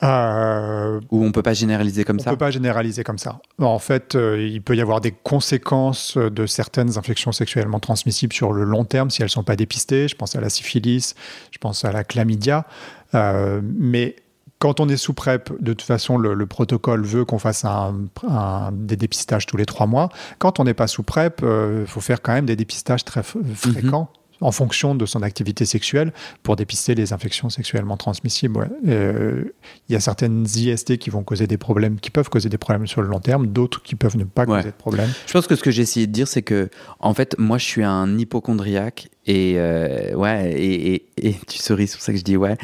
Euh, 0.03 1.01
ou 1.11 1.25
on 1.25 1.33
peut 1.33 1.43
pas 1.43 1.55
généraliser 1.55 2.05
comme 2.05 2.19
on 2.21 2.23
ça? 2.23 2.31
peut 2.31 2.37
pas 2.37 2.51
généraliser 2.51 3.05
comme 3.05 3.17
ça. 3.17 3.41
En 3.59 3.79
fait, 3.79 4.15
euh, 4.15 4.43
il 4.43 4.61
peut 4.61 4.77
y 4.77 4.81
avoir 4.81 5.01
des 5.01 5.13
conséquences 5.13 6.19
de 6.19 6.47
certaines 6.47 6.99
infections 6.99 7.33
sexuellement 7.33 7.81
transmissibles 7.81 8.33
sur 8.33 8.53
le 8.53 8.65
long 8.65 8.85
terme 8.85 9.11
si 9.11 9.23
elles 9.23 9.31
sont 9.31 9.45
pas 9.45 9.57
dépistées. 9.57 10.09
Je 10.09 10.17
pense 10.17 10.35
à 10.37 10.41
la 10.41 10.51
syphilis, 10.51 11.15
je 11.53 11.59
pense 11.59 11.85
à 11.85 11.93
la 11.93 12.05
chlamydia. 12.05 12.67
Euh, 13.15 13.61
mais 13.63 14.17
quand 14.59 14.81
on 14.81 14.89
est 14.89 14.97
sous 14.97 15.13
PrEP, 15.13 15.51
de 15.61 15.73
toute 15.73 15.83
façon, 15.87 16.17
le, 16.17 16.35
le 16.35 16.47
protocole 16.47 17.05
veut 17.05 17.25
qu'on 17.25 17.39
fasse 17.39 17.65
un, 17.65 17.95
un- 18.27 18.73
des 18.73 18.97
dépistages 18.97 19.45
tous 19.47 19.57
les 19.57 19.67
trois 19.67 19.87
mois. 19.87 20.09
Quand 20.39 20.59
on 20.61 20.65
n'est 20.65 20.75
pas 20.75 20.87
sous 20.87 21.03
PrEP, 21.03 21.43
il 21.43 21.87
faut 21.87 22.01
faire 22.01 22.23
quand 22.23 22.33
même 22.33 22.47
des 22.47 22.57
dépistages 22.57 23.05
très 23.05 23.21
f- 23.21 23.37
fréquents. 23.55 24.11
En 24.41 24.51
fonction 24.51 24.95
de 24.97 25.07
son 25.07 25.23
activité 25.23 25.65
sexuelle 25.65 26.13
pour 26.43 26.57
dépister 26.57 26.95
les 26.97 27.13
infections 27.13 27.49
sexuellement 27.51 27.97
transmissibles. 27.97 28.59
ouais. 28.59 28.67
Euh, 28.89 29.45
Il 29.89 29.93
y 29.93 29.97
a 29.97 30.01
certaines 30.01 30.45
IST 30.45 30.99
qui 30.99 31.09
vont 31.09 31.23
causer 31.23 31.47
des 31.47 31.57
problèmes, 31.57 31.99
qui 32.01 32.11
peuvent 32.11 32.29
causer 32.29 32.49
des 32.49 32.59
problèmes 32.59 32.87
sur 32.89 33.01
le 33.01 33.09
long 33.09 33.21
terme, 33.21 33.47
d'autres 33.47 33.81
qui 33.83 33.95
peuvent 33.95 34.17
ne 34.19 34.25
pas 34.25 34.43
Ouais. 34.45 34.59
causer 34.59 34.71
de 34.73 34.77
problème. 34.77 35.09
Je 35.29 35.33
pense 35.33 35.47
que 35.47 35.55
ce 35.55 35.63
que 35.63 35.71
j'ai 35.71 35.83
essayé 35.83 36.07
de 36.09 36.13
dire, 36.13 36.27
c'est 36.29 36.43
que, 36.43 36.69
en 36.99 37.15
fait, 37.15 37.37
moi, 37.39 37.59
je 37.59 37.65
suis 37.65 37.85
un 37.85 38.19
hypochondriaque 38.19 39.09
et, 39.25 39.55
euh, 39.57 40.15
ouais, 40.15 40.53
et, 40.53 40.95
et- 40.95 41.29
et 41.29 41.37
tu 41.47 41.59
souris, 41.59 41.87
c'est 41.87 41.97
pour 41.97 42.03
ça 42.05 42.13
que 42.13 42.19
je 42.19 42.25
dis 42.25 42.37
ouais. 42.37 42.57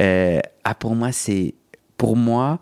Euh, 0.00 0.40
ah, 0.70 0.74
pour 0.74 0.94
moi, 0.94 1.12
c'est. 1.12 1.54
Pour 1.96 2.14
moi, 2.14 2.60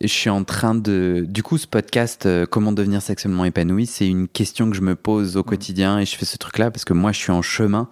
je 0.00 0.06
suis 0.06 0.30
en 0.30 0.42
train 0.42 0.74
de. 0.74 1.26
Du 1.28 1.42
coup, 1.42 1.58
ce 1.58 1.66
podcast, 1.66 2.24
euh, 2.24 2.46
Comment 2.46 2.72
devenir 2.72 3.02
sexuellement 3.02 3.44
épanoui, 3.44 3.84
c'est 3.84 4.08
une 4.08 4.26
question 4.26 4.70
que 4.70 4.76
je 4.76 4.80
me 4.80 4.96
pose 4.96 5.36
au 5.36 5.42
quotidien 5.42 5.98
et 5.98 6.06
je 6.06 6.16
fais 6.16 6.24
ce 6.24 6.38
truc-là 6.38 6.70
parce 6.70 6.86
que 6.86 6.94
moi, 6.94 7.12
je 7.12 7.18
suis 7.18 7.30
en 7.30 7.42
chemin. 7.42 7.90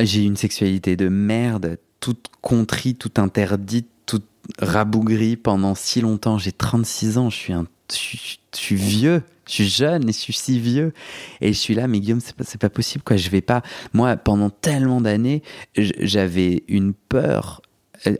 J'ai 0.00 0.24
une 0.24 0.36
sexualité 0.36 0.96
de 0.96 1.08
merde, 1.08 1.76
toute 2.00 2.28
contrie, 2.40 2.94
toute 2.94 3.18
interdite, 3.18 3.90
toute 4.06 4.26
rabougrie 4.58 5.36
pendant 5.36 5.74
si 5.74 6.00
longtemps. 6.00 6.38
J'ai 6.38 6.52
36 6.52 7.18
ans, 7.18 7.28
je 7.28 7.36
suis 7.36 7.52
un. 7.52 7.66
Je 7.90 7.96
suis, 7.96 8.40
je 8.54 8.58
suis 8.58 8.76
vieux, 8.76 9.22
je 9.46 9.52
suis 9.52 9.68
jeune 9.68 10.08
et 10.08 10.12
je 10.12 10.18
suis 10.18 10.32
si 10.32 10.58
vieux. 10.58 10.94
Et 11.42 11.52
je 11.52 11.58
suis 11.58 11.74
là, 11.74 11.86
mais 11.86 12.00
Guillaume, 12.00 12.20
c'est 12.20 12.34
pas, 12.34 12.44
pas 12.58 12.70
possible, 12.70 13.04
quoi. 13.04 13.18
Je 13.18 13.28
vais 13.28 13.42
pas. 13.42 13.62
Moi, 13.92 14.16
pendant 14.16 14.48
tellement 14.48 15.02
d'années, 15.02 15.42
j'avais 15.76 16.64
une 16.66 16.94
peur 16.94 17.60
euh, 17.60 17.73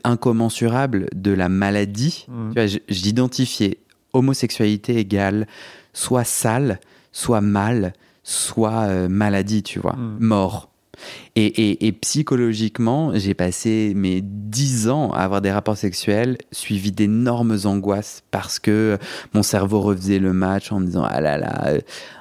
incommensurable 0.04 1.06
de 1.14 1.32
la 1.32 1.48
maladie. 1.48 2.26
Mm. 2.28 2.66
J- 2.66 2.82
j'identifiais 2.88 3.78
homosexualité 4.12 4.96
égale 4.98 5.46
soit 5.92 6.24
sale, 6.24 6.80
soit 7.12 7.40
mal, 7.40 7.92
soit 8.22 8.84
euh, 8.84 9.08
maladie, 9.08 9.62
tu 9.62 9.78
vois, 9.80 9.94
Mm. 9.96 10.16
mort. 10.20 10.70
Et, 11.34 11.46
et- 11.46 11.86
et 11.88 11.92
psychologiquement, 11.92 13.10
j'ai 13.14 13.34
passé 13.34 13.92
mes 13.96 14.20
dix 14.22 14.88
ans 14.88 15.10
à 15.10 15.18
avoir 15.24 15.40
des 15.40 15.50
rapports 15.50 15.76
sexuels 15.76 16.38
suivis 16.52 16.92
d'énormes 16.92 17.58
angoisses 17.64 18.22
parce 18.30 18.60
que 18.60 18.96
mon 19.34 19.42
cerveau 19.42 19.80
refaisait 19.80 20.20
le 20.20 20.32
match 20.32 20.70
en 20.70 20.78
me 20.78 20.86
disant 20.86 21.02
ah 21.04 21.20
là 21.20 21.36
là, 21.36 21.66
euh, 21.66 21.80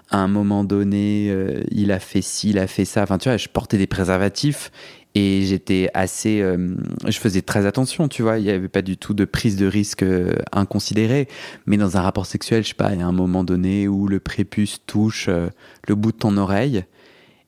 à 0.09 0.17
un 0.17 0.27
moment 0.27 0.63
donné, 0.63 1.27
euh, 1.29 1.61
il 1.69 1.91
a 1.91 1.99
fait 1.99 2.23
ci, 2.23 2.49
il 2.49 2.57
a 2.59 2.65
fait 2.65 2.85
ça. 2.85 3.03
Enfin, 3.03 3.19
tu 3.19 3.29
vois, 3.29 3.37
je 3.37 3.47
portais 3.47 3.77
des 3.77 3.87
préservatifs 3.87 4.71
et 5.15 5.43
j'étais 5.43 5.89
assez. 5.93 6.41
euh, 6.41 6.75
je 7.07 7.17
faisais 7.19 7.41
très 7.41 7.65
attention, 7.65 8.07
tu 8.07 8.23
vois. 8.23 8.39
Il 8.39 8.43
n'y 8.45 8.49
avait 8.49 8.67
pas 8.67 8.81
du 8.81 8.97
tout 8.97 9.13
de 9.13 9.25
prise 9.25 9.55
de 9.57 9.67
risque 9.67 10.03
euh, 10.03 10.33
inconsidérée. 10.51 11.27
Mais 11.65 11.77
dans 11.77 11.97
un 11.97 12.01
rapport 12.01 12.25
sexuel, 12.25 12.63
je 12.63 12.69
sais 12.69 12.73
pas, 12.73 12.93
il 12.93 12.99
y 12.99 13.03
a 13.03 13.07
un 13.07 13.11
moment 13.11 13.43
donné 13.43 13.87
où 13.87 14.07
le 14.07 14.19
prépuce 14.19 14.79
touche 14.87 15.27
euh, 15.29 15.49
le 15.87 15.95
bout 15.95 16.11
de 16.11 16.17
ton 16.17 16.35
oreille. 16.37 16.83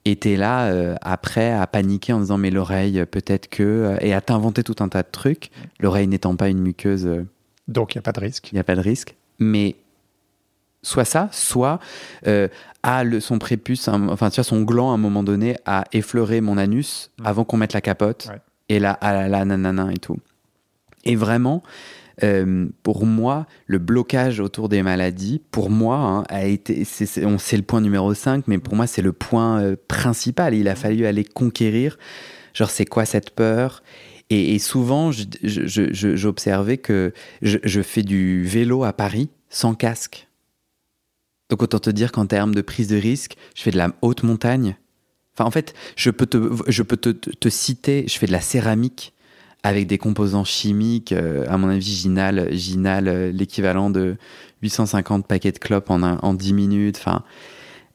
Et 0.08 0.16
t'es 0.18 0.36
là, 0.36 0.68
euh, 0.68 0.96
après, 1.02 1.52
à 1.52 1.66
paniquer 1.66 2.14
en 2.14 2.20
disant, 2.20 2.38
mais 2.38 2.52
l'oreille, 2.52 3.04
peut-être 3.10 3.50
que. 3.50 3.64
euh, 3.64 3.98
et 4.02 4.14
à 4.14 4.22
t'inventer 4.22 4.64
tout 4.64 4.76
un 4.80 4.88
tas 4.90 5.02
de 5.02 5.10
trucs. 5.12 5.50
L'oreille 5.80 6.08
n'étant 6.08 6.36
pas 6.36 6.50
une 6.50 6.60
muqueuse. 6.60 7.08
euh, 7.08 7.26
Donc, 7.68 7.96
il 7.96 7.98
n'y 7.98 8.00
a 8.00 8.04
pas 8.04 8.12
de 8.12 8.20
risque. 8.20 8.52
il 8.52 8.56
n'y 8.56 8.60
a 8.60 8.64
pas 8.64 8.76
de 8.76 8.82
risque. 8.82 9.16
Mais 9.40 9.76
soit 10.84 11.06
ça, 11.06 11.30
soit 11.32 11.80
a 12.88 13.04
le, 13.04 13.20
son 13.20 13.40
prépuce, 13.40 13.88
un- 13.88 14.10
enfin 14.10 14.30
tu 14.30 14.36
vois, 14.36 14.44
son 14.44 14.62
gland 14.62 14.92
à 14.92 14.94
un 14.94 14.98
moment 14.98 15.24
donné 15.24 15.56
a 15.66 15.86
effleuré 15.92 16.40
mon 16.42 16.58
anus 16.58 17.12
Mm. 17.20 17.26
avant 17.26 17.44
qu'on 17.44 17.58
mette 17.58 17.74
la 17.74 17.82
capote. 17.82 18.28
Ouais. 18.30 18.40
Et 18.70 18.80
là, 18.80 18.98
ah 19.02 19.14
là 19.14 19.28
là, 19.28 19.44
nanana 19.46 19.90
et 19.94 19.98
tout. 19.98 20.18
Et 21.04 21.16
vraiment, 21.16 21.62
euh, 22.24 22.68
pour 22.84 23.06
moi, 23.06 23.46
le 23.68 23.78
blocage 23.80 24.40
autour 24.40 24.70
des 24.70 24.82
maladies, 24.84 25.42
pour 25.52 25.70
moi, 25.70 25.98
hein, 25.98 26.24
a 26.30 26.46
été, 26.46 26.84
c'est, 26.86 27.26
on 27.26 27.38
sait 27.38 27.58
le 27.58 27.64
point 27.64 27.82
numéro 27.82 28.14
5, 28.14 28.48
mais 28.48 28.58
pour 28.58 28.76
moi, 28.76 28.88
c'est 28.88 29.02
le 29.02 29.14
point 29.14 29.60
euh, 29.62 29.76
principal. 29.88 30.54
Il 30.54 30.68
a 30.68 30.76
fallu 30.76 31.06
aller 31.06 31.24
conquérir, 31.24 31.98
genre, 32.54 32.70
c'est 32.70 32.86
quoi 32.86 33.06
cette 33.06 33.32
peur? 33.32 33.84
Et, 34.32 34.56
et 34.56 34.60
souvent, 34.60 35.12
je- 35.12 35.26
je- 35.44 35.94
je- 35.94 36.16
j'observais 36.16 36.78
que 36.78 37.14
je 37.42 37.82
fais 37.82 38.02
du 38.04 38.44
vélo 38.44 38.84
à 38.84 38.94
Paris 38.94 39.30
sans 39.50 39.76
casque. 39.76 40.28
Donc 41.56 41.64
autant 41.64 41.80
te 41.80 41.90
dire 41.90 42.12
qu'en 42.12 42.26
termes 42.26 42.54
de 42.54 42.62
prise 42.62 42.90
de 42.90 42.98
risque, 42.98 43.38
je 43.56 43.62
fais 43.62 43.72
de 43.72 43.78
la 43.78 43.94
haute 44.02 44.24
montagne. 44.24 44.76
Enfin, 45.34 45.48
en 45.48 45.52
fait, 45.52 45.74
je 45.96 46.10
peux 46.10 46.26
te, 46.26 46.50
je 46.68 46.84
peux 46.84 46.98
te, 46.98 47.12
te- 47.12 47.30
te 47.30 47.48
citer, 47.48 48.04
je 48.10 48.18
fais 48.18 48.28
de 48.28 48.34
la 48.34 48.42
céramique 48.42 49.14
avec 49.64 49.88
des 49.88 49.98
composants 49.98 50.44
chimiques. 50.44 51.14
euh, 51.14 51.46
à 51.48 51.58
mon 51.58 51.70
avis, 51.70 51.96
j'inhale, 51.96 52.50
j'inhale 52.52 53.08
euh, 53.08 53.32
l'équivalent 53.32 53.90
de 53.90 54.18
850 54.64 55.28
paquets 55.28 55.54
de 55.54 55.60
clopes 55.60 55.90
en, 55.90 56.04
en 56.04 56.34
10 56.34 56.52
minutes. 56.52 56.98
Enfin, 57.00 57.24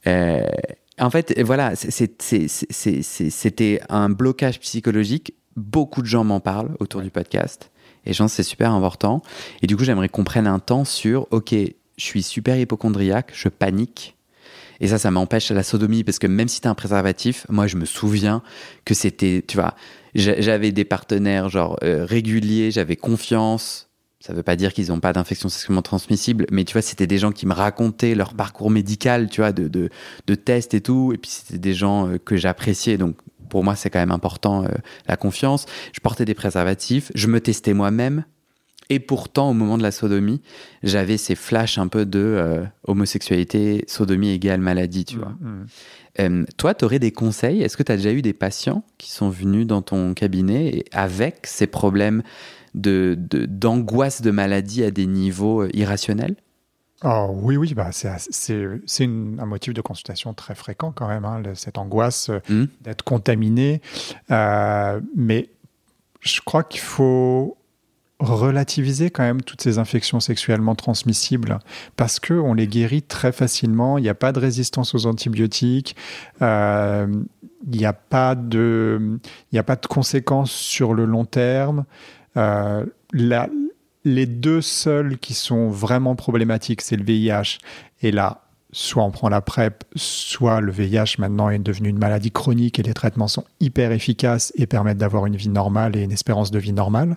euh, 0.07 0.41
en 0.99 1.11
fait, 1.11 1.39
voilà, 1.43 1.75
c'était 1.77 3.83
un 3.91 4.09
blocage 4.09 4.59
psychologique. 4.61 5.35
Beaucoup 5.57 6.01
de 6.01 6.07
gens 6.07 6.25
m'en 6.25 6.41
parlent 6.41 6.75
autour 6.81 7.03
du 7.03 7.11
podcast. 7.11 7.71
Et 8.07 8.15
je 8.15 8.23
pense 8.23 8.33
c'est 8.33 8.43
super 8.43 8.73
important. 8.73 9.21
Et 9.61 9.67
du 9.67 9.77
coup, 9.77 9.85
j'aimerais 9.85 10.09
qu'on 10.09 10.25
prenne 10.25 10.47
un 10.47 10.61
temps 10.61 10.87
sur, 10.87 11.27
OK, 11.31 11.55
je 12.01 12.05
suis 12.07 12.23
super 12.23 12.59
hypochondriaque, 12.59 13.31
je 13.35 13.49
panique. 13.49 14.17
Et 14.81 14.89
ça, 14.89 14.99
ça 14.99 15.11
m'empêche 15.11 15.51
la 15.51 15.63
sodomie 15.63 16.03
parce 16.05 16.19
que 16.19 16.27
même 16.27 16.49
si 16.49 16.63
t'as 16.63 16.71
un 16.71 16.75
préservatif, 16.75 17.47
moi, 17.51 17.67
je 17.67 17.77
me 17.77 17.85
souviens 17.85 18.43
que 18.87 18.95
c'était, 18.95 19.45
tu 19.47 19.57
vois, 19.59 19.75
j'a- 20.15 20.41
j'avais 20.41 20.73
des 20.73 20.87
partenaires 20.87 21.51
genre 21.51 21.79
euh, 21.83 22.07
réguliers, 22.07 22.71
j'avais 22.71 22.97
confiance. 22.97 23.91
Ça 24.21 24.33
veut 24.33 24.43
pas 24.43 24.57
dire 24.57 24.73
qu'ils 24.73 24.89
n'ont 24.89 25.01
pas 25.01 25.13
d'infection 25.13 25.49
sexuellement 25.51 25.83
transmissible, 25.83 26.47
mais 26.51 26.65
tu 26.65 26.73
vois, 26.73 26.83
c'était 26.83 27.07
des 27.07 27.19
gens 27.19 27.33
qui 27.33 27.47
me 27.47 27.53
racontaient 27.55 28.15
leur 28.15 28.35
parcours 28.35 28.71
médical, 28.71 29.29
tu 29.31 29.41
vois, 29.43 29.53
de 29.53 29.91
tests 30.35 30.73
et 30.75 30.81
tout. 30.81 31.13
Et 31.15 31.19
puis, 31.19 31.31
c'était 31.31 31.59
des 31.59 31.75
gens 31.75 32.09
euh, 32.09 32.19
que 32.19 32.37
j'appréciais. 32.37 32.97
Donc, 32.97 33.17
pour 33.51 33.65
moi, 33.65 33.77
c'est 33.77 33.91
quand 33.91 33.99
même 33.99 34.13
important, 34.13 34.65
euh, 34.65 34.69
la 35.07 35.17
confiance. 35.19 35.67
Je 35.93 36.01
portais 36.01 36.25
des 36.25 36.35
préservatifs, 36.35 37.13
je 37.15 37.27
me 37.27 37.41
testais 37.41 37.75
moi-même. 37.75 38.25
Et 38.91 38.99
pourtant, 38.99 39.51
au 39.51 39.55
moment 39.55 39.79
de 39.79 39.83
la 39.83 39.93
sodomie, 39.93 40.43
j'avais 40.83 41.17
ces 41.17 41.37
flashs 41.37 41.79
un 41.79 41.89
peu 41.89 42.05
de 42.05 42.19
euh, 42.19 42.65
homosexualité, 42.85 43.85
sodomie 43.87 44.31
égale 44.31 44.61
maladie, 44.61 45.05
tu 45.05 45.17
vois. 45.17 45.35
Mm. 45.41 45.67
Euh, 46.19 46.45
toi, 46.57 46.75
tu 46.75 46.85
aurais 46.85 46.99
des 46.99 47.13
conseils? 47.13 47.63
Est-ce 47.63 47.77
que 47.77 47.85
tu 47.85 47.93
as 47.93 47.97
déjà 47.97 48.13
eu 48.13 48.21
des 48.21 48.33
patients 48.33 48.85
qui 48.99 49.11
sont 49.11 49.31
venus 49.31 49.67
dans 49.67 49.81
ton 49.81 50.13
cabinet 50.13 50.85
avec 50.93 51.47
ces 51.47 51.69
problèmes 51.69 52.23
de, 52.75 53.17
d'angoisse 53.17 54.23
de, 54.23 54.31
maladie 54.31 54.85
à 54.85 54.91
des 54.91 55.07
niveaux 55.07 55.63
euh, 55.63 55.71
irrationnels? 55.73 56.37
Oh, 57.03 57.31
oui, 57.33 57.57
oui, 57.57 57.73
bah, 57.73 57.91
c'est 57.93 58.55
un 59.05 59.47
motif 59.47 59.73
de 59.73 59.81
consultation 59.81 60.35
très 60.35 60.55
fréquent 60.55 60.93
quand 60.93 61.09
même, 61.09 61.25
hein, 61.25 61.43
cette 61.55 61.79
angoisse 61.79 62.29
euh, 62.29 62.41
Hmm 62.49 62.67
d'être 62.83 63.03
contaminé. 63.03 63.81
Euh, 64.31 65.01
mais 65.17 65.49
je 66.21 66.41
crois 66.43 66.63
qu'il 66.63 66.81
faut 66.81 67.57
relativiser 68.21 69.11
quand 69.11 69.23
même 69.23 69.43
toutes 69.43 69.63
ces 69.63 69.79
infections 69.79 70.21
sexuellement 70.21 70.75
transmissibles 70.75 71.59
parce 71.97 72.21
que 72.21 72.35
on 72.35 72.55
les 72.55 72.69
guérit 72.69 73.03
très 73.03 73.33
facilement. 73.33 73.99
Il 73.99 74.03
n'y 74.03 74.09
a 74.09 74.15
pas 74.15 74.33
de 74.33 74.39
résistance 74.39 74.95
aux 74.95 75.07
antibiotiques. 75.07 75.97
euh, 76.43 77.07
il 77.71 77.79
n'y 77.79 77.85
a 77.85 77.93
pas 77.93 78.35
de, 78.35 79.19
il 79.53 79.59
a 79.59 79.63
pas 79.63 79.77
de 79.77 79.87
conséquences 79.87 80.51
sur 80.51 80.95
le 80.95 81.05
long 81.05 81.27
terme. 81.27 81.85
Euh, 82.39 82.87
les 83.13 84.27
deux 84.27 84.63
seuls 84.63 85.19
qui 85.19 85.35
sont 85.35 85.69
vraiment 85.69 86.17
problématiques, 86.17 86.81
c'est 86.81 86.97
le 86.97 87.05
VIH 87.05 87.59
et 88.01 88.13
là, 88.13 88.45
soit 88.73 89.03
on 89.03 89.11
prend 89.11 89.29
la 89.29 89.41
PrEP, 89.41 89.85
soit 89.95 90.61
le 90.61 90.73
VIH 90.73 91.17
maintenant 91.19 91.51
est 91.51 91.59
devenu 91.59 91.89
une 91.89 91.99
maladie 91.99 92.31
chronique 92.31 92.79
et 92.79 92.83
les 92.83 92.95
traitements 92.95 93.29
sont 93.29 93.45
hyper 93.59 93.93
efficaces 93.93 94.53
et 94.57 94.67
permettent 94.67 94.99
d'avoir 94.99 95.27
une 95.27 95.37
vie 95.37 95.49
normale 95.49 95.97
et 95.97 96.03
une 96.03 96.13
espérance 96.13 96.51
de 96.51 96.59
vie 96.59 96.73
normale. 96.73 97.17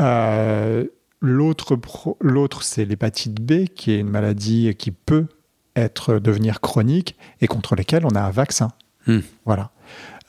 Euh, 0.00 0.84
L'autre, 1.24 2.62
c'est 2.62 2.84
l'hépatite 2.84 3.40
B, 3.40 3.64
qui 3.74 3.92
est 3.92 4.00
une 4.00 4.10
maladie 4.10 4.74
qui 4.76 4.90
peut 4.90 5.26
être 5.74 6.18
devenir 6.18 6.60
chronique 6.60 7.16
et 7.40 7.46
contre 7.46 7.74
lesquelles 7.74 8.04
on 8.04 8.14
a 8.14 8.20
un 8.20 8.30
vaccin. 8.30 8.72
Hmm. 9.06 9.20
Voilà. 9.46 9.70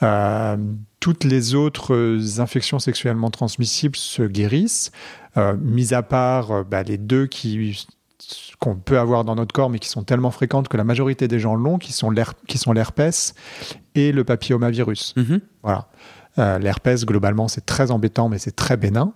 Euh, 0.04 0.58
toutes 1.00 1.24
les 1.24 1.54
autres 1.54 2.40
infections 2.40 2.80
sexuellement 2.80 3.30
transmissibles 3.30 3.96
se 3.96 4.24
guérissent, 4.24 4.92
euh, 5.38 5.56
mis 5.60 5.94
à 5.94 6.02
part 6.02 6.52
euh, 6.52 6.64
bah, 6.64 6.84
les 6.84 6.98
deux 6.98 7.28
qui 7.28 7.86
qu'on 8.60 8.76
peut 8.76 8.98
avoir 8.98 9.26
dans 9.26 9.36
notre 9.36 9.54
corps, 9.54 9.70
mais 9.70 9.78
qui 9.80 9.90
sont 9.90 10.04
tellement 10.04 10.32
fréquentes 10.32 10.68
que 10.70 10.78
la 10.78 10.86
majorité 10.86 11.28
des 11.28 11.40
gens 11.40 11.56
l'ont, 11.56 11.78
qui 11.78 11.92
sont 11.92 12.10
l'herpès 12.10 13.36
et 13.94 14.12
le 14.14 14.24
papillomavirus. 14.24 15.14
Mhm. 15.18 15.42
Voilà. 15.62 15.90
L'herpès, 16.38 17.06
globalement, 17.06 17.48
c'est 17.48 17.66
très 17.66 17.92
embêtant, 17.92 18.28
mais 18.28 18.40
c'est 18.40 18.56
très 18.56 18.78
bénin. 18.78 19.14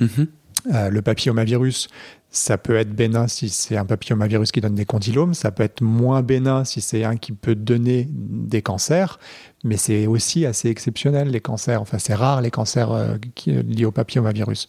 Mhm. 0.00 0.26
Euh, 0.74 0.90
le 0.90 1.02
papillomavirus, 1.02 1.88
ça 2.30 2.58
peut 2.58 2.76
être 2.76 2.90
bénin 2.94 3.26
si 3.28 3.48
c'est 3.48 3.76
un 3.76 3.84
papillomavirus 3.86 4.50
qui 4.52 4.60
donne 4.60 4.74
des 4.74 4.84
condylomes, 4.84 5.32
ça 5.32 5.50
peut 5.52 5.62
être 5.62 5.80
moins 5.82 6.20
bénin 6.22 6.64
si 6.64 6.80
c'est 6.80 7.04
un 7.04 7.16
qui 7.16 7.32
peut 7.32 7.54
donner 7.54 8.06
des 8.10 8.60
cancers, 8.60 9.18
mais 9.64 9.76
c'est 9.76 10.06
aussi 10.06 10.44
assez 10.46 10.68
exceptionnel 10.68 11.28
les 11.30 11.40
cancers. 11.40 11.80
Enfin, 11.80 11.98
c'est 11.98 12.12
rare 12.14 12.40
les 12.42 12.50
cancers 12.50 12.90
euh, 12.92 13.16
qui, 13.34 13.52
liés 13.52 13.84
au 13.84 13.92
papillomavirus. 13.92 14.68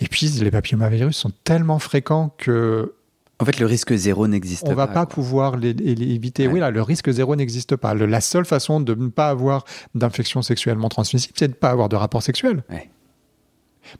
Et 0.00 0.06
puis, 0.06 0.26
les 0.28 0.50
papillomavirus 0.50 1.16
sont 1.16 1.32
tellement 1.44 1.78
fréquents 1.78 2.34
que 2.36 2.92
En 3.40 3.46
fait, 3.46 3.58
le 3.58 3.66
risque 3.66 3.94
zéro 3.96 4.28
n'existe 4.28 4.64
on 4.64 4.68
pas. 4.68 4.74
va 4.74 4.86
pas 4.86 5.06
quoi. 5.06 5.14
pouvoir 5.14 5.56
les, 5.56 5.72
les- 5.72 5.94
les 5.94 6.14
éviter. 6.14 6.46
Ouais. 6.46 6.52
Oui, 6.54 6.60
là, 6.60 6.70
le 6.70 6.82
risque 6.82 7.10
zéro 7.10 7.34
n'existe 7.34 7.74
pas. 7.76 7.94
Le- 7.94 8.04
la 8.06 8.20
seule 8.20 8.44
façon 8.44 8.80
de 8.80 8.94
ne 8.94 9.08
pas 9.08 9.30
avoir 9.30 9.64
d'infection 9.94 10.42
sexuellement 10.42 10.90
transmissible, 10.90 11.32
c'est 11.38 11.48
de 11.48 11.52
ne 11.52 11.56
pas 11.58 11.70
avoir 11.70 11.88
de 11.88 11.96
rapport 11.96 12.22
sexuel. 12.22 12.62
Ouais. 12.70 12.90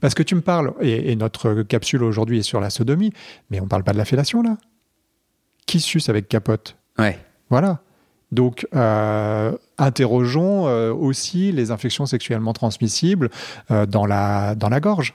Parce 0.00 0.14
que 0.14 0.22
tu 0.22 0.34
me 0.34 0.40
parles, 0.40 0.72
et, 0.80 1.12
et 1.12 1.16
notre 1.16 1.62
capsule 1.62 2.02
aujourd'hui 2.02 2.38
est 2.38 2.42
sur 2.42 2.60
la 2.60 2.70
sodomie, 2.70 3.12
mais 3.50 3.60
on 3.60 3.66
parle 3.66 3.84
pas 3.84 3.92
de 3.92 3.98
la 3.98 4.04
fellation 4.04 4.42
là. 4.42 4.56
Qui 5.66 5.80
suce 5.80 6.08
avec 6.08 6.28
capote? 6.28 6.76
Ouais. 6.98 7.18
Voilà. 7.50 7.80
Donc, 8.32 8.66
euh, 8.74 9.56
interrogeons 9.78 10.66
euh, 10.66 10.92
aussi 10.92 11.52
les 11.52 11.70
infections 11.70 12.06
sexuellement 12.06 12.52
transmissibles 12.52 13.30
euh, 13.70 13.86
dans, 13.86 14.06
la, 14.06 14.54
dans 14.54 14.68
la 14.68 14.80
gorge. 14.80 15.14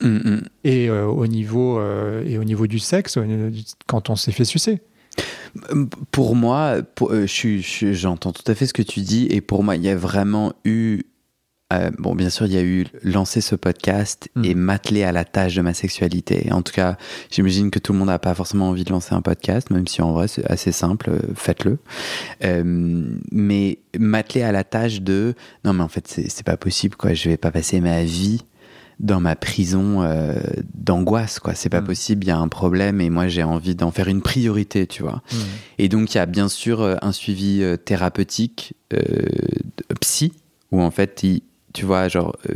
Mm, 0.00 0.08
mm. 0.08 0.42
Et, 0.64 0.90
au 0.90 1.26
niveau, 1.26 1.80
et 2.24 2.38
au 2.38 2.44
niveau 2.44 2.66
du 2.66 2.78
sexe, 2.78 3.18
quand 3.86 4.10
on 4.10 4.16
s'est 4.16 4.32
fait 4.32 4.44
sucer. 4.44 4.80
Pour 6.10 6.36
moi, 6.36 6.76
j'entends 7.92 8.32
tout 8.32 8.50
à 8.50 8.54
fait 8.54 8.66
ce 8.66 8.74
que 8.74 8.82
tu 8.82 9.00
dis, 9.00 9.26
et 9.30 9.40
pour 9.40 9.64
moi, 9.64 9.76
il 9.76 9.82
y 9.82 9.88
a 9.88 9.96
vraiment 9.96 10.52
eu. 10.64 11.02
Euh, 11.72 11.90
bon, 11.98 12.14
bien 12.14 12.30
sûr, 12.30 12.46
il 12.46 12.52
y 12.52 12.58
a 12.58 12.62
eu 12.62 12.86
lancer 13.02 13.40
ce 13.40 13.54
podcast 13.56 14.28
Mm. 14.36 14.44
et 14.44 14.54
m'atteler 14.54 15.02
à 15.02 15.10
la 15.12 15.24
tâche 15.24 15.54
de 15.56 15.62
ma 15.62 15.74
sexualité. 15.74 16.52
En 16.52 16.62
tout 16.62 16.72
cas, 16.72 16.96
j'imagine 17.30 17.70
que 17.72 17.78
tout 17.80 17.92
le 17.92 17.98
monde 17.98 18.08
n'a 18.08 18.18
pas 18.20 18.34
forcément 18.34 18.68
envie 18.68 18.84
de 18.84 18.90
lancer 18.92 19.14
un 19.14 19.22
podcast, 19.22 19.70
même 19.70 19.86
si 19.88 20.00
en 20.00 20.12
vrai 20.12 20.28
c'est 20.28 20.48
assez 20.50 20.70
simple, 20.72 21.10
euh, 21.10 21.18
faites-le. 21.34 21.78
Euh, 22.44 22.62
mais 23.32 23.78
m'atteler 23.98 24.42
à 24.42 24.52
la 24.52 24.62
tâche 24.64 25.00
de 25.02 25.34
non, 25.64 25.72
mais 25.72 25.82
en 25.82 25.88
fait, 25.88 26.06
c'est 26.28 26.44
pas 26.46 26.56
possible, 26.56 26.94
quoi. 26.96 27.14
Je 27.14 27.28
vais 27.30 27.36
pas 27.36 27.50
passer 27.50 27.80
ma 27.80 28.04
vie 28.04 28.42
dans 29.00 29.20
ma 29.20 29.34
prison 29.36 30.02
euh, 30.04 30.36
d'angoisse, 30.72 31.38
quoi. 31.40 31.54
C'est 31.54 31.68
pas 31.68 31.80
Mm. 31.80 31.86
possible, 31.86 32.24
il 32.24 32.28
y 32.28 32.30
a 32.30 32.38
un 32.38 32.48
problème 32.48 33.00
et 33.00 33.10
moi 33.10 33.26
j'ai 33.28 33.42
envie 33.42 33.74
d'en 33.74 33.90
faire 33.90 34.08
une 34.08 34.22
priorité, 34.22 34.86
tu 34.86 35.02
vois. 35.02 35.20
Et 35.78 35.88
donc, 35.88 36.14
il 36.14 36.18
y 36.18 36.20
a 36.20 36.26
bien 36.26 36.48
sûr 36.48 36.96
un 37.02 37.12
suivi 37.12 37.62
thérapeutique, 37.84 38.74
euh, 38.94 39.00
psy, 40.00 40.32
où 40.72 40.80
en 40.80 40.90
fait, 40.90 41.22
il- 41.24 41.42
tu 41.76 41.84
vois, 41.84 42.08
genre, 42.08 42.34
euh, 42.48 42.54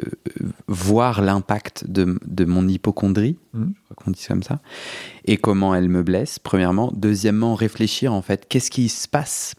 voir 0.67 1.21
l'impact 1.21 1.85
de, 1.89 2.19
de 2.27 2.45
mon 2.47 2.67
hypochondrie, 2.67 3.37
Mhm. 3.55 3.75
je 3.77 3.95
crois 3.95 4.05
qu'on 4.05 4.11
dit 4.13 4.21
ça 4.23 4.29
comme 4.35 4.43
ça, 4.43 4.61
et 5.27 5.37
comment 5.37 5.75
elle 5.75 5.89
me 5.89 6.03
blesse, 6.03 6.39
premièrement. 6.39 6.91
Deuxièmement, 6.97 7.55
réfléchir, 7.55 8.13
en 8.15 8.23
fait, 8.23 8.47
qu'est-ce 8.49 8.71
qui 8.71 8.89
se 8.89 9.07
passe 9.09 9.55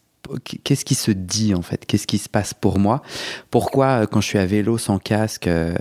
Qu'est-ce 0.63 0.85
qui 0.85 0.95
se 0.95 1.09
dit, 1.11 1.53
en 1.55 1.61
fait 1.63 1.85
Qu'est-ce 1.85 2.05
qui 2.07 2.19
se 2.19 2.29
passe 2.29 2.53
pour 2.53 2.77
moi 2.79 3.01
Pourquoi, 3.49 4.03
euh, 4.03 4.05
quand 4.05 4.21
je 4.21 4.27
suis 4.27 4.37
à 4.37 4.45
vélo 4.45 4.77
sans 4.77 4.99
casque, 4.99 5.47
euh, 5.47 5.73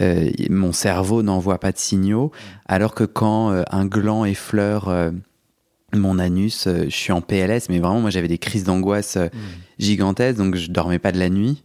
euh, 0.00 0.30
mon 0.50 0.72
cerveau 0.72 1.22
n'envoie 1.22 1.58
pas 1.58 1.70
de 1.72 1.78
signaux, 1.78 2.30
alors 2.66 2.94
que 2.94 3.04
quand 3.04 3.50
un 3.70 3.86
gland 3.86 4.24
effleure 4.24 4.90
mon 5.94 6.18
anus, 6.18 6.66
je 6.66 6.88
suis 6.90 7.12
en 7.12 7.20
PLS, 7.20 7.68
mais 7.68 7.78
vraiment, 7.78 8.00
moi, 8.00 8.10
j'avais 8.10 8.28
des 8.28 8.38
crises 8.38 8.64
d'angoisse 8.64 9.16
euh, 9.16 9.28
gigantesques, 9.78 10.38
donc 10.38 10.54
je 10.56 10.70
dormais 10.70 10.98
pas 10.98 11.12
de 11.12 11.18
la 11.18 11.28
nuit. 11.30 11.62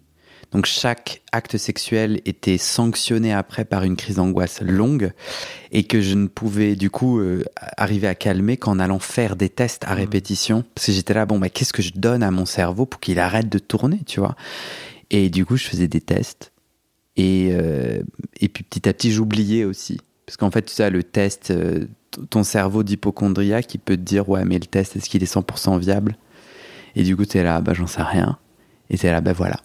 Donc 0.53 0.67
chaque 0.67 1.23
acte 1.31 1.57
sexuel 1.57 2.21
était 2.25 2.59
sanctionné 2.59 3.33
après 3.33 3.65
par 3.65 3.83
une 3.83 3.95
crise 3.95 4.17
d'angoisse 4.17 4.61
longue 4.61 5.11
et 5.71 5.83
que 5.83 5.99
je 5.99 6.13
ne 6.13 6.27
pouvais 6.27 6.75
du 6.75 6.91
coup 6.91 7.19
euh, 7.19 7.43
arriver 7.75 8.07
à 8.07 8.13
calmer 8.13 8.57
qu'en 8.57 8.77
allant 8.77 8.99
faire 8.99 9.35
des 9.35 9.49
tests 9.49 9.83
à 9.85 9.95
répétition. 9.95 10.63
Parce 10.75 10.87
que 10.87 10.91
j'étais 10.91 11.15
là, 11.15 11.25
bon, 11.25 11.39
bah, 11.39 11.49
qu'est-ce 11.49 11.73
que 11.73 11.81
je 11.81 11.93
donne 11.95 12.21
à 12.21 12.29
mon 12.29 12.45
cerveau 12.45 12.85
pour 12.85 13.01
qu'il 13.01 13.19
arrête 13.19 13.49
de 13.49 13.57
tourner, 13.57 14.01
tu 14.05 14.19
vois? 14.19 14.35
Et 15.09 15.29
du 15.29 15.43
coup, 15.43 15.57
je 15.57 15.65
faisais 15.65 15.87
des 15.87 16.01
tests. 16.01 16.51
Et, 17.15 17.49
euh, 17.51 18.03
et 18.39 18.47
puis 18.47 18.63
petit 18.63 18.87
à 18.87 18.93
petit, 18.93 19.11
j'oubliais 19.11 19.63
aussi. 19.65 19.99
Parce 20.27 20.37
qu'en 20.37 20.51
fait, 20.51 20.63
tu 20.63 20.73
sais, 20.73 20.89
le 20.91 21.03
test, 21.03 21.49
euh, 21.49 21.85
ton 22.29 22.43
cerveau 22.43 22.83
d'hypochondriaque, 22.83 23.65
qui 23.65 23.79
peut 23.79 23.97
te 23.97 24.01
dire, 24.01 24.29
ouais, 24.29 24.45
mais 24.45 24.59
le 24.59 24.65
test, 24.65 24.95
est-ce 24.95 25.09
qu'il 25.09 25.23
est 25.23 25.31
100% 25.31 25.79
viable? 25.79 26.15
Et 26.95 27.03
du 27.03 27.15
coup, 27.15 27.25
tu 27.25 27.39
es 27.39 27.43
là, 27.43 27.59
bah, 27.59 27.73
j'en 27.73 27.87
sais 27.87 28.03
rien. 28.03 28.37
Et 28.91 28.99
tu 28.99 29.07
es 29.07 29.11
là, 29.11 29.21
bah 29.21 29.33
voilà. 29.33 29.57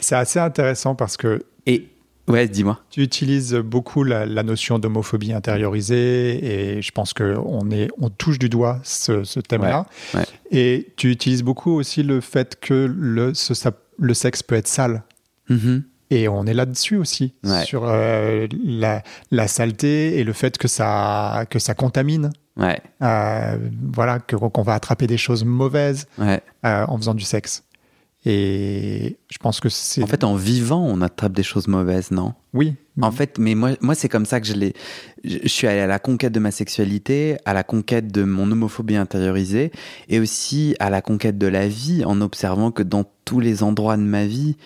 C'est 0.00 0.14
assez 0.16 0.38
intéressant 0.38 0.94
parce 0.94 1.16
que 1.16 1.44
Et 1.66 1.88
ouais, 2.28 2.48
dis-moi. 2.48 2.80
tu 2.90 3.02
utilises 3.02 3.54
beaucoup 3.54 4.02
la, 4.04 4.26
la 4.26 4.42
notion 4.42 4.78
d'homophobie 4.78 5.32
intériorisée 5.32 6.76
et 6.76 6.82
je 6.82 6.90
pense 6.92 7.12
qu'on 7.12 7.70
est, 7.70 7.88
on 7.98 8.10
touche 8.10 8.38
du 8.38 8.48
doigt 8.48 8.80
ce, 8.82 9.24
ce 9.24 9.40
thème-là. 9.40 9.86
Ouais, 10.14 10.20
ouais. 10.20 10.26
Et 10.50 10.92
tu 10.96 11.10
utilises 11.10 11.42
beaucoup 11.42 11.72
aussi 11.72 12.02
le 12.02 12.20
fait 12.20 12.58
que 12.60 12.92
le, 12.96 13.34
ce- 13.34 13.54
ça- 13.54 13.72
le 13.98 14.14
sexe 14.14 14.42
peut 14.42 14.54
être 14.56 14.68
sale. 14.68 15.02
Mhm. 15.48 15.82
Et 16.10 16.28
on 16.28 16.46
est 16.46 16.54
là-dessus 16.54 16.96
aussi, 16.96 17.34
Ouais. 17.42 17.64
sur 17.64 17.82
euh, 17.84 18.46
la, 18.64 19.02
la 19.32 19.48
saleté 19.48 20.18
et 20.20 20.24
le 20.24 20.32
fait 20.32 20.56
que 20.56 20.68
ça, 20.68 21.44
que 21.50 21.58
ça 21.58 21.74
contamine. 21.74 22.30
Ouais, 22.56 22.80
Euh, 23.02 23.58
voilà, 23.92 24.18
que- 24.20 24.36
qu'on 24.36 24.62
va 24.62 24.74
attraper 24.74 25.06
des 25.08 25.18
choses 25.18 25.44
mauvaises 25.44 26.06
ouais. 26.18 26.40
euh, 26.64 26.86
en 26.86 26.96
faisant 26.96 27.12
du 27.14 27.24
sexe. 27.24 27.64
Et 28.28 29.16
je 29.30 29.38
pense 29.38 29.60
que 29.60 29.68
c'est. 29.68 30.02
En 30.02 30.06
fait, 30.08 30.24
en 30.24 30.34
vivant, 30.34 30.84
on 30.84 31.00
attrape 31.00 31.32
des 31.32 31.44
choses 31.44 31.68
mauvaises, 31.68 32.10
non? 32.10 32.34
Oui. 32.54 32.74
En 33.00 33.12
fait, 33.12 33.38
mais 33.38 33.54
moi, 33.54 33.70
moi 33.80 33.94
c'est 33.94 34.08
comme 34.08 34.26
ça 34.26 34.40
que 34.40 34.46
je 34.48 34.54
l'ai. 34.54 34.72
Je 35.22 35.46
suis 35.46 35.68
allé 35.68 35.78
à 35.80 35.86
la 35.86 36.00
conquête 36.00 36.32
de 36.32 36.40
ma 36.40 36.50
sexualité, 36.50 37.36
à 37.44 37.54
la 37.54 37.62
conquête 37.62 38.10
de 38.10 38.24
mon 38.24 38.50
homophobie 38.50 38.96
intériorisée, 38.96 39.70
et 40.08 40.18
aussi 40.18 40.74
à 40.80 40.90
la 40.90 41.02
conquête 41.02 41.38
de 41.38 41.46
la 41.46 41.68
vie, 41.68 42.04
en 42.04 42.20
observant 42.20 42.72
que 42.72 42.82
dans 42.82 43.04
tous 43.24 43.38
les 43.38 43.62
endroits 43.62 43.96
de 43.96 44.02
ma 44.02 44.26
vie, 44.26 44.56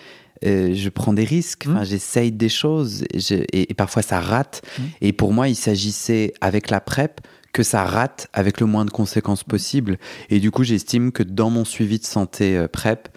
euh, 0.43 0.73
je 0.73 0.89
prends 0.89 1.13
des 1.13 1.23
risques, 1.25 1.65
enfin, 1.69 1.83
j'essaye 1.83 2.31
des 2.31 2.49
choses, 2.49 3.03
et, 3.13 3.19
je- 3.19 3.35
et- 3.53 3.69
et 3.69 3.73
parfois 3.75 4.01
ça 4.01 4.19
rate. 4.19 4.63
Mhm. 4.79 4.85
Et 5.01 5.13
pour 5.13 5.33
moi, 5.33 5.47
il 5.49 5.55
s'agissait, 5.55 6.33
avec 6.41 6.71
la 6.71 6.81
PrEP, 6.81 7.21
que 7.53 7.63
ça 7.63 7.83
rate 7.83 8.27
avec 8.31 8.61
le 8.61 8.65
moins 8.65 8.85
de 8.85 8.91
conséquences 8.91 9.43
possible. 9.43 9.97
Et 10.29 10.39
du 10.39 10.51
coup, 10.51 10.63
j'estime 10.63 11.11
que 11.11 11.21
dans 11.21 11.49
mon 11.49 11.65
suivi 11.65 11.99
de 11.99 12.05
santé 12.05 12.55
euh, 12.57 12.69
PrEP, 12.69 13.09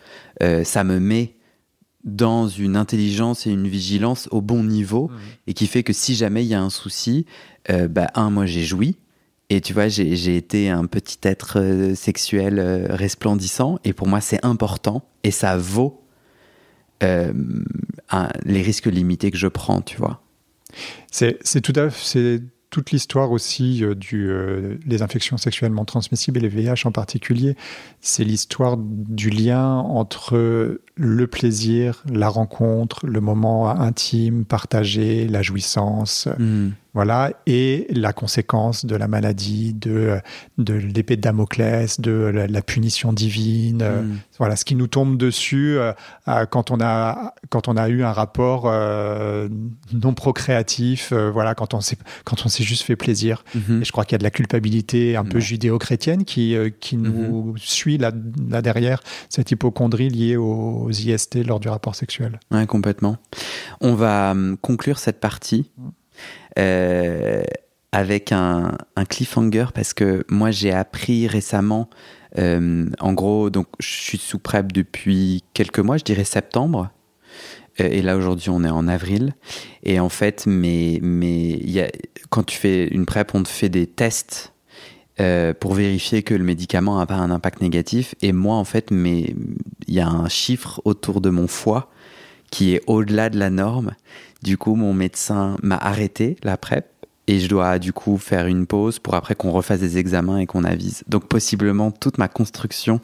euh, 0.43 0.65
ça 0.65 0.85
me 0.85 0.99
met 1.01 1.37
dans 2.05 2.49
une 2.49 2.77
intelligence 2.77 3.47
et 3.47 3.51
une 3.51 3.67
vigilance 3.69 4.29
au 4.31 4.41
bon 4.43 4.63
niveau 4.65 5.09
Mhm. 5.09 5.19
et 5.47 5.55
qui 5.55 5.67
fait 5.67 5.83
que 5.83 5.93
si 5.95 6.15
jamais 6.15 6.45
il 6.45 6.49
y 6.49 6.55
a 6.55 6.61
un 6.63 6.71
souci, 6.71 7.25
euh, 7.71 7.89
bah, 7.89 8.09
un, 8.15 8.31
moi 8.31 8.45
j'ai 8.47 8.63
joui. 8.65 8.97
Et 9.51 9.61
tu 9.61 9.73
vois, 9.75 9.89
j'ai 9.89 10.37
été 10.37 10.71
un 10.71 10.87
petit 10.87 11.19
être 11.23 11.61
euh, 11.61 11.95
sexuel 11.95 12.59
euh, 12.59 12.87
resplendissant. 12.91 13.79
Et 13.85 13.93
pour 13.93 14.09
moi, 14.09 14.21
c'est 14.23 14.43
important. 14.45 15.07
Et 15.23 15.31
ça 15.31 15.57
vaut 15.59 16.03
euh, 17.03 17.33
un- 18.11 18.31
les 18.45 18.63
risques 18.63 18.87
limités 18.87 19.31
que 19.31 19.37
je 19.37 19.47
prends, 19.49 19.83
tu 19.83 19.97
vois. 19.99 20.23
C'est 21.11 21.39
tout 21.63 21.73
à 21.79 21.91
c'est 21.91 22.43
toute 22.75 22.91
l'histoire 22.91 23.31
aussi 23.31 23.85
euh, 23.85 23.95
euh, 24.15 24.79
les 24.85 25.03
infections 25.03 25.37
sexuellement 25.37 25.85
transmissibles 25.85 26.39
et 26.39 26.41
les 26.41 26.49
VIH 26.49 26.87
en 26.87 26.91
particulier. 26.91 27.57
C'est 28.01 28.25
l'histoire 28.25 28.77
du 28.77 29.31
lien 29.31 29.77
entre 29.77 30.81
le 30.97 31.27
plaisir, 31.29 32.03
la 32.13 32.29
rencontre, 32.29 33.07
le 33.07 33.21
moment 33.21 33.71
intime, 33.71 34.45
partagé, 34.45 35.29
la 35.29 35.41
jouissance, 35.41 36.27
Mhm. 36.41 36.73
Voilà, 36.95 37.33
et 37.47 37.87
la 37.91 38.13
conséquence 38.13 38.87
de 38.87 38.95
la 38.95 39.09
maladie, 39.09 39.75
de, 39.75 40.21
de 40.59 40.75
l'épée 40.75 41.17
de 41.17 41.21
Damoclès, 41.21 42.01
de 42.01 42.13
la, 42.13 42.47
la 42.47 42.63
punition 42.63 43.13
divine, 43.13 43.83
euh, 43.83 44.03
Mhm. 44.03 44.19
voilà, 44.39 44.55
ce 44.57 44.65
qui 44.65 44.77
nous 44.77 44.87
tombe 44.87 45.17
dessus 45.17 45.77
euh, 45.79 45.93
quand 46.51 46.71
on 46.71 46.81
a 46.81 47.35
quand 47.51 47.69
on 47.69 47.77
a 47.77 47.89
eu 47.89 48.03
un 48.05 48.13
rapport 48.13 48.65
euh, 48.67 49.49
non 49.93 50.15
procréatif, 50.15 51.13
voilà, 51.13 51.55
quand 51.55 51.75
on 51.75 51.81
s'est 51.81 51.99
quand 52.25 52.47
on 52.47 52.49
s'est 52.49 52.65
juste 52.65 52.83
fait 52.85 52.97
plaisir. 52.97 53.45
Mhm. 53.55 53.83
Et 53.83 53.85
je 53.85 53.93
crois 53.93 54.05
qu'il 54.05 54.13
y 54.13 54.17
a 54.17 54.19
de 54.19 54.25
la 54.25 54.31
culpabilité 54.31 55.17
un 55.17 55.25
peu 55.25 55.41
judéo-chrétienne 55.41 56.25
qui 56.25 56.57
qui 56.81 56.97
nous 56.97 57.55
suit 57.59 57.99
là, 57.99 58.13
là 58.49 58.63
derrière 58.63 59.03
cette 59.29 59.51
hypochondrie 59.51 60.09
liée 60.09 60.37
aux, 60.37 60.91
IST 60.91 61.45
lors 61.45 61.59
du 61.59 61.69
rapport 61.69 61.95
sexuel. 61.95 62.39
Ouais, 62.53 62.67
complètement. 62.67 63.17
On 63.81 63.95
va 63.95 64.31
hum, 64.31 64.57
conclure 64.61 64.99
cette 64.99 65.19
partie 65.21 65.71
euh, 66.59 67.43
avec 67.93 68.33
un, 68.33 68.77
cliffhanger 69.09 69.67
parce 69.73 69.95
que 69.95 70.25
moi 70.29 70.51
j'ai 70.51 70.73
appris 70.73 71.29
récemment, 71.29 71.89
euh, 72.39 72.87
en 72.99 73.13
gros, 73.13 73.51
donc 73.51 73.67
je 73.79 73.89
suis 73.89 74.19
sous 74.19 74.39
PrEP 74.39 74.73
depuis 74.73 75.45
quelques 75.55 75.79
mois, 75.79 75.97
je 75.97 76.05
dirais 76.05 76.25
septembre. 76.25 76.91
Euh, 77.81 77.89
Et 77.91 78.03
là 78.03 78.17
aujourd'hui 78.17 78.51
on 78.51 78.65
est 78.65 78.71
en 78.71 78.89
avril. 78.89 79.35
Et 79.85 80.01
en 80.01 80.09
fait, 80.09 80.45
mais, 80.47 80.99
mais 81.03 81.91
quand 82.31 82.43
tu 82.43 82.57
fais 82.57 82.89
une 82.89 83.07
PrEP, 83.07 83.35
on 83.35 83.43
te 83.43 83.49
fait 83.49 83.69
des 83.69 83.87
tests. 83.87 84.53
pour 85.61 85.75
vérifier 85.75 86.25
que 86.25 86.35
le 86.35 86.43
médicament 86.43 86.99
n'a 86.99 87.07
pas 87.07 87.15
un 87.15 87.31
impact 87.31 87.61
négatif. 87.61 88.17
Et 88.21 88.33
moi, 88.33 88.57
en 88.57 88.65
fait, 88.65 88.91
il 88.91 89.35
y 89.87 90.01
a 90.01 90.09
un 90.09 90.29
chiffre 90.29 90.83
autour 90.85 91.21
de 91.21 91.31
mon 91.31 91.47
foie 91.47 91.91
qui 92.51 92.75
est 92.75 92.83
au-delà 92.87 93.31
de 93.31 93.39
la 93.39 93.51
norme. 93.51 93.95
Du 94.45 94.59
coup, 94.59 94.75
mon 94.75 94.93
médecin 94.93 95.57
m'a 95.63 95.79
arrêté 95.79 96.37
la 96.43 96.59
PrEP 96.59 96.85
et 97.27 97.41
je 97.41 97.49
dois 97.49 97.79
du 97.79 97.95
coup 97.95 98.19
faire 98.19 98.47
une 98.47 98.67
pause 98.67 98.99
pour 98.99 99.15
après 99.15 99.35
qu'on 99.35 99.51
refasse 99.51 99.81
des 99.81 99.97
examens 99.97 100.37
et 100.37 100.45
qu'on 100.45 100.65
avise. 100.65 101.03
Donc 101.09 101.29
possiblement 101.29 101.91
toute 101.91 102.19
ma 102.19 102.29
construction 102.29 103.01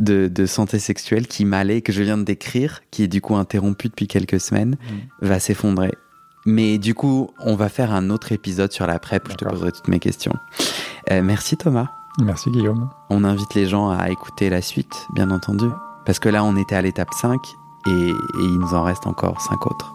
de, 0.00 0.26
de 0.26 0.44
santé 0.44 0.80
sexuelle 0.80 1.28
qui 1.28 1.44
m'allait, 1.44 1.82
que 1.82 1.92
je 1.92 2.02
viens 2.02 2.18
de 2.18 2.24
décrire, 2.24 2.80
qui 2.90 3.04
est 3.04 3.08
du 3.08 3.20
coup 3.20 3.36
interrompue 3.36 3.90
depuis 3.90 4.08
quelques 4.08 4.40
semaines, 4.40 4.76
va 5.20 5.38
s'effondrer. 5.38 5.92
Mais 6.46 6.78
du 6.78 6.96
coup, 6.96 7.30
on 7.38 7.54
va 7.54 7.68
faire 7.68 7.92
un 7.92 8.10
autre 8.10 8.32
épisode 8.32 8.72
sur 8.72 8.88
la 8.88 8.98
PrEP 8.98 9.28
où 9.28 9.30
je 9.30 9.36
te 9.36 9.44
poserai 9.44 9.70
toutes 9.70 9.86
mes 9.86 10.00
questions. 10.00 10.34
Euh, 11.12 11.22
merci 11.22 11.56
Thomas. 11.56 11.86
Merci 12.20 12.50
Guillaume. 12.50 12.90
On 13.08 13.22
invite 13.22 13.54
les 13.54 13.68
gens 13.68 13.88
à 13.90 14.10
écouter 14.10 14.50
la 14.50 14.62
suite, 14.62 15.06
bien 15.14 15.30
entendu. 15.30 15.66
Parce 16.04 16.18
que 16.18 16.28
là, 16.28 16.42
on 16.42 16.56
était 16.56 16.74
à 16.74 16.82
l'étape 16.82 17.14
5 17.14 17.38
et, 17.86 17.90
et 17.90 18.12
il 18.40 18.58
nous 18.58 18.74
en 18.74 18.82
reste 18.82 19.06
encore 19.06 19.40
5 19.40 19.66
autres. 19.68 19.94